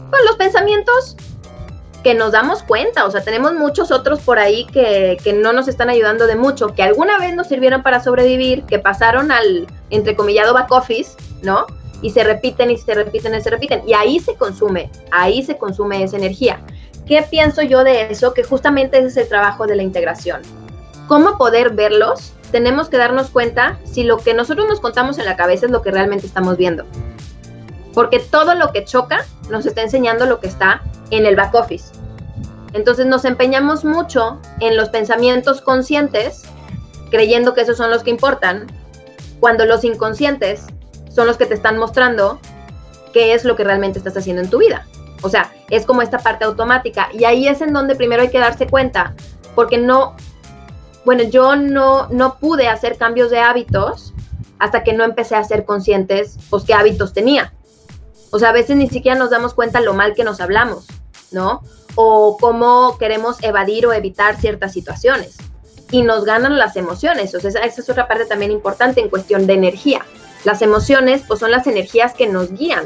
Con 0.09 0.25
los 0.25 0.35
pensamientos 0.37 1.15
que 2.03 2.13
nos 2.13 2.31
damos 2.31 2.63
cuenta, 2.63 3.05
o 3.05 3.11
sea, 3.11 3.21
tenemos 3.21 3.53
muchos 3.53 3.91
otros 3.91 4.21
por 4.21 4.39
ahí 4.39 4.65
que, 4.67 5.17
que, 5.21 5.33
no 5.33 5.51
nos 5.51 5.67
están 5.67 5.89
ayudando 5.89 6.27
de 6.27 6.35
mucho, 6.35 6.73
que 6.73 6.81
alguna 6.81 7.17
vez 7.19 7.35
nos 7.35 7.47
sirvieron 7.47 7.83
para 7.83 8.01
sobrevivir, 8.01 8.63
que 8.63 8.79
pasaron 8.79 9.31
al 9.31 9.67
entrecomillado 9.89 10.53
back 10.53 10.71
office, 10.71 11.17
¿no? 11.41 11.65
Y 12.01 12.11
se 12.11 12.23
repiten 12.23 12.71
y 12.71 12.77
se 12.77 12.93
repiten 12.93 13.35
y 13.35 13.41
se 13.41 13.49
repiten. 13.49 13.83
Y 13.87 13.93
ahí 13.93 14.19
se 14.19 14.35
consume, 14.35 14.89
ahí 15.11 15.43
se 15.43 15.57
consume 15.57 16.03
esa 16.03 16.17
energía. 16.17 16.59
¿Qué 17.05 17.25
pienso 17.29 17.61
yo 17.61 17.83
de 17.83 18.11
eso? 18.11 18.33
Que 18.33 18.43
justamente 18.43 18.99
ese 18.99 19.07
es 19.07 19.17
el 19.17 19.27
trabajo 19.27 19.65
de 19.65 19.75
la 19.75 19.83
integración. 19.83 20.41
¿Cómo 21.07 21.37
poder 21.37 21.71
verlos? 21.73 22.33
Tenemos 22.51 22.89
que 22.89 22.97
darnos 22.97 23.29
cuenta 23.29 23.79
si 23.83 24.03
lo 24.03 24.17
que 24.17 24.33
nosotros 24.33 24.67
nos 24.67 24.79
contamos 24.79 25.17
en 25.17 25.25
la 25.25 25.35
cabeza 25.35 25.65
es 25.65 25.71
lo 25.71 25.81
que 25.81 25.91
realmente 25.91 26.27
estamos 26.27 26.57
viendo. 26.57 26.85
Porque 27.93 28.19
todo 28.19 28.53
lo 28.55 28.71
que 28.71 28.85
choca 28.85 29.25
nos 29.49 29.65
está 29.65 29.81
enseñando 29.81 30.25
lo 30.25 30.39
que 30.39 30.47
está 30.47 30.83
en 31.09 31.25
el 31.25 31.35
back 31.35 31.55
office. 31.55 31.91
Entonces 32.73 33.07
nos 33.07 33.25
empeñamos 33.25 33.83
mucho 33.83 34.39
en 34.59 34.77
los 34.77 34.89
pensamientos 34.89 35.61
conscientes, 35.61 36.43
creyendo 37.09 37.55
que 37.55 37.61
esos 37.61 37.77
son 37.77 37.89
los 37.89 38.03
que 38.03 38.11
importan, 38.11 38.67
cuando 39.39 39.65
los 39.65 39.83
inconscientes 39.83 40.65
son 41.09 41.27
los 41.27 41.37
que 41.37 41.45
te 41.45 41.53
están 41.53 41.77
mostrando 41.77 42.39
qué 43.13 43.33
es 43.33 43.43
lo 43.43 43.55
que 43.55 43.63
realmente 43.63 43.99
estás 43.99 44.17
haciendo 44.17 44.41
en 44.41 44.49
tu 44.49 44.59
vida. 44.59 44.85
O 45.21 45.29
sea, 45.29 45.51
es 45.69 45.85
como 45.85 46.01
esta 46.01 46.19
parte 46.19 46.45
automática. 46.45 47.09
Y 47.13 47.25
ahí 47.25 47.47
es 47.47 47.61
en 47.61 47.73
donde 47.73 47.95
primero 47.95 48.21
hay 48.21 48.29
que 48.29 48.39
darse 48.39 48.67
cuenta, 48.67 49.13
porque 49.55 49.77
no, 49.77 50.15
bueno, 51.05 51.23
yo 51.23 51.55
no, 51.55 52.07
no 52.09 52.37
pude 52.39 52.67
hacer 52.67 52.97
cambios 52.97 53.29
de 53.31 53.39
hábitos 53.39 54.13
hasta 54.59 54.83
que 54.83 54.93
no 54.93 55.03
empecé 55.03 55.35
a 55.35 55.43
ser 55.43 55.65
conscientes, 55.65 56.37
pues, 56.49 56.63
qué 56.63 56.73
hábitos 56.73 57.13
tenía. 57.13 57.53
O 58.31 58.39
sea, 58.39 58.49
a 58.49 58.53
veces 58.53 58.75
ni 58.75 58.89
siquiera 58.89 59.17
nos 59.17 59.29
damos 59.29 59.53
cuenta 59.53 59.81
lo 59.81 59.93
mal 59.93 60.13
que 60.13 60.23
nos 60.23 60.39
hablamos, 60.39 60.85
¿no? 61.31 61.63
O 61.95 62.37
cómo 62.39 62.97
queremos 62.99 63.41
evadir 63.41 63.87
o 63.87 63.93
evitar 63.93 64.39
ciertas 64.39 64.73
situaciones. 64.73 65.37
Y 65.91 66.03
nos 66.03 66.25
ganan 66.25 66.59
las 66.59 66.75
emociones. 66.75 67.33
O 67.33 67.39
sea, 67.39 67.49
esa 67.49 67.81
es 67.81 67.89
otra 67.89 68.07
parte 68.07 68.25
también 68.25 68.51
importante 68.51 69.01
en 69.01 69.09
cuestión 69.09 69.47
de 69.47 69.53
energía. 69.53 70.05
Las 70.43 70.61
emociones 70.61 71.23
pues 71.27 71.39
son 71.39 71.51
las 71.51 71.67
energías 71.67 72.13
que 72.13 72.27
nos 72.27 72.51
guían 72.51 72.85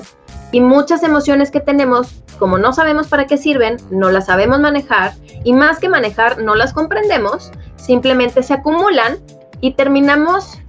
y 0.52 0.62
muchas 0.62 1.04
emociones 1.04 1.52
que 1.52 1.60
tenemos, 1.60 2.08
como 2.40 2.58
no 2.58 2.74
sabemos 2.74 3.08
para 3.08 3.26
qué 3.26 3.38
sirven, 3.38 3.78
no 3.90 4.12
las 4.12 4.28
sabemos 4.28 4.60
manejar 4.60 5.14
y 5.44 5.54
más 5.54 5.80
que 5.80 5.90
manejar 5.90 6.42
no 6.42 6.56
las 6.56 6.74
comprendemos, 6.74 7.52
simplemente 7.76 8.44
se 8.44 8.54
acumulan 8.54 9.18
y 9.62 9.74
terminamos 9.74 10.60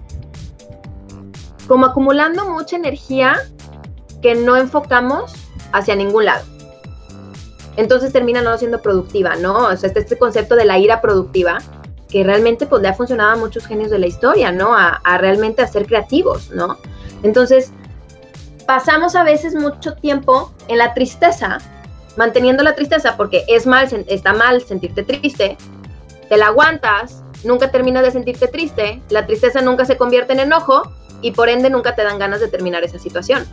como 1.66 1.86
acumulando 1.86 2.48
mucha 2.50 2.76
energía 2.76 3.36
que 4.22 4.34
no 4.34 4.56
enfocamos 4.56 5.32
hacia 5.72 5.96
ningún 5.96 6.26
lado. 6.26 6.44
Entonces 7.76 8.12
termina 8.12 8.40
no 8.40 8.56
siendo 8.56 8.80
productiva, 8.80 9.36
¿no? 9.36 9.66
O 9.66 9.70
este, 9.70 9.98
este 9.98 10.18
concepto 10.18 10.54
de 10.54 10.64
la 10.64 10.78
ira 10.78 11.00
productiva, 11.00 11.58
que 12.14 12.22
realmente 12.22 12.66
pues 12.66 12.80
le 12.80 12.86
ha 12.86 12.94
funcionado 12.94 13.32
a 13.32 13.36
muchos 13.36 13.66
genios 13.66 13.90
de 13.90 13.98
la 13.98 14.06
historia, 14.06 14.52
¿no? 14.52 14.76
A, 14.76 15.18
realmente 15.18 15.62
a 15.62 15.66
ser 15.66 15.84
creativos, 15.84 16.48
¿no? 16.52 16.78
Entonces, 17.24 17.72
pasamos 18.68 19.16
a 19.16 19.24
veces 19.24 19.56
mucho 19.56 19.94
tiempo 19.94 20.52
en 20.68 20.78
la 20.78 20.94
tristeza 20.94 21.58
manteniendo 22.16 22.62
la 22.62 22.76
tristeza 22.76 23.16
porque 23.16 23.44
es 23.48 23.66
mal, 23.66 23.88
está 24.06 24.32
mal 24.32 24.62
sentirte 24.62 25.02
triste, 25.02 25.56
te 26.28 26.36
la 26.36 26.46
aguantas, 26.46 27.24
nunca 27.42 27.72
terminas 27.72 28.04
de 28.04 28.12
sentirte 28.12 28.46
triste, 28.46 29.02
la 29.10 29.26
tristeza 29.26 29.60
nunca 29.60 29.84
se 29.84 29.96
convierte 29.96 30.34
en 30.34 30.38
enojo 30.38 30.92
y 31.20 31.32
por 31.32 31.48
ende 31.48 31.68
nunca 31.68 31.96
te 31.96 32.04
dan 32.04 32.20
ganas 32.20 32.38
de 32.38 32.46
terminar 32.46 32.84
esa 32.84 33.00
situación. 33.00 33.44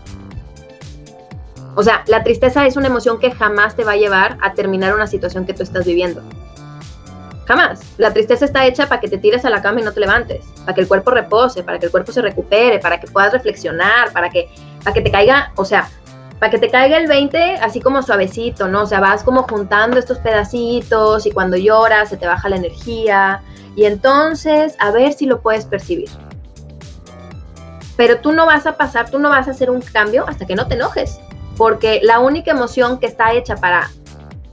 O 1.73 1.81
sea, 1.81 2.03
la 2.05 2.23
tristeza 2.23 2.67
es 2.67 2.75
una 2.75 2.89
emoción 2.89 3.17
que 3.17 3.31
jamás 3.31 3.75
te 3.75 3.83
va 3.83 3.93
a 3.93 3.97
llevar 3.97 4.37
a 4.39 4.53
terminar 4.53 4.93
una 4.93 5.07
situación 5.07 5.47
que 5.47 5.55
tú 5.55 5.63
estás 5.63 5.83
viviendo. 5.83 6.21
Jamás. 7.51 7.81
La 7.97 8.13
tristeza 8.13 8.45
está 8.45 8.65
hecha 8.65 8.87
para 8.87 9.01
que 9.01 9.09
te 9.09 9.17
tires 9.17 9.43
a 9.43 9.49
la 9.49 9.61
cama 9.61 9.81
y 9.81 9.83
no 9.83 9.91
te 9.91 9.99
levantes, 9.99 10.45
para 10.63 10.73
que 10.73 10.79
el 10.79 10.87
cuerpo 10.87 11.11
repose, 11.11 11.63
para 11.63 11.79
que 11.79 11.87
el 11.87 11.91
cuerpo 11.91 12.13
se 12.13 12.21
recupere, 12.21 12.79
para 12.79 12.97
que 12.97 13.07
puedas 13.07 13.33
reflexionar, 13.33 14.13
para 14.13 14.29
que, 14.29 14.49
para 14.81 14.93
que 14.93 15.01
te 15.01 15.11
caiga, 15.11 15.51
o 15.57 15.65
sea, 15.65 15.89
para 16.39 16.49
que 16.49 16.59
te 16.59 16.69
caiga 16.69 16.95
el 16.95 17.07
20 17.07 17.55
así 17.55 17.81
como 17.81 18.03
suavecito, 18.03 18.69
¿no? 18.69 18.83
O 18.83 18.85
sea, 18.85 19.01
vas 19.01 19.25
como 19.25 19.43
juntando 19.43 19.99
estos 19.99 20.19
pedacitos 20.19 21.25
y 21.25 21.31
cuando 21.31 21.57
lloras 21.57 22.07
se 22.07 22.15
te 22.15 22.25
baja 22.25 22.47
la 22.47 22.55
energía 22.55 23.41
y 23.75 23.83
entonces 23.83 24.77
a 24.79 24.91
ver 24.91 25.11
si 25.11 25.25
lo 25.25 25.41
puedes 25.41 25.65
percibir. 25.65 26.09
Pero 27.97 28.19
tú 28.19 28.31
no 28.31 28.45
vas 28.45 28.65
a 28.65 28.77
pasar, 28.77 29.09
tú 29.09 29.19
no 29.19 29.27
vas 29.27 29.49
a 29.49 29.51
hacer 29.51 29.69
un 29.69 29.81
cambio 29.81 30.23
hasta 30.25 30.47
que 30.47 30.55
no 30.55 30.69
te 30.69 30.75
enojes, 30.75 31.19
porque 31.57 31.99
la 32.01 32.19
única 32.19 32.51
emoción 32.51 32.97
que 32.97 33.07
está 33.07 33.33
hecha 33.33 33.57
para 33.57 33.89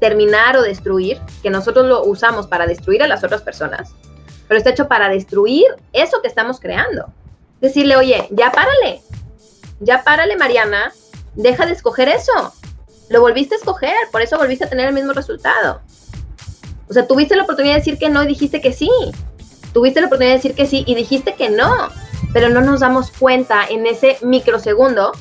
terminar 0.00 0.56
o 0.56 0.62
destruir, 0.62 1.20
que 1.42 1.50
nosotros 1.50 1.86
lo 1.86 2.04
usamos 2.04 2.46
para 2.46 2.66
destruir 2.66 3.02
a 3.02 3.08
las 3.08 3.24
otras 3.24 3.42
personas, 3.42 3.94
pero 4.46 4.58
está 4.58 4.70
hecho 4.70 4.88
para 4.88 5.08
destruir 5.08 5.66
eso 5.92 6.22
que 6.22 6.28
estamos 6.28 6.60
creando. 6.60 7.12
Decirle, 7.60 7.96
oye, 7.96 8.28
ya 8.30 8.52
párale, 8.52 9.02
ya 9.80 10.02
párale 10.04 10.36
Mariana, 10.36 10.92
deja 11.34 11.66
de 11.66 11.72
escoger 11.72 12.08
eso. 12.08 12.52
Lo 13.10 13.20
volviste 13.20 13.54
a 13.54 13.58
escoger, 13.58 13.94
por 14.12 14.22
eso 14.22 14.38
volviste 14.38 14.64
a 14.64 14.68
tener 14.68 14.88
el 14.88 14.94
mismo 14.94 15.12
resultado. 15.12 15.80
O 16.88 16.92
sea, 16.92 17.06
tuviste 17.06 17.36
la 17.36 17.42
oportunidad 17.42 17.74
de 17.74 17.80
decir 17.80 17.98
que 17.98 18.08
no 18.08 18.22
y 18.22 18.26
dijiste 18.26 18.60
que 18.60 18.72
sí. 18.72 18.90
Tuviste 19.72 20.00
la 20.00 20.06
oportunidad 20.06 20.34
de 20.34 20.38
decir 20.38 20.54
que 20.54 20.66
sí 20.66 20.84
y 20.86 20.94
dijiste 20.94 21.34
que 21.34 21.50
no. 21.50 21.88
Pero 22.32 22.48
no 22.48 22.60
nos 22.60 22.80
damos 22.80 23.10
cuenta 23.10 23.66
en 23.68 23.86
ese 23.86 24.18
microsegundo 24.22 25.12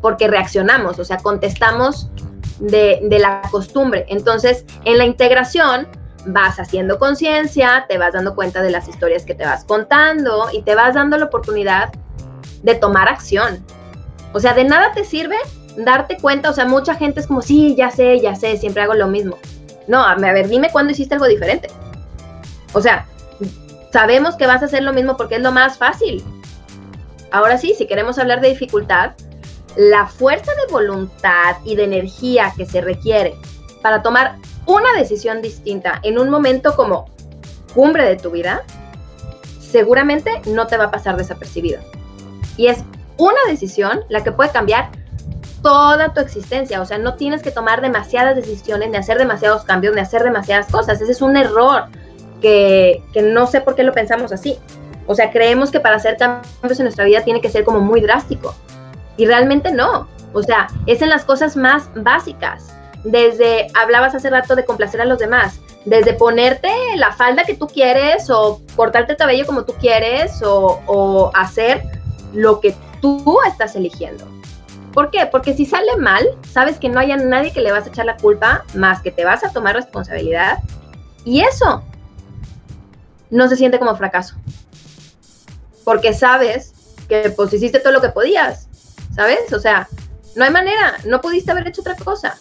porque 0.00 0.28
reaccionamos, 0.28 0.98
o 0.98 1.04
sea, 1.04 1.18
contestamos 1.18 2.08
de, 2.58 3.18
la 3.18 3.42
costumbre. 3.50 4.06
Entonces, 4.08 4.64
en 4.84 4.98
la 4.98 5.04
integración 5.04 5.88
vas 6.26 6.58
haciendo 6.58 6.98
conciencia, 6.98 7.86
te 7.88 7.98
vas 7.98 8.12
dando 8.12 8.34
cuenta 8.34 8.62
de 8.62 8.70
las 8.70 8.88
historias 8.88 9.24
que 9.24 9.34
te 9.34 9.44
vas 9.44 9.64
contando 9.64 10.48
y 10.52 10.62
te 10.62 10.74
vas 10.74 10.94
dando 10.94 11.16
la 11.16 11.26
oportunidad 11.26 11.90
de 12.62 12.74
tomar 12.74 13.08
acción. 13.08 13.64
O 14.32 14.40
sea, 14.40 14.52
de 14.54 14.64
nada 14.64 14.92
te 14.92 15.04
sirve 15.04 15.36
darte 15.76 16.18
cuenta, 16.18 16.50
o 16.50 16.52
sea, 16.52 16.64
mucha 16.66 16.94
gente 16.94 17.20
es 17.20 17.26
como, 17.26 17.40
sí, 17.40 17.74
ya 17.76 17.90
sé, 17.90 18.20
ya 18.20 18.34
sé, 18.34 18.56
siempre 18.56 18.82
hago 18.82 18.94
lo 18.94 19.06
mismo. 19.06 19.38
No, 19.86 20.02
a 20.02 20.16
ver, 20.16 20.48
dime 20.48 20.70
cuándo 20.70 20.92
hiciste 20.92 21.14
algo 21.14 21.26
diferente. 21.26 21.70
O 22.72 22.80
sea, 22.80 23.06
sabemos 23.92 24.36
que 24.36 24.46
vas 24.46 24.62
a 24.62 24.66
hacer 24.66 24.82
lo 24.82 24.92
mismo 24.92 25.16
porque 25.16 25.36
es 25.36 25.42
lo 25.42 25.52
más 25.52 25.78
fácil. 25.78 26.22
Ahora 27.30 27.58
sí, 27.58 27.74
si 27.76 27.86
queremos 27.86 28.18
hablar 28.18 28.40
de 28.40 28.48
dificultad, 28.48 29.12
la 29.78 30.08
fuerza 30.08 30.50
de 30.56 30.72
voluntad 30.72 31.58
y 31.64 31.76
de 31.76 31.84
energía 31.84 32.52
que 32.56 32.66
se 32.66 32.80
requiere 32.80 33.36
para 33.80 34.02
tomar 34.02 34.34
una 34.66 34.92
decisión 34.94 35.40
distinta 35.40 36.00
en 36.02 36.18
un 36.18 36.30
momento 36.30 36.74
como 36.74 37.06
cumbre 37.74 38.04
de 38.04 38.16
tu 38.16 38.32
vida, 38.32 38.64
seguramente 39.60 40.42
no 40.46 40.66
te 40.66 40.76
va 40.76 40.86
a 40.86 40.90
pasar 40.90 41.16
desapercibido. 41.16 41.80
Y 42.56 42.66
es 42.66 42.82
una 43.18 43.38
decisión 43.48 44.00
la 44.08 44.24
que 44.24 44.32
puede 44.32 44.50
cambiar 44.50 44.90
toda 45.62 46.12
tu 46.12 46.20
existencia. 46.22 46.80
O 46.80 46.84
sea, 46.84 46.98
no 46.98 47.14
tienes 47.14 47.40
que 47.40 47.52
tomar 47.52 47.80
demasiadas 47.80 48.34
decisiones, 48.34 48.90
ni 48.90 48.96
hacer 48.96 49.16
demasiados 49.16 49.62
cambios, 49.62 49.94
ni 49.94 50.00
hacer 50.00 50.24
demasiadas 50.24 50.66
cosas. 50.72 51.00
Ese 51.00 51.12
es 51.12 51.22
un 51.22 51.36
error 51.36 51.84
que, 52.42 53.04
que 53.12 53.22
no 53.22 53.46
sé 53.46 53.60
por 53.60 53.76
qué 53.76 53.84
lo 53.84 53.92
pensamos 53.92 54.32
así. 54.32 54.58
O 55.06 55.14
sea, 55.14 55.30
creemos 55.30 55.70
que 55.70 55.78
para 55.78 55.96
hacer 55.96 56.16
cambios 56.16 56.80
en 56.80 56.84
nuestra 56.84 57.04
vida 57.04 57.22
tiene 57.22 57.40
que 57.40 57.48
ser 57.48 57.62
como 57.62 57.78
muy 57.78 58.00
drástico. 58.00 58.56
Y 59.18 59.26
realmente 59.26 59.70
no. 59.70 60.08
O 60.32 60.42
sea, 60.42 60.68
es 60.86 61.02
en 61.02 61.10
las 61.10 61.24
cosas 61.24 61.56
más 61.56 61.90
básicas. 61.94 62.72
Desde, 63.04 63.68
hablabas 63.74 64.14
hace 64.14 64.30
rato 64.30 64.56
de 64.56 64.64
complacer 64.64 65.00
a 65.00 65.04
los 65.04 65.18
demás, 65.18 65.60
desde 65.84 66.12
ponerte 66.14 66.70
la 66.96 67.12
falda 67.12 67.44
que 67.44 67.54
tú 67.54 67.66
quieres 67.66 68.28
o 68.30 68.60
cortarte 68.76 69.12
el 69.12 69.18
cabello 69.18 69.46
como 69.46 69.64
tú 69.64 69.74
quieres 69.74 70.42
o, 70.44 71.30
hacer 71.34 71.82
lo 72.32 72.60
que 72.60 72.74
tú 73.00 73.38
estás 73.46 73.76
eligiendo. 73.76 74.26
¿Por 74.92 75.10
qué? 75.10 75.26
Porque 75.26 75.54
si 75.54 75.64
sale 75.64 75.96
mal, 75.96 76.26
sabes 76.50 76.78
que 76.78 76.88
no 76.88 76.98
haya 76.98 77.16
nadie 77.16 77.52
que 77.52 77.60
le 77.60 77.70
vas 77.70 77.86
a 77.86 77.88
echar 77.88 78.06
la 78.06 78.16
culpa 78.16 78.64
más 78.74 79.00
que 79.00 79.12
te 79.12 79.24
vas 79.24 79.44
a 79.44 79.52
tomar 79.52 79.74
responsabilidad 79.74 80.58
y 81.24 81.40
eso 81.40 81.84
no 83.30 83.48
se 83.48 83.56
siente 83.56 83.78
como 83.78 83.94
fracaso. 83.96 84.34
Porque 85.84 86.12
sabes 86.12 86.74
que 87.08 87.30
pues 87.30 87.52
hiciste 87.52 87.78
todo 87.80 87.92
lo 87.92 88.00
que 88.00 88.08
podías 88.08 88.67
¿sabes? 89.18 89.52
O 89.52 89.58
sea, 89.58 89.88
no 90.36 90.44
hay 90.44 90.52
manera, 90.52 90.96
no 91.04 91.20
pudiste 91.20 91.50
haber 91.50 91.66
hecho 91.66 91.80
otra 91.80 91.96
cosa. 91.96 92.38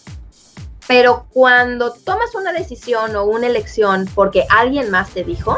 Pero 0.88 1.25
cuando 1.34 1.91
tomas 1.91 2.36
una 2.36 2.53
decisión 2.53 3.15
o 3.15 3.23
una 3.23 3.47
elección 3.47 4.07
porque 4.13 4.45
alguien 4.47 4.91
más 4.91 5.09
te 5.09 5.23
dijo, 5.23 5.57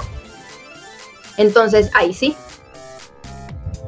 entonces 1.36 1.92
ahí 1.94 2.14
sí. 2.14 2.38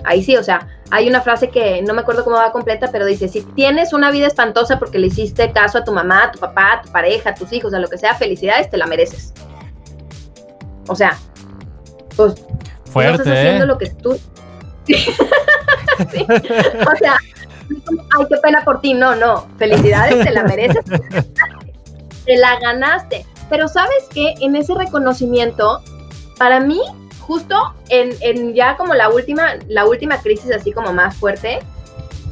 Ahí 0.04 0.22
sí, 0.22 0.36
o 0.36 0.44
sea, 0.44 0.68
hay 0.90 1.08
una 1.08 1.22
frase 1.22 1.50
que 1.50 1.82
no 1.84 1.94
me 1.94 2.02
acuerdo 2.02 2.26
cómo 2.26 2.36
va 2.36 2.52
completa, 2.52 2.90
pero 2.92 3.06
dice, 3.06 3.30
si 3.30 3.44
tienes 3.44 3.94
una 3.94 4.12
vida 4.12 4.28
espantosa 4.28 4.78
porque 4.78 5.00
le 5.00 5.08
hiciste 5.08 5.54
caso 5.54 5.78
a 5.78 5.86
tu 5.86 5.94
mamá, 5.94 6.26
a 6.26 6.32
tu 6.34 6.40
papá, 6.40 6.74
a 6.74 6.82
tu 6.82 6.92
pareja, 6.92 7.30
a 7.30 7.36
tus 7.36 7.54
hijos, 7.54 7.74
a 7.74 7.80
lo 7.80 7.88
que 7.88 7.98
sea, 7.98 8.14
felicidades, 8.16 8.70
te 8.70 8.76
la 8.76 8.88
mereces. 8.88 9.34
O 10.90 10.96
sea, 10.96 11.18
pues 12.18 12.34
Fuerte, 12.92 13.22
estás 13.22 13.38
haciendo 13.38 13.64
¿eh? 13.64 13.68
lo 13.68 13.78
que 13.78 13.90
tú 13.90 14.20
O 16.94 16.96
sea, 16.98 17.16
ay, 17.18 18.26
qué 18.30 18.38
pena 18.38 18.64
por 18.64 18.82
ti. 18.82 18.94
No, 18.94 19.16
no. 19.16 19.48
Felicidades, 19.58 20.26
te 20.26 20.32
la 20.32 20.44
mereces. 20.44 20.84
Te 22.26 22.38
la 22.38 22.60
ganaste. 22.60 23.26
Pero 23.50 23.68
sabes 23.68 24.08
que 24.14 24.34
en 24.40 24.56
ese 24.56 24.74
reconocimiento, 24.76 25.82
para 26.38 26.60
mí, 26.60 26.82
justo 27.20 27.76
en, 27.90 28.12
en, 28.22 28.54
ya 28.54 28.78
como 28.78 28.94
la 28.94 29.10
última, 29.10 29.56
la 29.68 29.86
última 29.86 30.22
crisis 30.22 30.52
así 30.52 30.72
como 30.72 30.94
más 30.94 31.16
fuerte, 31.16 31.60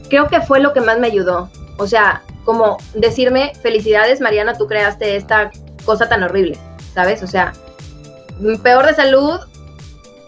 creo 0.09 0.27
que 0.27 0.41
fue 0.41 0.59
lo 0.59 0.73
que 0.73 0.81
más 0.81 0.99
me 0.99 1.07
ayudó. 1.07 1.49
O 1.77 1.87
sea, 1.87 2.23
como 2.43 2.77
decirme, 2.93 3.53
felicidades 3.61 4.21
Mariana, 4.21 4.57
tú 4.57 4.67
creaste 4.67 5.15
esta 5.15 5.51
cosa 5.85 6.09
tan 6.09 6.23
horrible, 6.23 6.57
¿sabes? 6.93 7.23
O 7.23 7.27
sea, 7.27 7.53
peor 8.63 8.85
de 8.85 8.93
salud, 8.95 9.39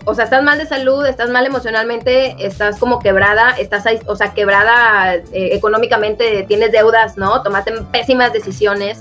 o 0.06 0.16
sea, 0.16 0.26
estás 0.26 0.44
mal 0.44 0.58
de 0.58 0.66
salud, 0.66 1.06
estás 1.06 1.30
mal 1.30 1.46
emocionalmente, 1.46 2.36
estás 2.40 2.80
como 2.80 3.00
quebrada, 3.00 3.52
estás, 3.52 3.86
o 4.08 4.16
sea, 4.16 4.34
quebrada 4.34 5.16
eh, 5.16 5.24
económicamente, 5.32 6.44
tienes 6.48 6.72
deudas, 6.72 7.18
¿no? 7.18 7.42
Tomaste 7.44 7.74
pésimas 7.92 8.34
decisiones. 8.34 9.00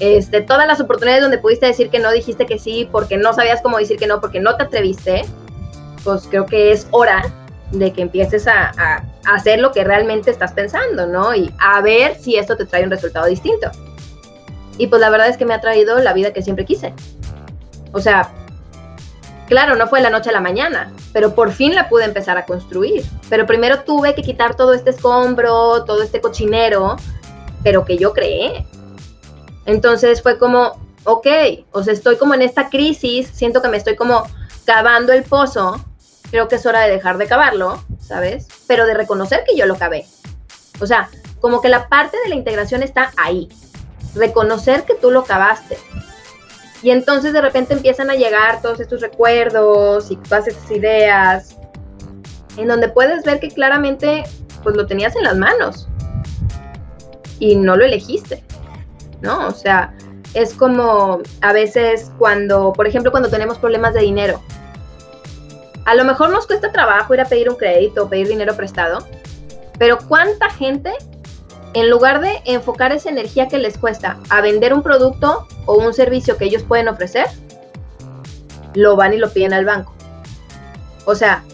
Este, 0.00 0.40
todas 0.40 0.66
las 0.66 0.80
oportunidades 0.80 1.22
donde 1.22 1.38
pudiste 1.38 1.66
decir 1.66 1.90
que 1.90 1.98
no, 1.98 2.10
dijiste 2.12 2.46
que 2.46 2.58
sí, 2.58 2.88
porque 2.90 3.18
no 3.18 3.34
sabías 3.34 3.60
cómo 3.60 3.78
decir 3.78 3.98
que 3.98 4.06
no, 4.06 4.20
porque 4.20 4.40
no 4.40 4.56
te 4.56 4.62
atreviste, 4.62 5.24
pues 6.04 6.26
creo 6.28 6.46
que 6.46 6.72
es 6.72 6.86
hora 6.92 7.22
de 7.72 7.92
que 7.92 8.00
empieces 8.00 8.46
a, 8.46 8.72
a 8.78 9.04
hacer 9.34 9.58
lo 9.58 9.72
que 9.72 9.84
realmente 9.84 10.30
estás 10.30 10.52
pensando, 10.52 11.06
¿no? 11.06 11.34
Y 11.34 11.52
a 11.58 11.82
ver 11.82 12.16
si 12.16 12.36
esto 12.36 12.56
te 12.56 12.64
trae 12.64 12.84
un 12.84 12.90
resultado 12.90 13.26
distinto. 13.26 13.70
Y 14.78 14.86
pues 14.86 15.00
la 15.00 15.10
verdad 15.10 15.28
es 15.28 15.36
que 15.36 15.44
me 15.44 15.52
ha 15.52 15.60
traído 15.60 15.98
la 15.98 16.14
vida 16.14 16.32
que 16.32 16.40
siempre 16.40 16.64
quise. 16.64 16.94
O 17.92 18.00
sea, 18.00 18.30
Claro, 19.48 19.76
no 19.76 19.88
fue 19.88 20.02
la 20.02 20.10
noche 20.10 20.28
a 20.28 20.34
la 20.34 20.40
mañana, 20.40 20.92
pero 21.14 21.34
por 21.34 21.52
fin 21.52 21.74
la 21.74 21.88
pude 21.88 22.04
empezar 22.04 22.36
a 22.36 22.44
construir. 22.44 23.02
Pero 23.30 23.46
primero 23.46 23.80
tuve 23.80 24.14
que 24.14 24.22
quitar 24.22 24.54
todo 24.54 24.74
este 24.74 24.90
escombro, 24.90 25.84
todo 25.84 26.02
este 26.02 26.20
cochinero, 26.20 26.96
pero 27.62 27.86
que 27.86 27.96
yo 27.96 28.12
creé. 28.12 28.66
Entonces 29.64 30.22
fue 30.22 30.38
como, 30.38 30.78
ok, 31.04 31.26
o 31.72 31.82
sea, 31.82 31.94
estoy 31.94 32.16
como 32.16 32.34
en 32.34 32.42
esta 32.42 32.68
crisis, 32.68 33.30
siento 33.32 33.62
que 33.62 33.68
me 33.68 33.78
estoy 33.78 33.96
como 33.96 34.24
cavando 34.66 35.14
el 35.14 35.22
pozo, 35.22 35.82
creo 36.30 36.46
que 36.48 36.56
es 36.56 36.66
hora 36.66 36.80
de 36.82 36.90
dejar 36.90 37.16
de 37.16 37.26
cavarlo, 37.26 37.82
¿sabes? 38.00 38.48
Pero 38.66 38.84
de 38.84 38.92
reconocer 38.92 39.44
que 39.46 39.56
yo 39.56 39.64
lo 39.64 39.78
cavé. 39.78 40.06
O 40.78 40.86
sea, 40.86 41.08
como 41.40 41.62
que 41.62 41.70
la 41.70 41.88
parte 41.88 42.18
de 42.22 42.28
la 42.28 42.34
integración 42.34 42.82
está 42.82 43.12
ahí. 43.16 43.48
Reconocer 44.14 44.84
que 44.84 44.94
tú 44.94 45.10
lo 45.10 45.24
cavaste, 45.24 45.78
y 46.82 46.90
entonces 46.90 47.32
de 47.32 47.40
repente 47.40 47.74
empiezan 47.74 48.10
a 48.10 48.14
llegar 48.14 48.62
todos 48.62 48.80
estos 48.80 49.00
recuerdos 49.00 50.10
y 50.10 50.16
todas 50.16 50.46
estas 50.46 50.70
ideas, 50.70 51.56
en 52.56 52.68
donde 52.68 52.88
puedes 52.88 53.24
ver 53.24 53.40
que 53.40 53.48
claramente 53.48 54.24
pues 54.62 54.76
lo 54.76 54.86
tenías 54.86 55.16
en 55.16 55.24
las 55.24 55.36
manos 55.36 55.88
y 57.38 57.56
no 57.56 57.76
lo 57.76 57.84
elegiste, 57.84 58.44
¿no? 59.20 59.48
O 59.48 59.52
sea, 59.52 59.94
es 60.34 60.54
como 60.54 61.20
a 61.40 61.52
veces 61.52 62.12
cuando, 62.18 62.72
por 62.72 62.86
ejemplo, 62.86 63.10
cuando 63.10 63.28
tenemos 63.28 63.58
problemas 63.58 63.94
de 63.94 64.00
dinero, 64.00 64.40
a 65.84 65.94
lo 65.94 66.04
mejor 66.04 66.30
nos 66.30 66.46
cuesta 66.46 66.70
trabajo 66.70 67.14
ir 67.14 67.20
a 67.20 67.24
pedir 67.24 67.48
un 67.48 67.56
crédito 67.56 68.04
o 68.04 68.08
pedir 68.08 68.28
dinero 68.28 68.54
prestado, 68.54 68.98
pero 69.78 69.98
¿cuánta 70.06 70.50
gente 70.50 70.92
en 71.74 71.90
lugar 71.90 72.20
de 72.20 72.40
enfocar 72.44 72.92
esa 72.92 73.08
energía 73.08 73.48
que 73.48 73.58
les 73.58 73.78
cuesta 73.78 74.18
a 74.30 74.40
vender 74.40 74.74
un 74.74 74.82
producto 74.82 75.46
o 75.68 75.74
un 75.74 75.92
servicio 75.92 76.38
que 76.38 76.46
ellos 76.46 76.62
pueden 76.62 76.88
ofrecer, 76.88 77.26
lo 78.74 78.96
van 78.96 79.12
y 79.12 79.18
lo 79.18 79.30
piden 79.30 79.52
al 79.52 79.66
banco. 79.66 79.92
O 81.04 81.14
sea, 81.14 81.44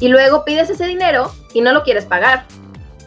y 0.00 0.08
luego 0.08 0.44
pides 0.44 0.70
ese 0.70 0.86
dinero 0.86 1.30
y 1.52 1.60
no 1.60 1.72
lo 1.72 1.82
quieres 1.82 2.06
pagar. 2.06 2.46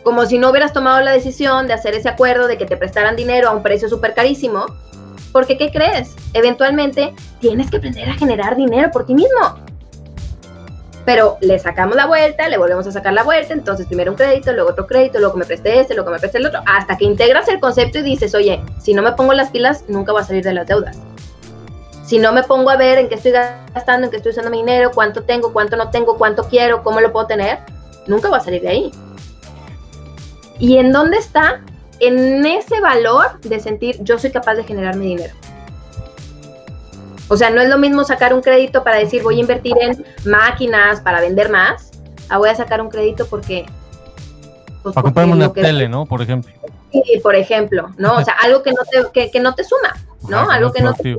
Como 0.04 0.26
si 0.28 0.38
no 0.38 0.52
hubieras 0.52 0.72
tomado 0.72 1.02
la 1.02 1.12
decisión 1.12 1.68
de 1.68 1.74
hacer 1.74 1.96
ese 1.96 2.10
acuerdo 2.10 2.48
de 2.48 2.60
que 2.60 2.68
te 2.68 2.78
prestaran 2.78 3.16
dinero 3.16 3.50
a 3.50 3.54
un 3.54 3.64
precio 3.64 3.90
súper 3.90 4.14
carísimo. 4.14 4.68
Porque, 5.32 5.58
¿qué 5.58 5.72
crees? 5.72 6.16
Eventualmente 6.34 7.14
tienes 7.40 7.72
que 7.72 7.78
aprender 7.78 8.08
a 8.08 8.14
generar 8.14 8.56
dinero 8.56 8.92
por 8.92 9.08
ti 9.08 9.16
mismo. 9.16 9.71
Pero 11.06 11.38
le 11.42 11.58
sacamos 11.58 11.96
la 11.96 12.06
vuelta, 12.06 12.48
le 12.48 12.58
volvemos 12.58 12.86
a 12.88 12.92
sacar 12.92 13.14
la 13.14 13.24
vuelta, 13.24 13.54
entonces 13.54 13.88
primero 13.88 14.12
un 14.12 14.18
crédito, 14.18 14.54
luego 14.54 14.70
otro 14.70 14.86
crédito, 14.88 15.20
luego 15.20 15.36
me 15.36 15.46
presté 15.46 15.80
este, 15.80 15.96
luego 15.96 16.12
me 16.12 16.20
presté 16.20 16.38
el 16.38 16.46
otro, 16.46 16.62
hasta 16.66 16.98
que 16.98 17.06
integras 17.06 17.48
el 17.48 17.60
concepto 17.60 18.00
y 18.00 18.04
dices, 18.04 18.36
oye, 18.36 18.62
si 18.80 18.94
no 18.94 19.02
me 19.02 19.14
pongo 19.14 19.34
las 19.34 19.50
pilas, 19.50 19.86
nunca 19.88 20.12
voy 20.12 20.22
a 20.22 20.26
salir 20.26 20.44
de 20.44 20.54
las 20.54 20.68
deudas. 20.68 20.98
Si 22.06 22.20
no 22.20 22.34
me 22.34 22.44
pongo 22.44 22.70
a 22.70 22.76
ver 22.76 22.98
en 22.98 23.10
qué 23.10 23.16
estoy 23.16 23.32
gastando, 23.32 24.06
en 24.06 24.12
qué 24.12 24.18
estoy 24.18 24.32
usando 24.32 24.52
mi 24.52 24.58
dinero, 24.58 24.92
cuánto 24.94 25.24
tengo, 25.24 25.54
cuánto 25.54 25.78
no 25.78 25.90
tengo, 25.92 26.18
cuánto 26.18 26.44
quiero, 26.44 26.84
cómo 26.84 27.00
lo 27.00 27.12
puedo 27.12 27.26
tener, 27.26 27.60
nunca 28.06 28.28
voy 28.30 28.38
a 28.38 28.44
salir 28.44 28.62
de 28.62 28.68
ahí. 28.68 28.92
¿Y 30.60 30.78
en 30.78 30.92
dónde 30.92 31.18
está? 31.18 31.62
En 32.00 32.46
ese 32.46 32.82
valor 32.82 33.40
de 33.42 33.60
sentir 33.60 33.98
yo 34.04 34.20
soy 34.20 34.32
capaz 34.32 34.56
de 34.56 34.64
generar 34.64 34.96
mi 34.96 35.08
dinero. 35.08 35.34
O 37.32 37.38
sea, 37.38 37.50
no 37.50 37.62
es 37.62 37.70
lo 37.70 37.78
mismo 37.78 38.04
sacar 38.04 38.34
un 38.34 38.42
crédito 38.42 38.84
para 38.84 38.98
decir 38.98 39.24
voy 39.24 39.38
a 39.38 39.40
invertir 39.40 39.74
en 39.80 40.06
máquinas 40.26 41.00
para 41.00 41.22
vender 41.22 41.50
más, 41.50 41.90
a 42.28 42.38
voy 42.38 42.50
a 42.50 42.56
sacar 42.56 42.82
un 42.82 42.90
crédito 42.90 43.26
porque... 43.26 43.66
Pues, 44.84 44.94
para 44.94 45.06
comprarme 45.06 45.36
una 45.36 45.54
tele, 45.54 45.88
¿no? 45.88 46.06
Por 46.06 46.22
ejemplo. 46.22 46.52
Sí, 46.92 47.02
por 47.24 47.38
ejemplo, 47.38 47.90
¿no? 47.96 48.18
O 48.18 48.26
sea, 48.26 48.34
algo 48.44 48.62
que 48.62 48.72
no 48.72 48.82
te, 49.14 49.30
que, 49.32 49.40
no 49.40 49.56
te 49.56 49.64
suma, 49.64 49.96
¿no? 50.28 50.52
algo 50.52 50.74
que 50.74 50.82
no 50.82 50.94
te 50.94 51.16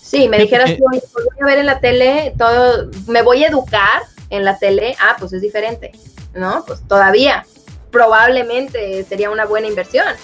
Sí, 0.00 0.26
me 0.26 0.38
dijeras, 0.38 0.70
voy 0.78 1.02
a 1.38 1.44
ver 1.44 1.58
en 1.58 1.66
la 1.66 1.80
tele, 1.80 2.32
todo, 2.38 2.88
me 3.06 3.20
voy 3.20 3.44
a 3.44 3.48
educar 3.48 4.04
en 4.30 4.42
la 4.42 4.58
tele, 4.58 4.96
ah, 5.02 5.16
pues 5.18 5.34
es 5.34 5.42
diferente, 5.42 5.92
¿no? 6.32 6.64
Pues 6.66 6.80
todavía, 6.88 7.44
probablemente 7.90 9.04
sería 9.04 9.28
una 9.28 9.44
buena 9.44 9.66
inversión, 9.66 10.14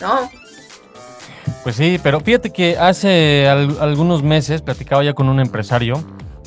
¿no? 0.00 0.30
Pues 1.66 1.74
sí, 1.74 1.98
pero 2.00 2.20
fíjate 2.20 2.50
que 2.50 2.78
hace 2.78 3.48
algunos 3.48 4.22
meses 4.22 4.62
platicaba 4.62 5.02
ya 5.02 5.14
con 5.14 5.28
un 5.28 5.40
empresario 5.40 6.00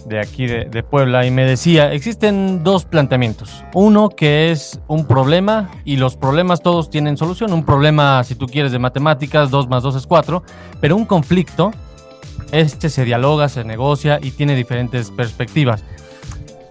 de 0.06 0.18
aquí 0.18 0.48
de, 0.48 0.82
Puebla 0.82 1.26
y 1.26 1.30
me 1.30 1.44
decía, 1.44 1.92
existen 1.92 2.64
dos 2.64 2.86
planteamientos. 2.86 3.66
Uno 3.74 4.08
que 4.08 4.50
es 4.50 4.80
un 4.88 5.06
problema 5.06 5.72
y 5.84 5.98
los 5.98 6.16
problemas 6.16 6.62
todos 6.62 6.90
tienen 6.90 7.18
solución. 7.18 7.52
Un 7.52 7.66
problema, 7.66 8.24
si 8.24 8.36
tú 8.36 8.48
quieres, 8.48 8.72
de 8.72 8.80
matemáticas, 8.80 9.52
dos 9.52 9.68
más 9.68 9.84
dos 9.84 9.98
es 9.98 10.08
cuatro, 10.08 10.42
pero 10.80 10.96
un 10.96 11.04
conflicto, 11.04 11.74
este 12.54 12.90
se 12.90 13.04
dialoga, 13.04 13.50
se 13.50 13.66
negocia 13.66 14.20
y 14.24 14.32
tiene 14.32 14.56
diferentes 14.56 15.12
perspectivas. 15.12 15.84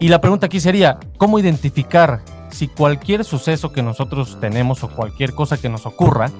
Y 0.00 0.08
la 0.08 0.22
pregunta 0.22 0.46
aquí 0.46 0.58
sería, 0.58 0.98
¿cómo 1.18 1.38
identificar 1.38 2.22
si 2.50 2.66
cualquier 2.68 3.24
suceso 3.24 3.72
que 3.72 3.82
nosotros 3.82 4.38
tenemos 4.40 4.82
o 4.84 4.88
cualquier 4.88 5.34
cosa 5.34 5.58
que 5.58 5.68
nos 5.68 5.84
ocurra 5.84 6.30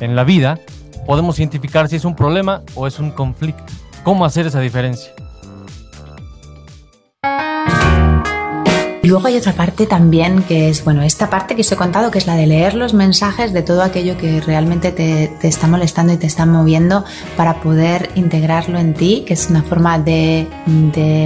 en 0.00 0.14
la 0.14 0.24
vida 0.24 0.60
podemos 1.06 1.38
identificar 1.38 1.88
si 1.88 1.96
es 1.96 2.04
un 2.04 2.14
problema 2.14 2.62
o 2.74 2.86
es 2.86 2.98
un 2.98 3.10
conflicto. 3.10 3.64
¿Cómo 4.02 4.24
hacer 4.24 4.46
esa 4.46 4.60
diferencia? 4.60 5.12
Luego 9.04 9.26
hay 9.28 9.36
otra 9.36 9.52
parte 9.52 9.86
también 9.86 10.42
que 10.42 10.68
es, 10.68 10.84
bueno, 10.84 11.02
esta 11.02 11.28
parte 11.30 11.54
que 11.54 11.60
os 11.60 11.72
he 11.72 11.76
contado, 11.76 12.10
que 12.10 12.18
es 12.18 12.26
la 12.26 12.36
de 12.36 12.46
leer 12.46 12.74
los 12.74 12.94
mensajes 12.94 13.52
de 13.52 13.62
todo 13.62 13.82
aquello 13.82 14.16
que 14.16 14.40
realmente 14.40 14.92
te, 14.92 15.36
está 15.42 15.66
molestando 15.66 16.12
y 16.12 16.16
te 16.16 16.26
está 16.26 16.46
moviendo 16.46 17.04
para 17.36 17.60
poder 17.60 18.10
integrarlo 18.14 18.78
en 18.78 18.94
ti, 18.94 19.24
que 19.26 19.34
es 19.34 19.50
una 19.50 19.62
forma 19.62 19.98
de, 19.98 20.46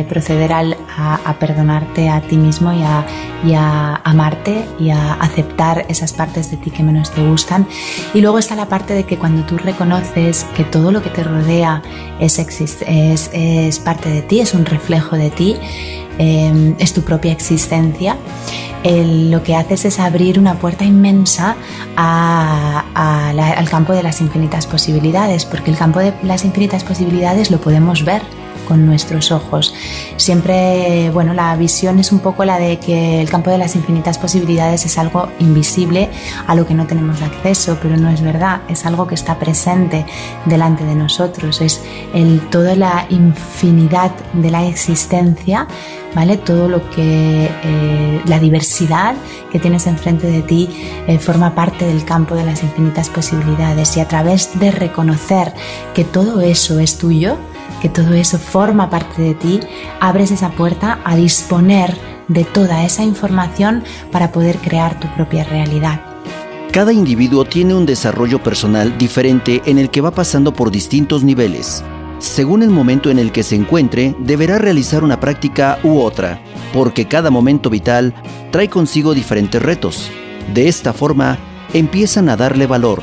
proceder 0.08 0.52
a, 0.52 1.36
perdonarte 1.38 2.08
a 2.08 2.20
ti 2.22 2.36
mismo 2.36 2.72
y 2.72 2.82
a, 2.82 3.06
y 3.44 3.54
a 3.54 3.96
amarte 3.96 4.64
y 4.78 4.90
a 4.90 5.14
aceptar 5.14 5.86
esas 5.88 6.12
partes 6.12 6.50
de 6.50 6.56
ti 6.56 6.70
que 6.70 6.82
menos 6.82 7.10
te 7.10 7.26
gustan. 7.26 7.66
Y 8.14 8.20
luego 8.20 8.38
está 8.38 8.56
la 8.56 8.68
parte 8.68 8.94
de 8.94 9.04
que 9.04 9.18
cuando 9.18 9.44
tú 9.46 9.56
reconoces 9.56 10.44
que 10.56 10.64
todo 10.64 10.90
lo 10.90 11.02
que 11.02 11.10
te 11.10 11.22
rodea 11.22 11.82
es, 12.18 12.38
es, 12.38 13.30
es 13.32 13.78
parte 13.78 14.08
de 14.08 14.22
ti, 14.22 14.40
es 14.40 14.54
un 14.54 14.66
reflejo 14.66 15.16
de 15.16 15.30
ti, 15.30 15.56
Em, 16.18 16.74
es 16.78 16.92
tu 16.92 17.02
propia 17.02 17.32
existencia, 17.32 18.16
lo 18.84 19.42
que 19.42 19.54
haces 19.54 19.84
es 19.84 19.98
abrir 19.98 20.38
una 20.38 20.54
puerta 20.54 20.84
inmensa 20.84 21.56
al 21.96 23.68
campo 23.68 23.92
de 23.92 24.02
las 24.02 24.20
infinitas 24.20 24.66
posibilidades, 24.66 25.44
porque 25.44 25.70
el 25.70 25.76
campo 25.76 26.00
de 26.00 26.12
las 26.22 26.44
infinitas 26.44 26.84
posibilidades 26.84 27.50
lo 27.50 27.60
podemos 27.60 28.04
ver 28.04 28.22
con 28.68 28.84
nuestros 28.84 29.32
ojos. 29.32 29.74
Siempre, 30.18 31.10
bueno, 31.14 31.32
la 31.32 31.56
visión 31.56 31.98
es 31.98 32.12
un 32.12 32.18
poco 32.18 32.44
la 32.44 32.58
de 32.58 32.78
que 32.78 33.22
el 33.22 33.30
campo 33.30 33.50
de 33.50 33.56
las 33.56 33.74
infinitas 33.74 34.18
posibilidades 34.18 34.84
es 34.84 34.98
algo 34.98 35.30
invisible 35.38 36.10
a 36.46 36.54
lo 36.54 36.66
que 36.66 36.74
no 36.74 36.86
tenemos 36.86 37.22
acceso, 37.22 37.78
pero 37.80 37.96
no 37.96 38.10
es 38.10 38.20
verdad, 38.20 38.60
es 38.68 38.84
algo 38.84 39.06
que 39.06 39.14
está 39.14 39.38
presente 39.38 40.04
delante 40.44 40.84
de 40.84 40.94
nosotros, 40.94 41.62
es 41.62 41.80
el, 42.12 42.40
toda 42.50 42.76
la 42.76 43.06
infinidad 43.08 44.10
de 44.34 44.50
la 44.50 44.66
existencia, 44.66 45.66
¿vale? 46.14 46.36
Todo 46.36 46.68
lo 46.68 46.90
que, 46.90 47.50
eh, 47.64 48.22
la 48.26 48.38
diversidad 48.38 49.14
que 49.50 49.58
tienes 49.58 49.86
enfrente 49.86 50.26
de 50.26 50.42
ti 50.42 50.68
eh, 51.06 51.18
forma 51.18 51.54
parte 51.54 51.86
del 51.86 52.04
campo 52.04 52.34
de 52.34 52.44
las 52.44 52.62
infinitas 52.62 53.08
posibilidades 53.08 53.96
y 53.96 54.00
a 54.00 54.08
través 54.08 54.58
de 54.58 54.70
reconocer 54.70 55.54
que 55.94 56.04
todo 56.04 56.42
eso 56.42 56.80
es 56.80 56.98
tuyo, 56.98 57.38
que 57.80 57.88
todo 57.88 58.14
eso 58.14 58.38
forma 58.38 58.90
parte 58.90 59.22
de 59.22 59.34
ti, 59.34 59.60
abres 60.00 60.30
esa 60.30 60.50
puerta 60.50 60.98
a 61.04 61.16
disponer 61.16 61.96
de 62.28 62.44
toda 62.44 62.84
esa 62.84 63.04
información 63.04 63.82
para 64.12 64.32
poder 64.32 64.58
crear 64.58 64.98
tu 65.00 65.08
propia 65.14 65.44
realidad. 65.44 66.00
Cada 66.72 66.92
individuo 66.92 67.44
tiene 67.44 67.74
un 67.74 67.86
desarrollo 67.86 68.42
personal 68.42 68.98
diferente 68.98 69.62
en 69.64 69.78
el 69.78 69.90
que 69.90 70.02
va 70.02 70.10
pasando 70.10 70.52
por 70.52 70.70
distintos 70.70 71.24
niveles. 71.24 71.82
Según 72.18 72.62
el 72.62 72.70
momento 72.70 73.10
en 73.10 73.18
el 73.18 73.32
que 73.32 73.42
se 73.42 73.54
encuentre, 73.54 74.14
deberá 74.18 74.58
realizar 74.58 75.02
una 75.02 75.18
práctica 75.20 75.78
u 75.82 76.00
otra, 76.00 76.40
porque 76.74 77.06
cada 77.06 77.30
momento 77.30 77.70
vital 77.70 78.12
trae 78.50 78.68
consigo 78.68 79.14
diferentes 79.14 79.62
retos. 79.62 80.10
De 80.52 80.68
esta 80.68 80.92
forma, 80.92 81.38
empiezan 81.72 82.28
a 82.28 82.36
darle 82.36 82.66
valor, 82.66 83.02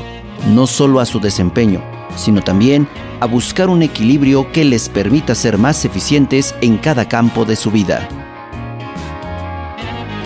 no 0.54 0.66
solo 0.66 1.00
a 1.00 1.06
su 1.06 1.18
desempeño, 1.18 1.82
sino 2.16 2.42
también 2.42 2.86
a 3.20 3.26
buscar 3.26 3.68
un 3.68 3.82
equilibrio 3.82 4.50
que 4.52 4.64
les 4.64 4.88
permita 4.88 5.34
ser 5.34 5.58
más 5.58 5.84
eficientes 5.84 6.54
en 6.60 6.76
cada 6.78 7.08
campo 7.08 7.44
de 7.44 7.56
su 7.56 7.70
vida. 7.70 8.08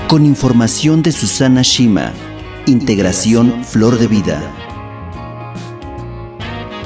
Con 0.09 0.27
información 0.27 1.03
de 1.03 1.13
Susana 1.13 1.63
Shima, 1.63 2.13
Integración 2.67 3.65
Flor 3.65 3.99
de 3.99 4.09
Vida. 4.09 4.41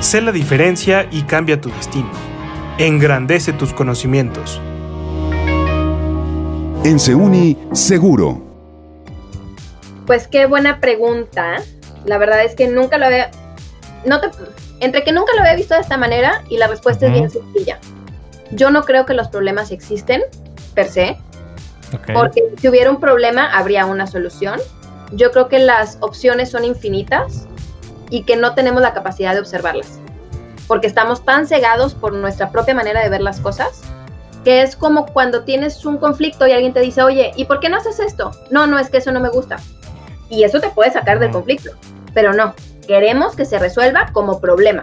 Sé 0.01 0.21
la 0.21 0.33
diferencia 0.33 1.09
y 1.11 1.23
cambia 1.23 1.61
tu 1.61 1.71
destino. 1.71 2.11
Engrandece 2.77 3.55
tus 3.55 3.73
conocimientos. 3.73 4.61
En 6.85 7.01
Seuni, 7.01 7.57
seguro. 7.73 8.43
Pues 10.07 10.29
qué 10.29 10.45
buena 10.45 10.81
pregunta. 10.81 11.57
La 12.05 12.19
verdad 12.19 12.45
es 12.45 12.55
que 12.55 12.69
nunca 12.69 12.99
lo 12.99 13.07
había... 13.07 13.31
No 14.05 14.21
te, 14.21 14.29
entre 14.81 15.05
que 15.05 15.13
nunca 15.13 15.33
lo 15.35 15.41
había 15.41 15.55
visto 15.55 15.75
de 15.75 15.81
esta 15.81 15.97
manera 15.97 16.43
y 16.49 16.57
la 16.59 16.67
respuesta 16.67 17.07
es 17.07 17.13
bien 17.13 17.31
sencilla. 17.31 17.79
Yo 18.51 18.71
no 18.71 18.85
creo 18.85 19.07
que 19.07 19.15
los 19.15 19.29
problemas 19.29 19.71
existen, 19.71 20.23
per 20.75 20.89
se, 20.89 21.19
porque 22.13 22.43
si 22.61 22.69
hubiera 22.69 22.91
un 22.91 23.01
problema 23.01 23.57
habría 23.57 23.87
una 23.87 24.07
solución. 24.07 24.61
Yo 25.13 25.31
creo 25.31 25.49
que 25.49 25.59
las 25.59 25.99
opciones 26.01 26.51
son 26.51 26.65
infinitas 26.65 27.47
y 28.11 28.23
que 28.23 28.37
no 28.37 28.55
tenemos 28.55 28.83
la 28.83 28.95
capacidad 28.95 29.35
de 29.35 29.41
observarlas, 29.41 29.99
porque 30.67 30.87
estamos 30.87 31.25
tan 31.25 31.47
cegados 31.47 31.95
por 31.95 32.13
nuestra 32.13 32.51
propia 32.51 32.75
manera 32.75 33.03
de 33.03 33.11
ver 33.11 33.21
las 33.21 33.41
cosas, 33.41 33.83
que 34.45 34.63
es 34.63 34.77
como 34.77 35.07
cuando 35.07 35.45
tienes 35.45 35.85
un 35.85 35.99
conflicto 35.99 36.47
y 36.47 36.53
alguien 36.53 36.73
te 36.73 36.81
dice, 36.81 37.03
oye, 37.03 37.33
¿y 37.37 37.45
por 37.45 37.61
qué 37.61 37.69
no 37.69 37.77
haces 37.77 37.99
esto? 38.01 38.33
No, 38.51 38.67
no, 38.67 38.79
es 38.79 38.91
que 38.91 38.99
eso 38.99 39.13
no 39.13 39.21
me 39.21 39.31
gusta. 39.31 39.57
Y 40.29 40.45
eso 40.45 40.61
te 40.61 40.69
puede 40.71 40.91
sacar 40.91 41.19
del 41.19 41.31
conflicto, 41.31 41.71
pero 42.13 42.33
no, 42.33 42.55
Queremos 42.87 43.35
que 43.35 43.45
se 43.45 43.59
resuelva 43.59 44.11
como 44.13 44.41
problema. 44.41 44.83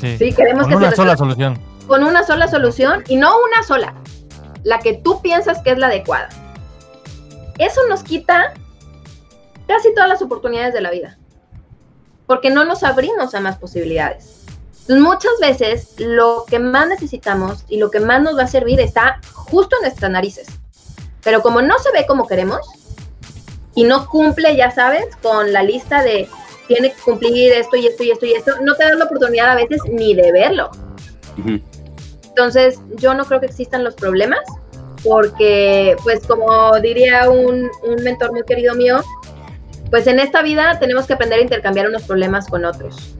Sí, 0.00 0.32
queremos 0.32 0.66
con 0.66 0.76
una 0.76 0.92
sola 0.92 1.16
solución. 1.16 1.60
Con 1.86 2.02
una 2.02 2.24
sola 2.24 2.48
solución 2.48 3.04
y 3.06 3.16
no 3.16 3.36
una 3.36 3.62
sola, 3.62 3.94
la 4.64 4.80
que 4.80 4.94
tú 4.94 5.22
piensas 5.22 5.60
que 5.62 5.70
es 5.70 5.78
la 5.78 5.86
adecuada. 5.86 6.28
Eso 7.58 7.80
nos 7.88 8.02
quita 8.02 8.52
casi 9.68 9.94
todas 9.94 10.08
las 10.08 10.22
oportunidades 10.22 10.74
de 10.74 10.80
la 10.80 10.90
vida, 10.90 11.18
porque 12.26 12.50
no 12.50 12.64
nos 12.64 12.82
abrimos 12.82 13.34
a 13.34 13.40
más 13.40 13.58
posibilidades. 13.58 14.40
muchas 14.88 15.32
veces 15.40 15.94
lo 15.98 16.44
que 16.48 16.58
más 16.58 16.88
necesitamos 16.88 17.64
y 17.68 17.78
lo 17.78 17.90
que 17.90 18.00
más 18.00 18.20
nos 18.20 18.36
va 18.36 18.42
a 18.42 18.48
servir 18.48 18.80
está 18.80 19.20
justo 19.32 19.76
en 19.76 19.82
nuestras 19.82 20.10
narices. 20.10 20.48
Pero 21.22 21.40
como 21.40 21.62
no 21.62 21.78
se 21.78 21.92
ve 21.92 22.04
como 22.06 22.26
queremos, 22.26 22.60
y 23.74 23.84
no 23.84 24.06
cumple, 24.06 24.56
ya 24.56 24.70
sabes, 24.70 25.06
con 25.22 25.52
la 25.52 25.62
lista 25.62 26.02
de 26.02 26.28
tiene 26.68 26.92
que 26.92 27.00
cumplir 27.02 27.52
esto 27.52 27.76
y 27.76 27.86
esto 27.86 28.04
y 28.04 28.10
esto 28.10 28.26
y 28.26 28.32
esto, 28.32 28.52
no 28.62 28.74
te 28.74 28.84
das 28.84 28.96
la 28.96 29.04
oportunidad 29.04 29.50
a 29.50 29.54
veces 29.54 29.80
ni 29.90 30.14
de 30.14 30.32
verlo. 30.32 30.70
Entonces, 32.24 32.78
yo 32.96 33.14
no 33.14 33.24
creo 33.24 33.40
que 33.40 33.46
existan 33.46 33.84
los 33.84 33.94
problemas, 33.94 34.40
porque, 35.02 35.96
pues, 36.02 36.26
como 36.26 36.78
diría 36.80 37.28
un, 37.28 37.68
un 37.82 38.04
mentor 38.04 38.32
muy 38.32 38.44
querido 38.44 38.74
mío, 38.74 39.02
pues 39.90 40.06
en 40.06 40.20
esta 40.20 40.40
vida 40.42 40.78
tenemos 40.78 41.06
que 41.06 41.12
aprender 41.14 41.40
a 41.40 41.42
intercambiar 41.42 41.86
unos 41.88 42.02
problemas 42.04 42.48
con 42.48 42.64
otros, 42.64 43.14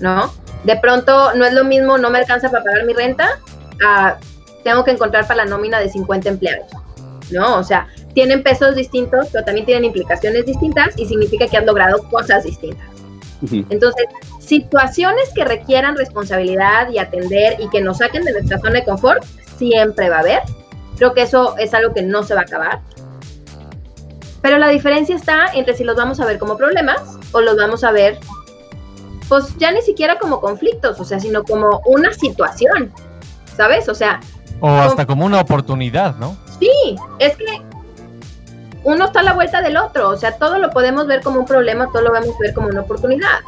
¿no? 0.00 0.32
De 0.64 0.76
pronto 0.76 1.34
no 1.34 1.44
es 1.44 1.52
lo 1.52 1.64
mismo, 1.64 1.98
no 1.98 2.08
me 2.08 2.18
alcanza 2.18 2.50
para 2.50 2.64
pagar 2.64 2.84
mi 2.86 2.94
renta, 2.94 3.38
a 3.84 4.16
tengo 4.64 4.82
que 4.82 4.90
encontrar 4.90 5.26
para 5.28 5.44
la 5.44 5.50
nómina 5.50 5.78
de 5.78 5.88
50 5.88 6.28
empleados, 6.28 6.66
¿no? 7.30 7.56
O 7.56 7.62
sea, 7.62 7.86
tienen 8.16 8.42
pesos 8.42 8.74
distintos, 8.74 9.28
pero 9.30 9.44
también 9.44 9.66
tienen 9.66 9.84
implicaciones 9.84 10.46
distintas 10.46 10.98
y 10.98 11.04
significa 11.04 11.46
que 11.46 11.58
han 11.58 11.66
logrado 11.66 12.02
cosas 12.08 12.44
distintas. 12.44 12.88
Entonces, 13.68 14.06
situaciones 14.38 15.28
que 15.34 15.44
requieran 15.44 15.98
responsabilidad 15.98 16.88
y 16.90 16.98
atender 16.98 17.60
y 17.60 17.68
que 17.68 17.82
nos 17.82 17.98
saquen 17.98 18.24
de 18.24 18.32
nuestra 18.32 18.58
zona 18.58 18.72
de 18.72 18.84
confort, 18.86 19.22
siempre 19.58 20.08
va 20.08 20.16
a 20.16 20.20
haber. 20.20 20.40
Creo 20.96 21.12
que 21.12 21.20
eso 21.20 21.58
es 21.58 21.74
algo 21.74 21.92
que 21.92 22.00
no 22.00 22.22
se 22.22 22.32
va 22.32 22.40
a 22.40 22.44
acabar. 22.44 22.80
Pero 24.40 24.56
la 24.56 24.68
diferencia 24.68 25.14
está 25.14 25.48
entre 25.52 25.76
si 25.76 25.84
los 25.84 25.94
vamos 25.94 26.18
a 26.18 26.24
ver 26.24 26.38
como 26.38 26.56
problemas 26.56 27.18
o 27.32 27.42
los 27.42 27.54
vamos 27.58 27.84
a 27.84 27.92
ver, 27.92 28.18
pues 29.28 29.54
ya 29.58 29.72
ni 29.72 29.82
siquiera 29.82 30.18
como 30.18 30.40
conflictos, 30.40 30.98
o 30.98 31.04
sea, 31.04 31.20
sino 31.20 31.44
como 31.44 31.82
una 31.84 32.14
situación, 32.14 32.90
¿sabes? 33.54 33.90
O 33.90 33.94
sea... 33.94 34.20
O 34.60 34.70
hasta 34.70 35.04
como 35.04 35.26
una 35.26 35.38
oportunidad, 35.38 36.16
¿no? 36.16 36.34
Sí, 36.58 36.96
es 37.18 37.36
que 37.36 37.44
uno 38.86 39.06
está 39.06 39.18
a 39.18 39.24
la 39.24 39.32
vuelta 39.32 39.60
del 39.62 39.76
otro, 39.76 40.10
o 40.10 40.16
sea, 40.16 40.38
todo 40.38 40.58
lo 40.58 40.70
podemos 40.70 41.08
ver 41.08 41.20
como 41.20 41.40
un 41.40 41.44
problema, 41.44 41.90
todo 41.90 42.02
lo 42.02 42.12
vamos 42.12 42.36
a 42.36 42.38
ver 42.40 42.54
como 42.54 42.68
una 42.68 42.82
oportunidad. 42.82 43.40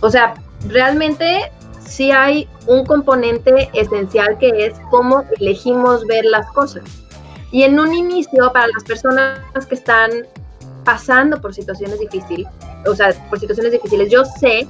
O 0.00 0.10
sea, 0.10 0.34
realmente 0.66 1.52
sí 1.78 2.10
hay 2.10 2.48
un 2.66 2.84
componente 2.84 3.70
esencial 3.74 4.38
que 4.38 4.66
es 4.66 4.74
cómo 4.90 5.22
elegimos 5.38 6.04
ver 6.06 6.24
las 6.24 6.50
cosas. 6.50 6.82
Y 7.52 7.62
en 7.62 7.78
un 7.78 7.94
inicio, 7.94 8.52
para 8.52 8.66
las 8.66 8.82
personas 8.82 9.38
que 9.68 9.76
están 9.76 10.10
pasando 10.84 11.40
por 11.40 11.54
situaciones 11.54 12.00
difíciles, 12.00 12.48
o 12.88 12.94
sea, 12.96 13.12
por 13.28 13.38
situaciones 13.38 13.70
difíciles, 13.70 14.10
yo 14.10 14.24
sé 14.24 14.66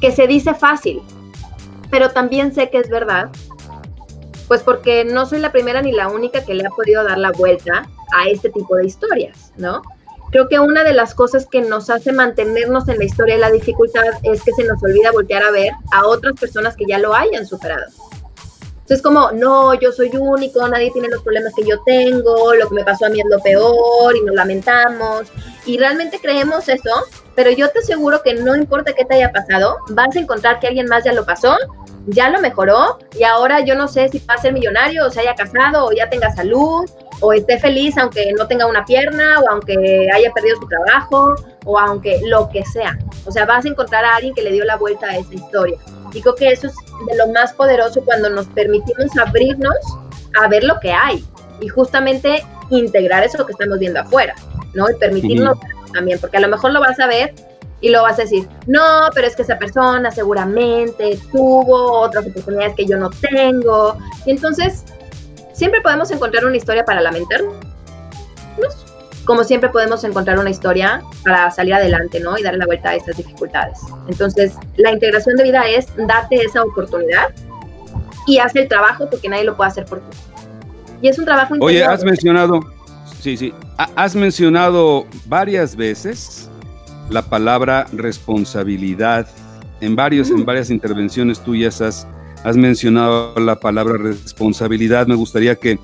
que 0.00 0.10
se 0.10 0.26
dice 0.26 0.54
fácil, 0.54 1.02
pero 1.88 2.10
también 2.10 2.52
sé 2.52 2.68
que 2.68 2.78
es 2.78 2.90
verdad, 2.90 3.30
pues 4.48 4.64
porque 4.64 5.04
no 5.04 5.24
soy 5.24 5.38
la 5.38 5.52
primera 5.52 5.82
ni 5.82 5.92
la 5.92 6.08
única 6.08 6.44
que 6.44 6.54
le 6.54 6.66
ha 6.66 6.70
podido 6.70 7.04
dar 7.04 7.18
la 7.18 7.30
vuelta 7.30 7.86
a 8.14 8.28
este 8.28 8.50
tipo 8.50 8.76
de 8.76 8.86
historias, 8.86 9.52
¿no? 9.56 9.82
Creo 10.30 10.48
que 10.48 10.58
una 10.58 10.84
de 10.84 10.92
las 10.92 11.14
cosas 11.14 11.46
que 11.46 11.62
nos 11.62 11.88
hace 11.88 12.12
mantenernos 12.12 12.86
en 12.88 12.98
la 12.98 13.04
historia 13.04 13.36
de 13.36 13.40
la 13.40 13.50
dificultad 13.50 14.04
es 14.22 14.42
que 14.42 14.52
se 14.52 14.64
nos 14.64 14.82
olvida 14.82 15.10
voltear 15.10 15.42
a 15.42 15.50
ver 15.50 15.72
a 15.92 16.06
otras 16.06 16.34
personas 16.38 16.76
que 16.76 16.84
ya 16.86 16.98
lo 16.98 17.14
hayan 17.14 17.46
superado. 17.46 17.86
Entonces, 18.72 19.02
como, 19.02 19.32
no, 19.32 19.74
yo 19.74 19.92
soy 19.92 20.10
único, 20.14 20.66
nadie 20.66 20.90
tiene 20.90 21.08
los 21.08 21.22
problemas 21.22 21.52
que 21.54 21.64
yo 21.64 21.82
tengo, 21.84 22.54
lo 22.54 22.68
que 22.68 22.74
me 22.74 22.84
pasó 22.84 23.06
a 23.06 23.10
mí 23.10 23.20
es 23.20 23.26
lo 23.28 23.38
peor 23.40 24.16
y 24.16 24.22
nos 24.22 24.34
lamentamos. 24.34 25.28
Y 25.66 25.78
realmente 25.78 26.18
creemos 26.20 26.68
eso, 26.68 26.90
pero 27.34 27.50
yo 27.50 27.68
te 27.70 27.80
aseguro 27.80 28.22
que 28.22 28.34
no 28.34 28.56
importa 28.56 28.94
qué 28.94 29.04
te 29.04 29.16
haya 29.16 29.30
pasado, 29.30 29.76
vas 29.90 30.14
a 30.16 30.18
encontrar 30.18 30.58
que 30.60 30.68
alguien 30.68 30.86
más 30.86 31.04
ya 31.04 31.12
lo 31.12 31.24
pasó 31.24 31.56
ya 32.08 32.30
lo 32.30 32.40
mejoró 32.40 32.98
y 33.18 33.24
ahora 33.24 33.60
yo 33.60 33.74
no 33.74 33.86
sé 33.88 34.08
si 34.08 34.18
va 34.20 34.34
a 34.34 34.38
ser 34.38 34.52
millonario 34.52 35.06
o 35.06 35.10
se 35.10 35.20
haya 35.20 35.34
casado 35.34 35.86
o 35.86 35.92
ya 35.92 36.08
tenga 36.08 36.30
salud 36.32 36.88
o 37.20 37.32
esté 37.32 37.58
feliz 37.58 37.96
aunque 37.98 38.32
no 38.36 38.46
tenga 38.46 38.66
una 38.66 38.84
pierna 38.84 39.40
o 39.40 39.50
aunque 39.50 40.08
haya 40.12 40.32
perdido 40.32 40.56
su 40.60 40.68
trabajo 40.68 41.34
o 41.64 41.78
aunque 41.78 42.20
lo 42.24 42.48
que 42.48 42.64
sea. 42.64 42.98
O 43.26 43.30
sea, 43.30 43.44
vas 43.44 43.64
a 43.64 43.68
encontrar 43.68 44.04
a 44.04 44.16
alguien 44.16 44.34
que 44.34 44.42
le 44.42 44.52
dio 44.52 44.64
la 44.64 44.76
vuelta 44.76 45.06
a 45.06 45.16
esa 45.16 45.34
historia. 45.34 45.78
Creo 46.10 46.34
que 46.34 46.50
eso 46.50 46.68
es 46.68 46.74
de 47.08 47.16
lo 47.16 47.28
más 47.28 47.52
poderoso 47.52 48.02
cuando 48.04 48.30
nos 48.30 48.46
permitimos 48.46 49.16
abrirnos 49.18 49.76
a 50.40 50.48
ver 50.48 50.64
lo 50.64 50.78
que 50.80 50.92
hay 50.92 51.24
y 51.60 51.68
justamente 51.68 52.42
integrar 52.70 53.24
eso 53.24 53.44
que 53.44 53.52
estamos 53.52 53.78
viendo 53.78 54.00
afuera, 54.00 54.34
¿no? 54.74 54.90
Y 54.90 54.94
permitirnos 54.94 55.58
también, 55.92 56.18
porque 56.18 56.36
a 56.36 56.40
lo 56.40 56.48
mejor 56.48 56.72
lo 56.72 56.80
vas 56.80 56.98
a 57.00 57.06
ver 57.06 57.34
y 57.80 57.90
lo 57.90 58.02
vas 58.02 58.18
a 58.18 58.22
decir, 58.22 58.48
no, 58.66 59.08
pero 59.14 59.26
es 59.26 59.36
que 59.36 59.42
esa 59.42 59.58
persona 59.58 60.10
seguramente 60.10 61.18
tuvo 61.30 62.00
otras 62.00 62.26
oportunidades 62.26 62.74
que 62.74 62.86
yo 62.86 62.96
no 62.96 63.10
tengo. 63.10 63.96
Y 64.26 64.32
entonces, 64.32 64.84
siempre 65.58 65.80
podemos 65.80 66.10
encontrar 66.12 66.44
una 66.44 66.56
historia 66.56 66.84
para 66.84 67.00
lamentarnos, 67.00 67.54
como 69.24 69.42
siempre 69.44 69.68
podemos 69.68 70.04
encontrar 70.04 70.38
una 70.38 70.50
historia 70.50 71.02
para 71.24 71.50
salir 71.50 71.74
adelante, 71.74 72.20
¿no? 72.20 72.38
Y 72.38 72.42
darle 72.42 72.60
la 72.60 72.66
vuelta 72.66 72.90
a 72.90 72.94
esas 72.94 73.16
dificultades. 73.16 73.80
Entonces, 74.08 74.54
la 74.76 74.92
integración 74.92 75.36
de 75.36 75.42
vida 75.42 75.68
es 75.68 75.88
darte 76.06 76.36
esa 76.36 76.62
oportunidad 76.62 77.34
y 78.26 78.38
haz 78.38 78.54
el 78.54 78.68
trabajo 78.68 79.10
porque 79.10 79.28
nadie 79.28 79.44
lo 79.44 79.56
puede 79.56 79.70
hacer 79.70 79.84
por 79.84 79.98
ti. 79.98 80.16
Y 81.02 81.08
es 81.08 81.18
un 81.18 81.24
trabajo 81.24 81.56
Oye, 81.60 81.84
has 81.84 82.04
mencionado, 82.04 82.60
sí, 83.20 83.36
sí, 83.36 83.52
has 83.76 84.14
mencionado 84.14 85.06
varias 85.26 85.76
veces 85.76 86.48
la 87.10 87.22
palabra 87.22 87.86
responsabilidad. 87.92 89.26
En, 89.80 89.94
varios, 89.94 90.30
en 90.30 90.40
mm. 90.40 90.44
varias 90.44 90.70
intervenciones 90.70 91.40
tuyas 91.40 91.80
has, 91.80 92.06
has 92.48 92.56
mencionado 92.56 93.34
la 93.38 93.60
palabra 93.60 93.98
responsabilidad. 93.98 95.06
Me 95.06 95.14
gustaría 95.14 95.56
que 95.56 95.78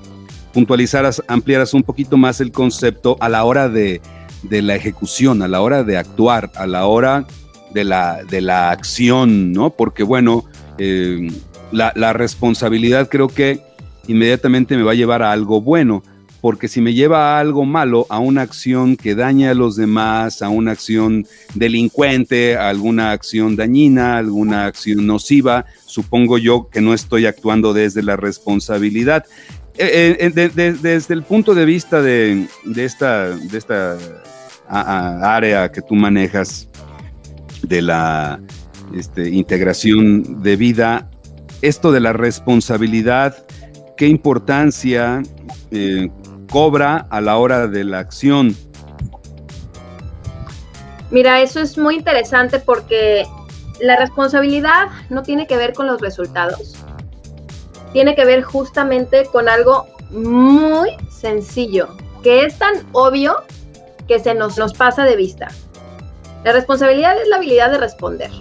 puntualizaras, 0.53 1.21
ampliaras 1.27 1.73
un 1.73 1.83
poquito 1.83 2.17
más 2.17 2.41
el 2.41 2.51
concepto 2.51 3.17
a 3.19 3.29
la 3.29 3.43
hora 3.43 3.69
de, 3.69 4.01
la 4.49 4.75
ejecución, 4.75 5.41
a 5.41 5.47
la 5.47 5.61
hora 5.61 5.83
de 5.83 5.97
actuar, 5.97 6.51
a 6.55 6.65
la 6.65 6.85
hora 6.87 7.25
de 7.73 7.83
la, 7.83 8.23
de 8.23 8.41
la 8.41 8.71
acción, 8.71 9.51
¿no? 9.51 9.69
Porque 9.69 10.03
bueno, 10.03 10.45
eh, 10.77 11.27
la 11.71 12.13
responsabilidad 12.13 13.09
creo 13.09 13.27
que 13.27 13.61
inmediatamente 14.07 14.77
me 14.77 14.83
va 14.83 14.91
a 14.91 14.95
llevar 14.95 15.21
a 15.21 15.31
algo 15.31 15.61
bueno 15.61 16.03
porque 16.45 16.67
si 16.67 16.79
me 16.79 16.93
lleva 16.93 17.37
a 17.37 17.39
algo 17.39 17.65
malo, 17.65 18.05
a 18.07 18.19
una 18.19 18.43
acción 18.43 18.97
que 18.97 19.15
daña 19.15 19.49
a 19.49 19.55
los 19.55 19.75
demás, 19.75 20.43
a 20.43 20.49
una 20.49 20.73
acción 20.73 21.25
delincuente, 21.55 22.55
a 22.55 22.69
alguna 22.69 23.13
acción 23.13 23.55
dañina, 23.55 24.19
alguna 24.19 24.67
acción 24.67 25.07
nociva, 25.07 25.65
supongo 25.87 26.37
yo 26.37 26.69
que 26.71 26.81
no 26.81 26.93
estoy 26.93 27.25
actuando 27.25 27.73
desde 27.73 28.03
la 28.03 28.15
responsabilidad. 28.15 29.25
Eh, 29.75 30.17
eh, 30.19 30.75
desde 30.79 31.13
el 31.15 31.23
punto 31.23 31.55
de 31.55 31.65
vista 31.65 31.99
de, 32.03 32.45
esta, 32.75 33.29
de 33.29 33.57
esta 33.57 33.97
área 34.69 35.71
que 35.71 35.81
tú 35.81 35.95
manejas, 35.95 36.69
de 37.63 37.81
la 37.81 38.39
este, 38.95 39.31
integración 39.31 40.43
de 40.43 40.55
vida, 40.57 41.09
esto 41.63 41.91
de 41.91 42.01
la 42.01 42.13
responsabilidad, 42.13 43.35
qué 43.97 44.07
importancia, 44.07 45.23
eh, 45.71 46.07
cobra 46.49 47.07
a 47.09 47.21
la 47.21 47.37
hora 47.37 47.67
de 47.67 47.83
la 47.83 47.99
acción. 47.99 48.55
Mira, 51.11 51.41
eso 51.41 51.59
es 51.59 51.77
muy 51.77 51.95
interesante 51.95 52.59
porque 52.59 53.25
la 53.79 53.95
responsabilidad 53.97 54.87
no 55.09 55.23
tiene 55.23 55.47
que 55.47 55.57
ver 55.57 55.73
con 55.73 55.87
los 55.87 56.01
resultados. 56.01 56.75
Tiene 57.93 58.15
que 58.15 58.25
ver 58.25 58.43
justamente 58.43 59.25
con 59.31 59.47
algo 59.47 59.87
muy 60.09 60.91
sencillo, 61.09 61.95
que 62.23 62.45
es 62.45 62.57
tan 62.57 62.73
obvio 62.91 63.37
que 64.07 64.19
se 64.19 64.33
nos, 64.33 64.57
nos 64.57 64.73
pasa 64.73 65.03
de 65.03 65.15
vista. 65.15 65.47
La 66.43 66.51
responsabilidad 66.51 67.19
es 67.19 67.27
la 67.27 67.37
habilidad 67.37 67.71
de 67.71 67.77
responder. 67.77 68.31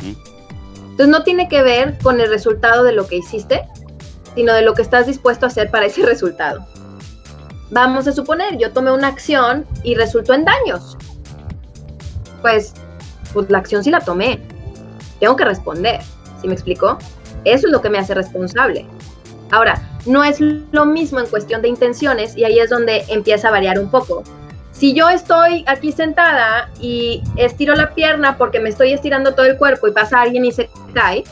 Entonces 0.00 1.08
no 1.08 1.24
tiene 1.24 1.46
que 1.48 1.60
ver 1.60 1.98
con 2.02 2.20
el 2.22 2.30
resultado 2.30 2.82
de 2.82 2.92
lo 2.92 3.06
que 3.06 3.16
hiciste, 3.16 3.68
sino 4.34 4.54
de 4.54 4.62
lo 4.62 4.72
que 4.72 4.80
estás 4.80 5.06
dispuesto 5.06 5.44
a 5.44 5.48
hacer 5.48 5.70
para 5.70 5.86
ese 5.86 6.06
resultado. 6.06 6.66
Vamos 7.70 8.06
a 8.06 8.12
suponer, 8.12 8.58
yo 8.58 8.72
tomé 8.72 8.92
una 8.92 9.08
acción 9.08 9.66
y 9.82 9.94
resultó 9.94 10.34
en 10.34 10.44
daños. 10.44 10.96
Pues, 12.40 12.74
pues 13.32 13.50
la 13.50 13.58
acción 13.58 13.82
sí 13.82 13.90
la 13.90 14.00
tomé. 14.00 14.40
Tengo 15.18 15.36
que 15.36 15.44
responder. 15.44 16.00
¿Sí 16.40 16.46
me 16.46 16.54
explicó? 16.54 16.98
Eso 17.44 17.66
es 17.66 17.72
lo 17.72 17.80
que 17.80 17.90
me 17.90 17.98
hace 17.98 18.14
responsable. 18.14 18.86
Ahora, 19.50 19.80
no 20.06 20.22
es 20.22 20.40
lo 20.40 20.86
mismo 20.86 21.18
en 21.18 21.26
cuestión 21.26 21.62
de 21.62 21.68
intenciones 21.68 22.36
y 22.36 22.44
ahí 22.44 22.58
es 22.58 22.70
donde 22.70 23.04
empieza 23.08 23.48
a 23.48 23.50
variar 23.50 23.78
un 23.78 23.90
poco. 23.90 24.22
Si 24.72 24.92
yo 24.92 25.08
estoy 25.08 25.64
aquí 25.66 25.90
sentada 25.90 26.70
y 26.80 27.22
estiro 27.36 27.74
la 27.74 27.94
pierna 27.94 28.36
porque 28.36 28.60
me 28.60 28.68
estoy 28.68 28.92
estirando 28.92 29.34
todo 29.34 29.46
el 29.46 29.56
cuerpo 29.56 29.88
y 29.88 29.92
pasa 29.92 30.20
alguien 30.20 30.44
y 30.44 30.52
se 30.52 30.68
cae, 30.92 31.24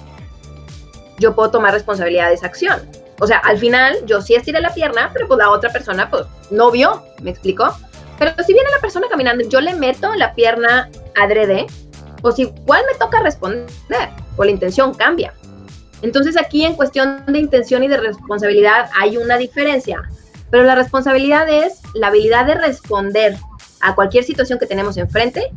yo 1.19 1.35
puedo 1.35 1.51
tomar 1.51 1.75
responsabilidad 1.75 2.29
de 2.29 2.35
esa 2.35 2.47
acción. 2.47 2.81
O 3.21 3.27
sea, 3.27 3.39
al 3.39 3.59
final 3.59 3.97
yo 4.07 4.21
sí 4.21 4.35
estiré 4.35 4.61
la 4.61 4.75
pierna, 4.75 5.11
pero 5.13 5.29
pues 5.29 5.39
la 5.39 5.51
otra 5.51 5.71
persona 5.71 6.11
pues 6.11 6.25
no 6.51 6.71
vio, 6.71 7.03
¿me 7.23 7.31
explico? 7.31 7.77
Pero 8.19 8.33
si 8.45 8.53
viene 8.53 8.71
la 8.71 8.81
persona 8.81 9.07
caminando, 9.09 9.49
yo 9.49 9.61
le 9.61 9.75
meto 9.75 10.15
la 10.15 10.35
pierna 10.35 10.91
adrede, 11.17 11.67
pues 12.21 12.39
igual 12.39 12.83
me 12.91 12.99
toca 12.99 13.21
responder, 13.21 13.67
o 14.37 14.45
la 14.45 14.51
intención 14.51 14.95
cambia. 14.95 15.33
Entonces 16.03 16.37
aquí 16.37 16.65
en 16.65 16.75
cuestión 16.75 17.25
de 17.27 17.39
intención 17.39 17.83
y 17.83 17.89
de 17.89 17.97
responsabilidad 17.97 18.91
hay 18.99 19.17
una 19.17 19.37
diferencia, 19.37 20.03
pero 20.51 20.65
la 20.65 20.75
responsabilidad 20.75 21.49
es 21.49 21.81
la 21.95 22.09
habilidad 22.09 22.47
de 22.47 22.55
responder 22.55 23.37
a 23.81 23.95
cualquier 23.95 24.25
situación 24.25 24.59
que 24.59 24.67
tenemos 24.67 24.97
enfrente 24.97 25.51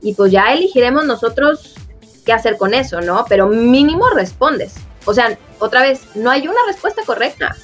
y 0.00 0.14
pues 0.14 0.32
ya 0.32 0.52
elegiremos 0.52 1.06
nosotros 1.06 1.74
qué 2.24 2.32
hacer 2.32 2.56
con 2.56 2.74
eso, 2.74 3.00
¿no? 3.00 3.24
Pero 3.28 3.46
mínimo 3.48 4.08
respondes. 4.10 4.74
O 5.06 5.14
sea, 5.14 5.38
otra 5.58 5.82
vez, 5.82 6.02
no 6.14 6.30
hay 6.30 6.46
una 6.46 6.60
respuesta 6.66 7.02
correcta. 7.06 7.56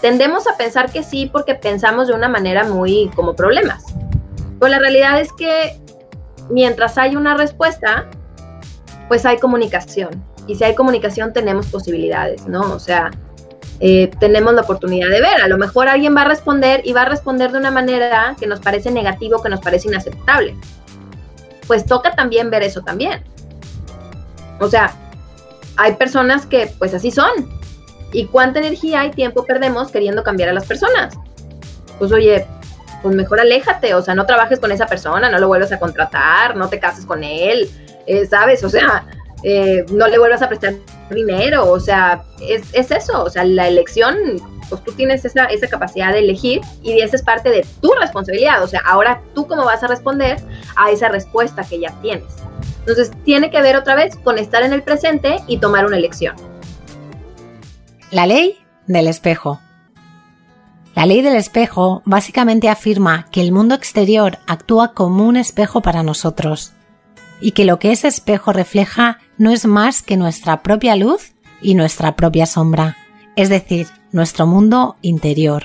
Tendemos 0.00 0.46
a 0.46 0.56
pensar 0.56 0.92
que 0.92 1.02
sí 1.02 1.28
porque 1.32 1.54
pensamos 1.54 2.08
de 2.08 2.14
una 2.14 2.28
manera 2.28 2.64
muy 2.64 3.10
como 3.16 3.34
problemas. 3.34 3.84
Pues 4.58 4.70
la 4.70 4.78
realidad 4.78 5.20
es 5.20 5.32
que 5.32 5.80
mientras 6.50 6.98
hay 6.98 7.16
una 7.16 7.36
respuesta, 7.36 8.08
pues 9.08 9.26
hay 9.26 9.38
comunicación. 9.38 10.24
Y 10.46 10.54
si 10.54 10.64
hay 10.64 10.74
comunicación 10.74 11.32
tenemos 11.32 11.66
posibilidades, 11.66 12.46
¿no? 12.46 12.72
O 12.72 12.78
sea, 12.78 13.10
eh, 13.80 14.10
tenemos 14.20 14.54
la 14.54 14.62
oportunidad 14.62 15.08
de 15.08 15.20
ver. 15.20 15.42
A 15.42 15.48
lo 15.48 15.58
mejor 15.58 15.88
alguien 15.88 16.16
va 16.16 16.22
a 16.22 16.28
responder 16.28 16.82
y 16.84 16.92
va 16.92 17.02
a 17.02 17.08
responder 17.08 17.52
de 17.52 17.58
una 17.58 17.70
manera 17.70 18.36
que 18.38 18.46
nos 18.46 18.60
parece 18.60 18.90
negativo, 18.90 19.42
que 19.42 19.48
nos 19.48 19.60
parece 19.60 19.88
inaceptable 19.88 20.56
pues 21.66 21.86
toca 21.86 22.14
también 22.14 22.50
ver 22.50 22.62
eso 22.62 22.82
también. 22.82 23.22
O 24.60 24.68
sea, 24.68 24.94
hay 25.76 25.94
personas 25.94 26.46
que 26.46 26.72
pues 26.78 26.94
así 26.94 27.10
son. 27.10 27.30
¿Y 28.12 28.26
cuánta 28.26 28.58
energía 28.58 29.06
y 29.06 29.10
tiempo 29.10 29.44
perdemos 29.44 29.90
queriendo 29.90 30.22
cambiar 30.22 30.50
a 30.50 30.52
las 30.52 30.66
personas? 30.66 31.14
Pues 31.98 32.12
oye, 32.12 32.46
pues 33.02 33.14
mejor 33.14 33.40
aléjate, 33.40 33.94
o 33.94 34.02
sea, 34.02 34.14
no 34.14 34.26
trabajes 34.26 34.60
con 34.60 34.70
esa 34.70 34.86
persona, 34.86 35.30
no 35.30 35.38
lo 35.38 35.48
vuelvas 35.48 35.72
a 35.72 35.78
contratar, 35.78 36.56
no 36.56 36.68
te 36.68 36.78
cases 36.78 37.06
con 37.06 37.24
él, 37.24 37.70
eh, 38.06 38.26
¿sabes? 38.26 38.62
O 38.64 38.68
sea, 38.68 39.06
eh, 39.42 39.84
no 39.90 40.06
le 40.08 40.18
vuelvas 40.18 40.42
a 40.42 40.48
prestar 40.48 40.74
dinero, 41.10 41.70
o 41.70 41.80
sea, 41.80 42.22
es, 42.40 42.62
es, 42.72 42.90
eso, 42.90 43.24
o 43.24 43.30
sea, 43.30 43.44
la 43.44 43.66
elección 43.66 44.16
pues 44.72 44.84
tú 44.84 44.92
tienes 44.92 45.22
esa, 45.26 45.44
esa 45.46 45.68
capacidad 45.68 46.12
de 46.12 46.20
elegir 46.20 46.62
y 46.82 46.98
esa 47.00 47.16
es 47.16 47.22
parte 47.22 47.50
de 47.50 47.66
tu 47.82 47.92
responsabilidad. 48.00 48.62
O 48.62 48.66
sea, 48.66 48.80
ahora 48.86 49.20
tú 49.34 49.46
cómo 49.46 49.66
vas 49.66 49.82
a 49.82 49.86
responder 49.86 50.38
a 50.76 50.90
esa 50.90 51.08
respuesta 51.08 51.62
que 51.62 51.78
ya 51.78 51.90
tienes. 52.00 52.36
Entonces, 52.86 53.10
tiene 53.24 53.50
que 53.50 53.62
ver 53.62 53.76
otra 53.76 53.94
vez 53.94 54.16
con 54.16 54.38
estar 54.38 54.62
en 54.62 54.72
el 54.72 54.82
presente 54.82 55.38
y 55.46 55.58
tomar 55.58 55.86
una 55.86 55.96
elección. 55.96 56.36
La 58.10 58.26
ley 58.26 58.58
del 58.86 59.06
espejo. 59.06 59.60
La 60.94 61.06
ley 61.06 61.22
del 61.22 61.36
espejo 61.36 62.02
básicamente 62.04 62.68
afirma 62.68 63.26
que 63.30 63.40
el 63.40 63.52
mundo 63.52 63.74
exterior 63.74 64.38
actúa 64.46 64.92
como 64.92 65.26
un 65.26 65.36
espejo 65.36 65.80
para 65.80 66.02
nosotros 66.02 66.72
y 67.40 67.52
que 67.52 67.64
lo 67.64 67.78
que 67.78 67.92
ese 67.92 68.08
espejo 68.08 68.52
refleja 68.52 69.18
no 69.38 69.50
es 69.50 69.64
más 69.64 70.02
que 70.02 70.16
nuestra 70.16 70.62
propia 70.62 70.96
luz 70.96 71.32
y 71.62 71.74
nuestra 71.74 72.14
propia 72.14 72.46
sombra 72.46 72.96
es 73.36 73.48
decir, 73.48 73.88
nuestro 74.10 74.46
mundo 74.46 74.96
interior. 75.02 75.64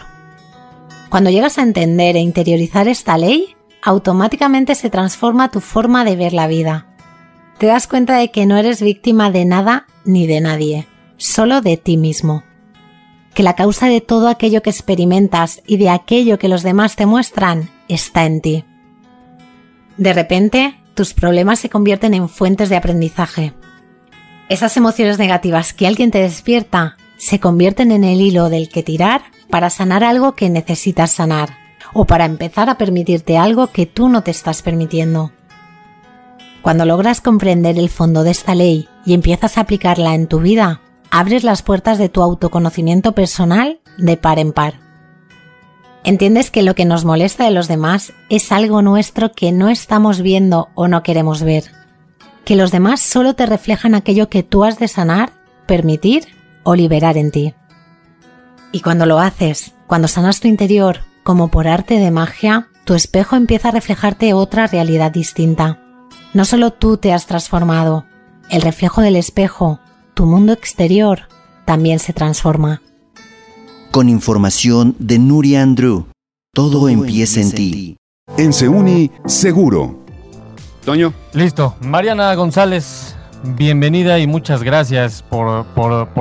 Cuando 1.10 1.30
llegas 1.30 1.58
a 1.58 1.64
entender 1.64 2.16
e 2.16 2.20
interiorizar 2.20 2.88
esta 2.88 3.18
ley, 3.18 3.56
automáticamente 3.82 4.76
se 4.76 4.90
transforma 4.90 5.52
tu 5.52 5.60
forma 5.60 6.04
de 6.04 6.16
ver 6.16 6.34
la 6.34 6.48
vida. 6.48 6.88
Te 7.58 7.66
das 7.66 7.88
cuenta 7.88 8.18
de 8.18 8.30
que 8.30 8.46
no 8.46 8.56
eres 8.58 8.82
víctima 8.82 9.32
de 9.32 9.46
nada 9.46 9.88
ni 10.06 10.28
de 10.28 10.42
nadie, 10.42 10.88
solo 11.18 11.62
de 11.62 11.76
ti 11.78 11.98
mismo. 11.98 12.44
Que 13.34 13.42
la 13.42 13.56
causa 13.56 13.88
de 13.88 14.00
todo 14.00 14.30
aquello 14.30 14.62
que 14.62 14.70
experimentas 14.70 15.64
y 15.66 15.78
de 15.78 15.90
aquello 15.90 16.38
que 16.38 16.50
los 16.50 16.62
demás 16.62 16.96
te 16.96 17.08
muestran 17.08 17.70
está 17.88 18.26
en 18.26 18.42
ti. 18.42 18.66
De 19.98 20.14
repente, 20.14 20.80
tus 20.94 21.16
problemas 21.16 21.60
se 21.60 21.70
convierten 21.70 22.14
en 22.14 22.30
fuentes 22.30 22.70
de 22.70 22.76
aprendizaje. 22.76 23.54
Esas 24.50 24.78
emociones 24.78 25.18
negativas 25.18 25.74
que 25.74 25.88
alguien 25.88 26.12
te 26.12 26.20
despierta 26.20 26.98
se 27.18 27.40
convierten 27.40 27.92
en 27.92 28.04
el 28.04 28.22
hilo 28.22 28.50
del 28.50 28.70
que 28.70 28.84
tirar 28.84 29.24
para 29.50 29.72
sanar 29.72 30.04
algo 30.04 30.34
que 30.34 30.50
necesitas 30.50 31.12
sanar 31.12 31.58
o 31.94 32.06
para 32.06 32.26
empezar 32.26 32.70
a 32.70 32.78
permitirte 32.78 33.38
algo 33.38 33.68
que 33.68 33.88
tú 33.88 34.10
no 34.10 34.22
te 34.22 34.30
estás 34.32 34.62
permitiendo. 34.62 35.32
Cuando 36.62 36.86
logras 36.86 37.22
comprender 37.22 37.78
el 37.78 37.90
fondo 37.90 38.24
de 38.24 38.32
esta 38.32 38.56
ley 38.56 38.90
y 39.06 39.14
empiezas 39.14 39.58
a 39.58 39.62
aplicarla 39.62 40.16
en 40.16 40.28
tu 40.28 40.40
vida, 40.40 40.82
abres 41.12 41.44
las 41.44 41.62
puertas 41.62 41.98
de 41.98 42.10
tu 42.10 42.22
autoconocimiento 42.22 43.14
personal 43.14 43.80
de 43.98 44.18
par 44.18 44.40
en 44.40 44.52
par. 44.52 44.80
Entiendes 46.04 46.52
que 46.52 46.64
lo 46.64 46.76
que 46.76 46.86
nos 46.86 47.06
molesta 47.06 47.46
de 47.46 47.52
los 47.52 47.68
demás 47.68 48.14
es 48.30 48.52
algo 48.52 48.82
nuestro 48.82 49.32
que 49.34 49.52
no 49.52 49.70
estamos 49.70 50.22
viendo 50.22 50.70
o 50.76 50.88
no 50.88 51.04
queremos 51.04 51.44
ver. 51.44 51.66
Que 52.46 52.56
los 52.56 52.72
demás 52.72 53.02
solo 53.02 53.34
te 53.34 53.46
reflejan 53.46 53.94
aquello 53.94 54.30
que 54.30 54.44
tú 54.44 54.64
has 54.64 54.80
de 54.80 54.88
sanar, 54.88 55.32
permitir 55.66 56.28
o 56.64 56.76
liberar 56.76 57.18
en 57.18 57.32
ti. 57.32 57.54
Y 58.72 58.82
cuando 58.82 59.06
lo 59.06 59.20
haces, 59.20 59.74
cuando 59.86 60.08
sanas 60.08 60.40
tu 60.40 60.48
interior, 60.48 61.02
como 61.24 61.50
por 61.50 61.68
arte 61.68 62.00
de 62.00 62.12
magia, 62.12 62.70
tu 62.86 62.94
espejo 62.94 63.36
empieza 63.36 63.70
a 63.70 63.72
reflejarte 63.72 64.34
otra 64.34 64.68
realidad 64.68 65.12
distinta. 65.12 65.82
No 66.34 66.46
solo 66.46 66.72
tú 66.72 66.98
te 66.98 67.14
has 67.14 67.26
transformado, 67.26 68.06
el 68.50 68.62
reflejo 68.62 69.02
del 69.02 69.16
espejo, 69.16 69.80
tu 70.14 70.26
mundo 70.26 70.54
exterior, 70.54 71.22
también 71.66 72.00
se 72.00 72.14
transforma. 72.14 72.82
Con 73.92 74.10
información 74.10 74.96
de 75.00 75.20
Nuria 75.20 75.62
Andrew, 75.64 76.08
todo, 76.54 76.90
empieza 76.90 77.42
en 77.42 77.52
ti. 77.52 77.98
En 78.38 78.54
Seuni, 78.54 79.12
seguro. 79.26 80.00
Toño. 80.84 81.14
Listo. 81.34 81.76
Mariana 81.82 82.34
González, 82.36 83.16
bienvenida 83.44 84.20
y 84.20 84.28
muchas 84.28 84.64
gracias 84.64 85.22
por, 85.22 85.66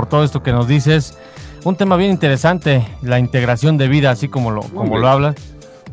todo 0.08 0.24
esto 0.24 0.42
que 0.42 0.52
nos 0.52 0.68
dices. 0.68 1.16
Un 1.64 1.76
tema 1.76 1.96
bien 1.96 2.10
interesante, 2.10 2.86
la 3.02 3.18
integración 3.18 3.76
de 3.78 3.88
vida, 3.88 4.10
así 4.10 4.28
como 4.28 4.50
lo, 4.50 4.62
como 4.62 4.98
lo 4.98 5.08
hablas. 5.08 5.36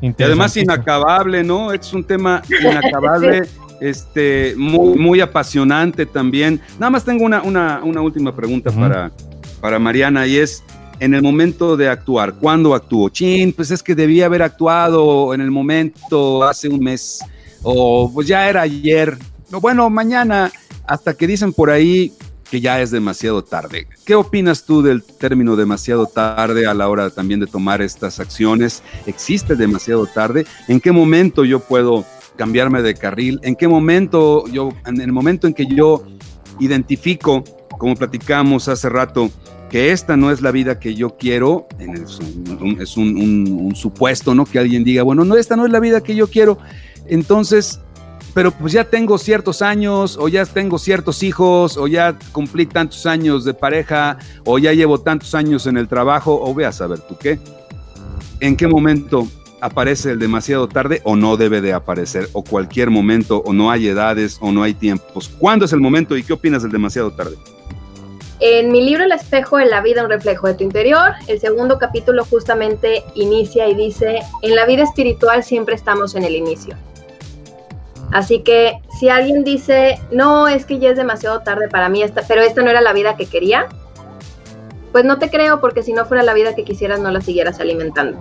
Y 0.01 0.21
además 0.21 0.57
inacabable, 0.57 1.43
¿no? 1.43 1.71
Es 1.71 1.93
un 1.93 2.03
tema 2.03 2.41
inacabable, 2.47 3.43
este, 3.79 4.55
muy, 4.57 4.97
muy 4.97 5.21
apasionante 5.21 6.05
también. 6.05 6.61
Nada 6.79 6.89
más 6.89 7.03
tengo 7.03 7.25
una, 7.25 7.41
una, 7.41 8.01
última 8.01 8.35
pregunta 8.35 8.71
para, 8.71 9.11
para 9.61 9.79
Mariana 9.79 10.25
y 10.27 10.37
es, 10.37 10.63
en 10.99 11.13
el 11.13 11.21
momento 11.21 11.75
de 11.75 11.89
actuar, 11.89 12.35
¿cuándo 12.35 12.73
actuó? 12.73 13.09
Chin, 13.09 13.53
pues 13.53 13.71
es 13.71 13.83
que 13.83 13.95
debía 13.95 14.25
haber 14.25 14.41
actuado 14.41 15.33
en 15.33 15.41
el 15.41 15.51
momento 15.51 16.43
hace 16.43 16.69
un 16.69 16.79
mes, 16.79 17.19
o 17.61 18.11
pues 18.13 18.27
ya 18.27 18.49
era 18.49 18.61
ayer, 18.61 19.17
o 19.51 19.59
bueno, 19.59 19.89
mañana 19.89 20.51
hasta 20.85 21.13
que 21.13 21.27
dicen 21.27 21.53
por 21.53 21.69
ahí 21.69 22.13
que 22.49 22.61
ya 22.61 22.79
es 22.81 22.91
demasiado 22.91 23.43
tarde. 23.43 23.87
¿Qué 24.05 24.13
opinas 24.13 24.63
tú 24.63 24.83
del 24.83 25.03
término 25.03 25.55
demasiado 25.55 26.05
tarde 26.05 26.67
a 26.67 26.73
la 26.73 26.87
hora 26.87 27.09
también 27.09 27.39
de 27.39 27.47
tomar 27.47 27.81
estas 27.81 28.19
acciones? 28.19 28.83
¿Existe 29.07 29.55
demasiado 29.55 30.05
tarde? 30.05 30.45
¿En 30.67 30.79
qué 30.79 30.91
momento 30.91 31.45
yo 31.45 31.59
puedo 31.59 32.05
cambiarme 32.35 32.81
de 32.81 32.93
carril? 32.95 33.39
¿En 33.43 33.55
qué 33.55 33.67
momento 33.67 34.45
yo, 34.47 34.69
en 34.85 35.01
el 35.01 35.11
momento 35.11 35.47
en 35.47 35.53
que 35.53 35.65
yo 35.65 36.03
identifico, 36.59 37.43
como 37.77 37.95
platicamos 37.95 38.67
hace 38.67 38.89
rato, 38.89 39.29
que 39.69 39.91
esta 39.91 40.15
no 40.15 40.29
es 40.29 40.41
la 40.41 40.51
vida 40.51 40.79
que 40.79 40.93
yo 40.93 41.17
quiero, 41.17 41.67
es, 41.79 42.95
un, 42.95 43.17
un, 43.27 43.75
supuesto, 43.75 44.35
¿no? 44.35 44.45
Que 44.45 44.59
alguien 44.59 44.83
diga, 44.83 45.01
bueno, 45.01 45.25
no, 45.25 45.35
esta 45.35 45.55
no 45.55 45.65
es 45.65 45.71
la 45.71 45.79
vida 45.79 46.01
que 46.01 46.13
yo 46.13 46.27
quiero. 46.27 46.59
Entonces, 47.07 47.79
pero 48.33 48.51
pues 48.51 48.73
ya 48.73 48.83
tengo 48.83 49.17
ciertos 49.17 49.61
años, 49.61 50.17
o 50.19 50.27
ya 50.27 50.45
tengo 50.45 50.77
ciertos 50.77 51.23
hijos, 51.23 51.77
o 51.77 51.87
ya 51.87 52.17
cumplí 52.31 52.65
tantos 52.65 53.05
años 53.05 53.45
de 53.45 53.53
pareja, 53.53 54.17
o 54.45 54.59
ya 54.59 54.73
llevo 54.73 54.99
tantos 54.99 55.33
años 55.35 55.65
en 55.65 55.77
el 55.77 55.87
trabajo, 55.87 56.39
o 56.39 56.53
ve 56.53 56.65
a 56.65 56.71
saber 56.71 56.99
tú 56.99 57.17
qué. 57.17 57.39
¿En 58.39 58.55
qué 58.55 58.67
momento 58.67 59.27
aparece 59.63 60.11
el 60.11 60.19
demasiado 60.19 60.67
tarde 60.67 61.01
o 61.05 61.15
no 61.15 61.37
debe 61.37 61.61
de 61.61 61.73
aparecer? 61.73 62.27
O 62.33 62.43
cualquier 62.43 62.89
momento, 62.89 63.41
o 63.45 63.53
no 63.53 63.71
hay 63.71 63.87
edades, 63.87 64.37
o 64.41 64.51
no 64.51 64.61
hay 64.61 64.73
tiempos. 64.73 65.29
¿Cuándo 65.39 65.65
es 65.65 65.73
el 65.73 65.79
momento 65.79 66.17
y 66.17 66.23
qué 66.23 66.33
opinas 66.33 66.63
del 66.63 66.71
demasiado 66.71 67.11
tarde? 67.13 67.37
En 68.41 68.73
mi 68.73 68.81
libro 68.83 69.05
El 69.05 69.13
espejo 69.13 69.57
de 69.57 69.65
la 69.65 69.81
vida, 69.81 70.03
un 70.03 70.09
reflejo 70.09 70.47
de 70.47 70.55
tu 70.55 70.65
interior, 70.65 71.13
el 71.27 71.39
segundo 71.39 71.79
capítulo 71.79 72.25
justamente 72.25 73.03
inicia 73.15 73.69
y 73.69 73.73
dice, 73.73 74.19
en 74.41 74.55
la 74.55 74.65
vida 74.65 74.83
espiritual 74.83 75.43
siempre 75.43 75.75
estamos 75.75 76.13
en 76.15 76.25
el 76.25 76.35
inicio. 76.35 76.75
Así 78.11 78.39
que 78.39 78.81
si 78.99 79.07
alguien 79.07 79.45
dice, 79.45 79.97
no, 80.11 80.49
es 80.49 80.65
que 80.65 80.77
ya 80.77 80.89
es 80.89 80.97
demasiado 80.97 81.39
tarde 81.39 81.69
para 81.69 81.87
mí, 81.87 82.03
esta, 82.03 82.21
pero 82.27 82.41
esta 82.41 82.61
no 82.61 82.69
era 82.69 82.81
la 82.81 82.91
vida 82.91 83.15
que 83.15 83.27
quería, 83.27 83.69
pues 84.91 85.05
no 85.05 85.19
te 85.19 85.29
creo 85.29 85.61
porque 85.61 85.81
si 85.81 85.93
no 85.93 86.05
fuera 86.05 86.21
la 86.21 86.33
vida 86.33 86.53
que 86.53 86.65
quisieras 86.65 86.99
no 86.99 87.11
la 87.11 87.21
siguieras 87.21 87.61
alimentando. 87.61 88.19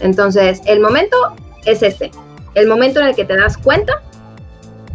Entonces, 0.00 0.60
el 0.66 0.80
momento 0.80 1.16
es 1.64 1.82
este. 1.82 2.10
El 2.54 2.66
momento 2.66 3.00
en 3.00 3.06
el 3.06 3.14
que 3.14 3.24
te 3.24 3.36
das 3.36 3.56
cuenta 3.56 4.02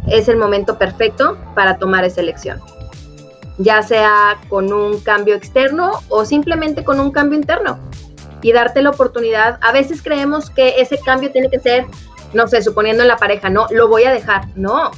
es 0.08 0.28
el 0.28 0.38
momento 0.38 0.78
perfecto 0.78 1.38
para 1.56 1.78
tomar 1.78 2.03
esa 2.03 2.22
elección. 2.22 2.60
Ya 3.58 3.82
sea 3.82 4.38
con 4.49 4.74
un 4.74 4.99
cambio 4.99 5.36
externo 5.36 5.91
o 6.10 6.26
simplemente 6.26 6.84
con 6.84 6.99
un 6.99 7.12
cambio 7.12 7.39
interno. 7.39 7.80
Y 8.41 8.51
darte 8.51 8.82
la 8.82 8.91
oportunidad. 8.91 9.58
A 9.62 9.72
veces 9.72 10.01
creemos 10.01 10.49
que 10.49 10.82
ese 10.82 10.99
cambio 10.99 11.32
tiene 11.32 11.49
que 11.49 11.60
ser 11.60 11.86
no 12.36 12.47
sé, 12.47 12.62
suponiendo 12.62 13.01
en 13.01 13.08
la 13.08 13.18
pareja, 13.18 13.49
no, 13.49 13.66
lo 13.72 13.88
voy 13.88 14.03
a 14.03 14.12
dejar, 14.12 14.47
no. 14.56 14.91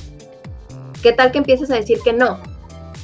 ¿Qué 1.01 1.13
tal 1.13 1.31
que 1.31 1.37
empiezas 1.37 1.69
a 1.69 1.75
decir 1.75 1.99
que 2.03 2.11
no? 2.11 2.39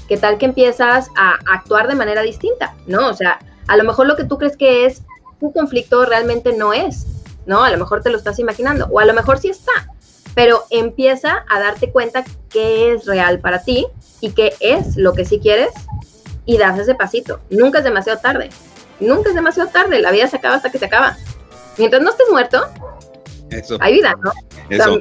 ¿Qué 0.08 0.18
tal 0.18 0.38
que 0.38 0.46
empiezas 0.46 1.08
a 1.16 1.36
actuar 1.54 1.88
de 1.88 1.96
manera 1.96 2.24
distinta? 2.24 2.76
No, 2.88 3.08
o 3.08 3.14
sea, 3.14 3.40
a 3.68 3.78
lo 3.78 3.84
mejor 3.84 4.08
lo 4.08 4.16
que 4.16 4.24
tú 4.24 4.38
crees 4.38 4.58
que 4.58 4.86
es 4.86 5.04
tu 5.44 5.52
conflicto 5.52 6.06
realmente 6.06 6.54
no 6.54 6.72
es, 6.72 7.06
¿no? 7.46 7.66
A 7.66 7.70
lo 7.70 7.78
mejor 7.78 8.02
te 8.02 8.10
lo 8.10 8.18
estás 8.18 8.40
imaginando, 8.40 8.88
o 8.90 9.00
a 9.02 9.06
lo 9.06 9.14
mejor 9.14 9.40
sí 9.40 9.50
está, 9.50 9.74
pero 10.36 10.64
empieza 10.70 11.44
a 11.50 11.60
darte 11.60 11.92
cuenta 11.92 12.24
qué 12.50 12.94
es 12.94 13.06
real 13.06 13.40
para 13.40 13.62
ti 13.62 13.86
y 14.22 14.32
qué 14.32 14.54
es 14.62 14.96
lo 14.96 15.12
que 15.14 15.26
sí 15.26 15.40
quieres 15.40 15.74
y 16.46 16.58
das 16.58 16.80
ese 16.80 16.96
pasito. 16.96 17.42
Nunca 17.50 17.80
es 17.80 17.84
demasiado 17.84 18.20
tarde, 18.20 18.50
nunca 19.02 19.30
es 19.30 19.36
demasiado 19.36 19.70
tarde, 19.70 20.00
la 20.00 20.12
vida 20.12 20.28
se 20.28 20.38
acaba 20.38 20.56
hasta 20.56 20.72
que 20.72 20.80
se 20.80 20.86
acaba. 20.86 21.18
Mientras 21.78 22.02
no 22.02 22.12
estés 22.12 22.28
muerto, 22.32 22.66
Eso. 23.50 23.78
hay 23.82 23.96
vida, 23.96 24.16
¿no? 24.24 24.32
Eso. 24.70 25.00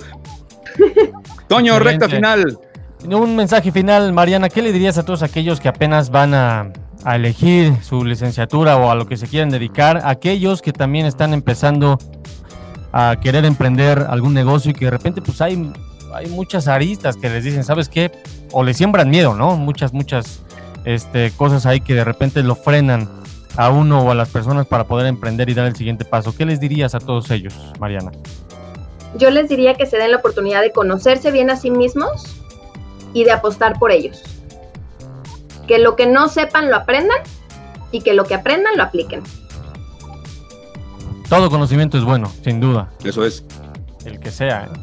Toño, 1.49 1.79
recta 1.79 2.09
final. 2.09 2.59
Un 3.05 3.37
mensaje 3.37 3.71
final, 3.71 4.13
Mariana, 4.13 4.49
¿qué 4.49 4.61
le 4.61 4.73
dirías 4.73 4.99
a 4.99 5.05
todos 5.05 5.23
aquellos 5.23 5.61
que 5.61 5.69
apenas 5.69 6.11
van 6.11 6.35
a, 6.35 6.73
a 7.05 7.17
elegir 7.17 7.75
su 7.83 8.05
licenciatura 8.05 8.77
o 8.77 8.91
a 8.91 8.95
lo 8.95 9.07
que 9.07 9.17
se 9.17 9.27
quieren 9.27 9.51
dedicar? 9.51 10.03
Aquellos 10.05 10.63
que 10.63 10.73
también 10.73 11.07
están 11.07 11.35
empezando 11.35 11.99
a 12.93 13.17
querer 13.21 13.45
emprender 13.45 14.07
algún 14.09 14.35
negocio 14.35 14.71
y 14.71 14.75
que 14.75 14.85
de 14.85 14.91
repente 14.91 15.23
pues 15.23 15.41
hay, 15.41 15.73
hay 16.15 16.27
muchas 16.27 16.69
aristas 16.69 17.17
que 17.17 17.29
les 17.29 17.45
dicen, 17.45 17.65
¿sabes 17.65 17.89
qué? 17.89 18.13
O 18.53 18.63
le 18.63 18.75
siembran 18.75 19.09
miedo, 19.11 19.35
¿no? 19.35 19.57
Muchas, 19.57 19.93
muchas 19.93 20.43
este, 20.85 21.31
cosas 21.33 21.67
ahí 21.67 21.81
que 21.81 21.95
de 21.95 22.05
repente 22.05 22.43
lo 22.43 22.55
frenan 22.55 23.09
a 23.57 23.71
uno 23.71 24.03
o 24.03 24.11
a 24.11 24.15
las 24.15 24.29
personas 24.31 24.67
para 24.67 24.85
poder 24.85 25.07
emprender 25.07 25.49
y 25.51 25.55
dar 25.55 25.67
el 25.67 25.77
siguiente 25.77 26.05
paso. 26.05 26.35
¿Qué 26.35 26.45
les 26.45 26.61
dirías 26.61 26.95
a 26.95 27.01
todos 27.01 27.31
ellos, 27.31 27.55
Mariana? 27.79 28.13
Yo 29.17 29.31
les 29.31 29.49
diría 29.49 29.75
que 29.75 29.87
se 29.87 29.99
den 29.99 30.11
la 30.11 30.19
oportunidad 30.19 30.63
de 30.63 30.73
conocerse 30.73 31.31
bien 31.31 31.51
a 31.51 31.57
sí 31.57 31.71
mismos 31.71 32.43
y 33.13 33.25
de 33.25 33.33
apostar 33.33 33.79
por 33.79 33.91
ellos. 33.91 34.23
Que 35.67 35.79
lo 35.79 35.97
que 35.97 36.07
no 36.07 36.29
sepan 36.29 36.71
lo 36.71 36.77
aprendan 36.77 37.19
y 37.91 38.01
que 38.01 38.15
lo 38.15 38.25
que 38.25 38.35
aprendan 38.35 38.77
lo 38.77 38.83
apliquen. 38.83 39.23
Todo 41.29 41.51
conocimiento 41.51 41.97
es 41.97 42.05
bueno, 42.05 42.31
sin 42.43 42.61
duda. 42.61 42.91
Eso 43.05 43.25
es. 43.25 43.45
El 44.05 44.19
que 44.19 44.31
sea, 44.31 44.65
¿eh? 44.65 44.79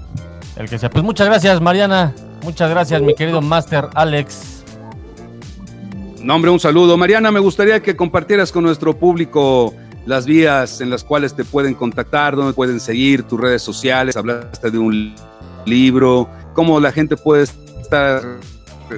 el 0.55 0.69
que 0.69 0.79
sea. 0.79 0.89
Pues 0.89 1.03
muchas 1.03 1.27
gracias, 1.27 1.61
Mariana. 1.61 2.13
Muchas 2.43 2.69
gracias, 2.69 3.01
mi 3.01 3.13
querido 3.13 3.41
Master 3.41 3.89
Alex. 3.93 4.63
No, 6.21 6.35
hombre, 6.35 6.51
un 6.51 6.59
saludo. 6.59 6.97
Mariana, 6.97 7.31
me 7.31 7.39
gustaría 7.39 7.81
que 7.81 7.95
compartieras 7.95 8.51
con 8.51 8.63
nuestro 8.63 8.97
público 8.97 9.73
las 10.05 10.25
vías 10.25 10.81
en 10.81 10.89
las 10.89 11.03
cuales 11.03 11.35
te 11.35 11.45
pueden 11.45 11.75
contactar, 11.75 12.35
donde 12.35 12.53
pueden 12.53 12.79
seguir 12.79 13.23
tus 13.23 13.39
redes 13.39 13.61
sociales. 13.61 14.17
Hablaste 14.17 14.71
de 14.71 14.77
un 14.77 15.15
libro. 15.65 16.29
¿Cómo 16.53 16.79
la 16.79 16.91
gente 16.91 17.15
puede 17.15 17.43
estar 17.43 18.21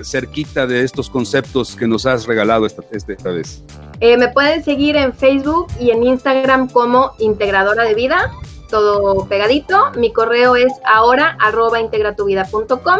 cerquita 0.03 0.67
de 0.67 0.83
estos 0.83 1.09
conceptos 1.09 1.75
que 1.75 1.87
nos 1.87 2.05
has 2.05 2.25
regalado 2.25 2.65
esta, 2.65 2.83
esta 2.91 3.29
vez? 3.29 3.63
Eh, 3.99 4.17
me 4.17 4.29
pueden 4.29 4.63
seguir 4.63 4.95
en 4.95 5.13
Facebook 5.13 5.67
y 5.79 5.91
en 5.91 6.03
Instagram 6.03 6.69
como 6.69 7.11
Integradora 7.19 7.83
de 7.83 7.93
Vida, 7.93 8.31
todo 8.69 9.27
pegadito. 9.27 9.91
Mi 9.97 10.11
correo 10.11 10.55
es 10.55 10.73
ahora 10.85 11.37
arroba 11.39 11.79
integratuvida.com. 11.79 12.99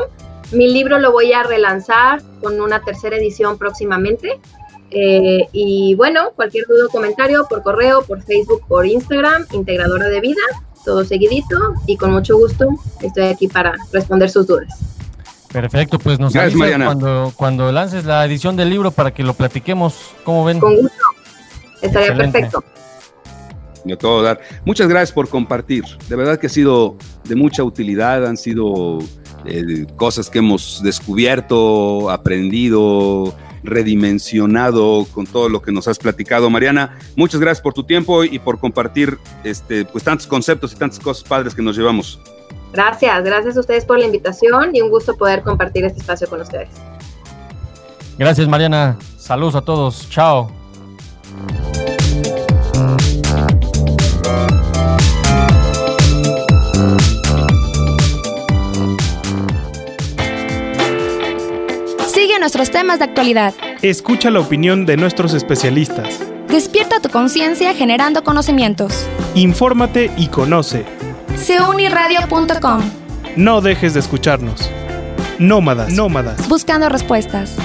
Mi 0.52 0.72
libro 0.72 1.00
lo 1.00 1.12
voy 1.12 1.34
a 1.34 1.44
relanzar 1.44 2.22
con 2.42 2.60
una 2.62 2.82
tercera 2.82 3.18
edición 3.18 3.58
próximamente. 3.58 4.40
Eh, 4.92 5.48
y 5.54 5.96
bueno, 5.96 6.32
cualquier 6.36 6.68
duda 6.68 6.88
o 6.88 6.90
comentario 6.90 7.48
por 7.50 7.64
correo, 7.64 8.04
por 8.04 8.22
Facebook, 8.22 8.62
por 8.68 8.86
Instagram, 8.86 9.48
Integradora 9.54 10.10
de 10.10 10.20
Vida, 10.20 10.42
todo 10.84 11.06
seguidito 11.06 11.74
y 11.88 11.96
con 11.96 12.12
mucho 12.12 12.38
gusto 12.38 12.68
estoy 13.02 13.24
aquí 13.24 13.48
para 13.48 13.74
responder 13.94 14.30
sus 14.30 14.48
dudas. 14.48 15.01
Perfecto, 15.52 16.00
pues 16.00 16.20
nos 16.20 16.34
Gracias, 16.34 16.56
Mariana. 16.56 16.86
cuando, 16.86 17.34
cuando 17.36 17.72
lances 17.72 18.06
la 18.06 18.26
edición 18.26 18.56
del 18.56 18.70
libro 18.70 18.92
para 18.92 19.12
que 19.14 19.24
lo 19.24 19.34
platiquemos. 19.34 20.12
¿Cómo 20.24 20.46
ven? 20.46 20.60
Con 20.60 20.76
gusto. 20.76 20.98
Estaría 21.82 22.10
Excelente. 22.10 22.40
perfecto. 22.40 22.64
A 23.92 23.96
todo 23.98 24.22
dar. 24.22 24.40
Muchas 24.64 24.88
gracias 24.88 25.12
por 25.12 25.28
compartir. 25.28 25.84
De 26.08 26.16
verdad 26.16 26.40
que 26.40 26.48
ha 26.48 26.50
sido 26.52 26.96
de 27.24 27.36
mucha 27.36 27.64
utilidad, 27.64 28.26
han 28.28 28.38
sido 28.38 29.00
eh, 29.46 29.88
cosas 29.96 30.30
que 30.30 30.40
hemos 30.40 30.82
descubierto, 30.84 32.12
aprendido, 32.12 33.36
redimensionado 33.64 35.08
con 35.12 35.26
todo 35.26 35.50
lo 35.50 35.62
que 35.62 35.72
nos 35.72 35.88
has 35.88 35.98
platicado. 35.98 36.50
Mariana, 36.50 36.98
muchas 37.16 37.42
gracias 37.42 37.62
por 37.62 37.74
tu 37.74 37.84
tiempo 37.84 38.24
y 38.24 38.38
por 38.40 38.60
compartir 38.60 39.18
este, 39.44 39.86
pues, 39.86 40.04
tantos 40.04 40.28
conceptos 40.28 40.74
y 40.74 40.76
tantas 40.76 41.00
cosas 41.00 41.24
padres 41.24 41.56
que 41.56 41.64
nos 41.64 41.76
llevamos. 41.76 42.20
Gracias, 42.74 43.24
gracias 43.24 43.58
a 43.58 43.60
ustedes 43.60 43.86
por 43.86 44.00
la 44.00 44.06
invitación 44.06 44.76
y 44.76 44.82
un 44.82 44.90
gusto 44.90 45.16
poder 45.16 45.42
compartir 45.42 45.86
este 45.86 46.00
espacio 46.00 46.28
con 46.28 46.42
ustedes. 46.42 46.70
Gracias, 48.18 48.48
Mariana. 48.48 48.98
Saludos 49.18 49.56
a 49.56 49.62
todos. 49.62 50.10
Chao. 50.10 50.52
Sigue 62.08 62.40
nuestros 62.40 62.70
temas 62.70 63.00
de 63.00 63.06
actualidad. 63.06 63.54
Escucha 63.82 64.30
la 64.30 64.40
opinión 64.40 64.86
de 64.86 64.98
nuestros 64.98 65.34
especialistas. 65.34 66.20
Despierta 66.48 67.00
tu 67.00 67.10
conciencia 67.10 67.74
generando 67.74 68.24
conocimientos. 68.24 69.08
Infórmate 69.34 70.12
y 70.18 70.28
conoce. 70.28 71.01
Seuniradio.com. 71.38 72.82
No 73.36 73.62
dejes 73.62 73.94
de 73.94 74.00
escucharnos. 74.00 74.70
Nómadas, 75.40 75.94
nómadas. 75.94 76.48
Buscando 76.48 76.90
respuestas. 76.90 77.56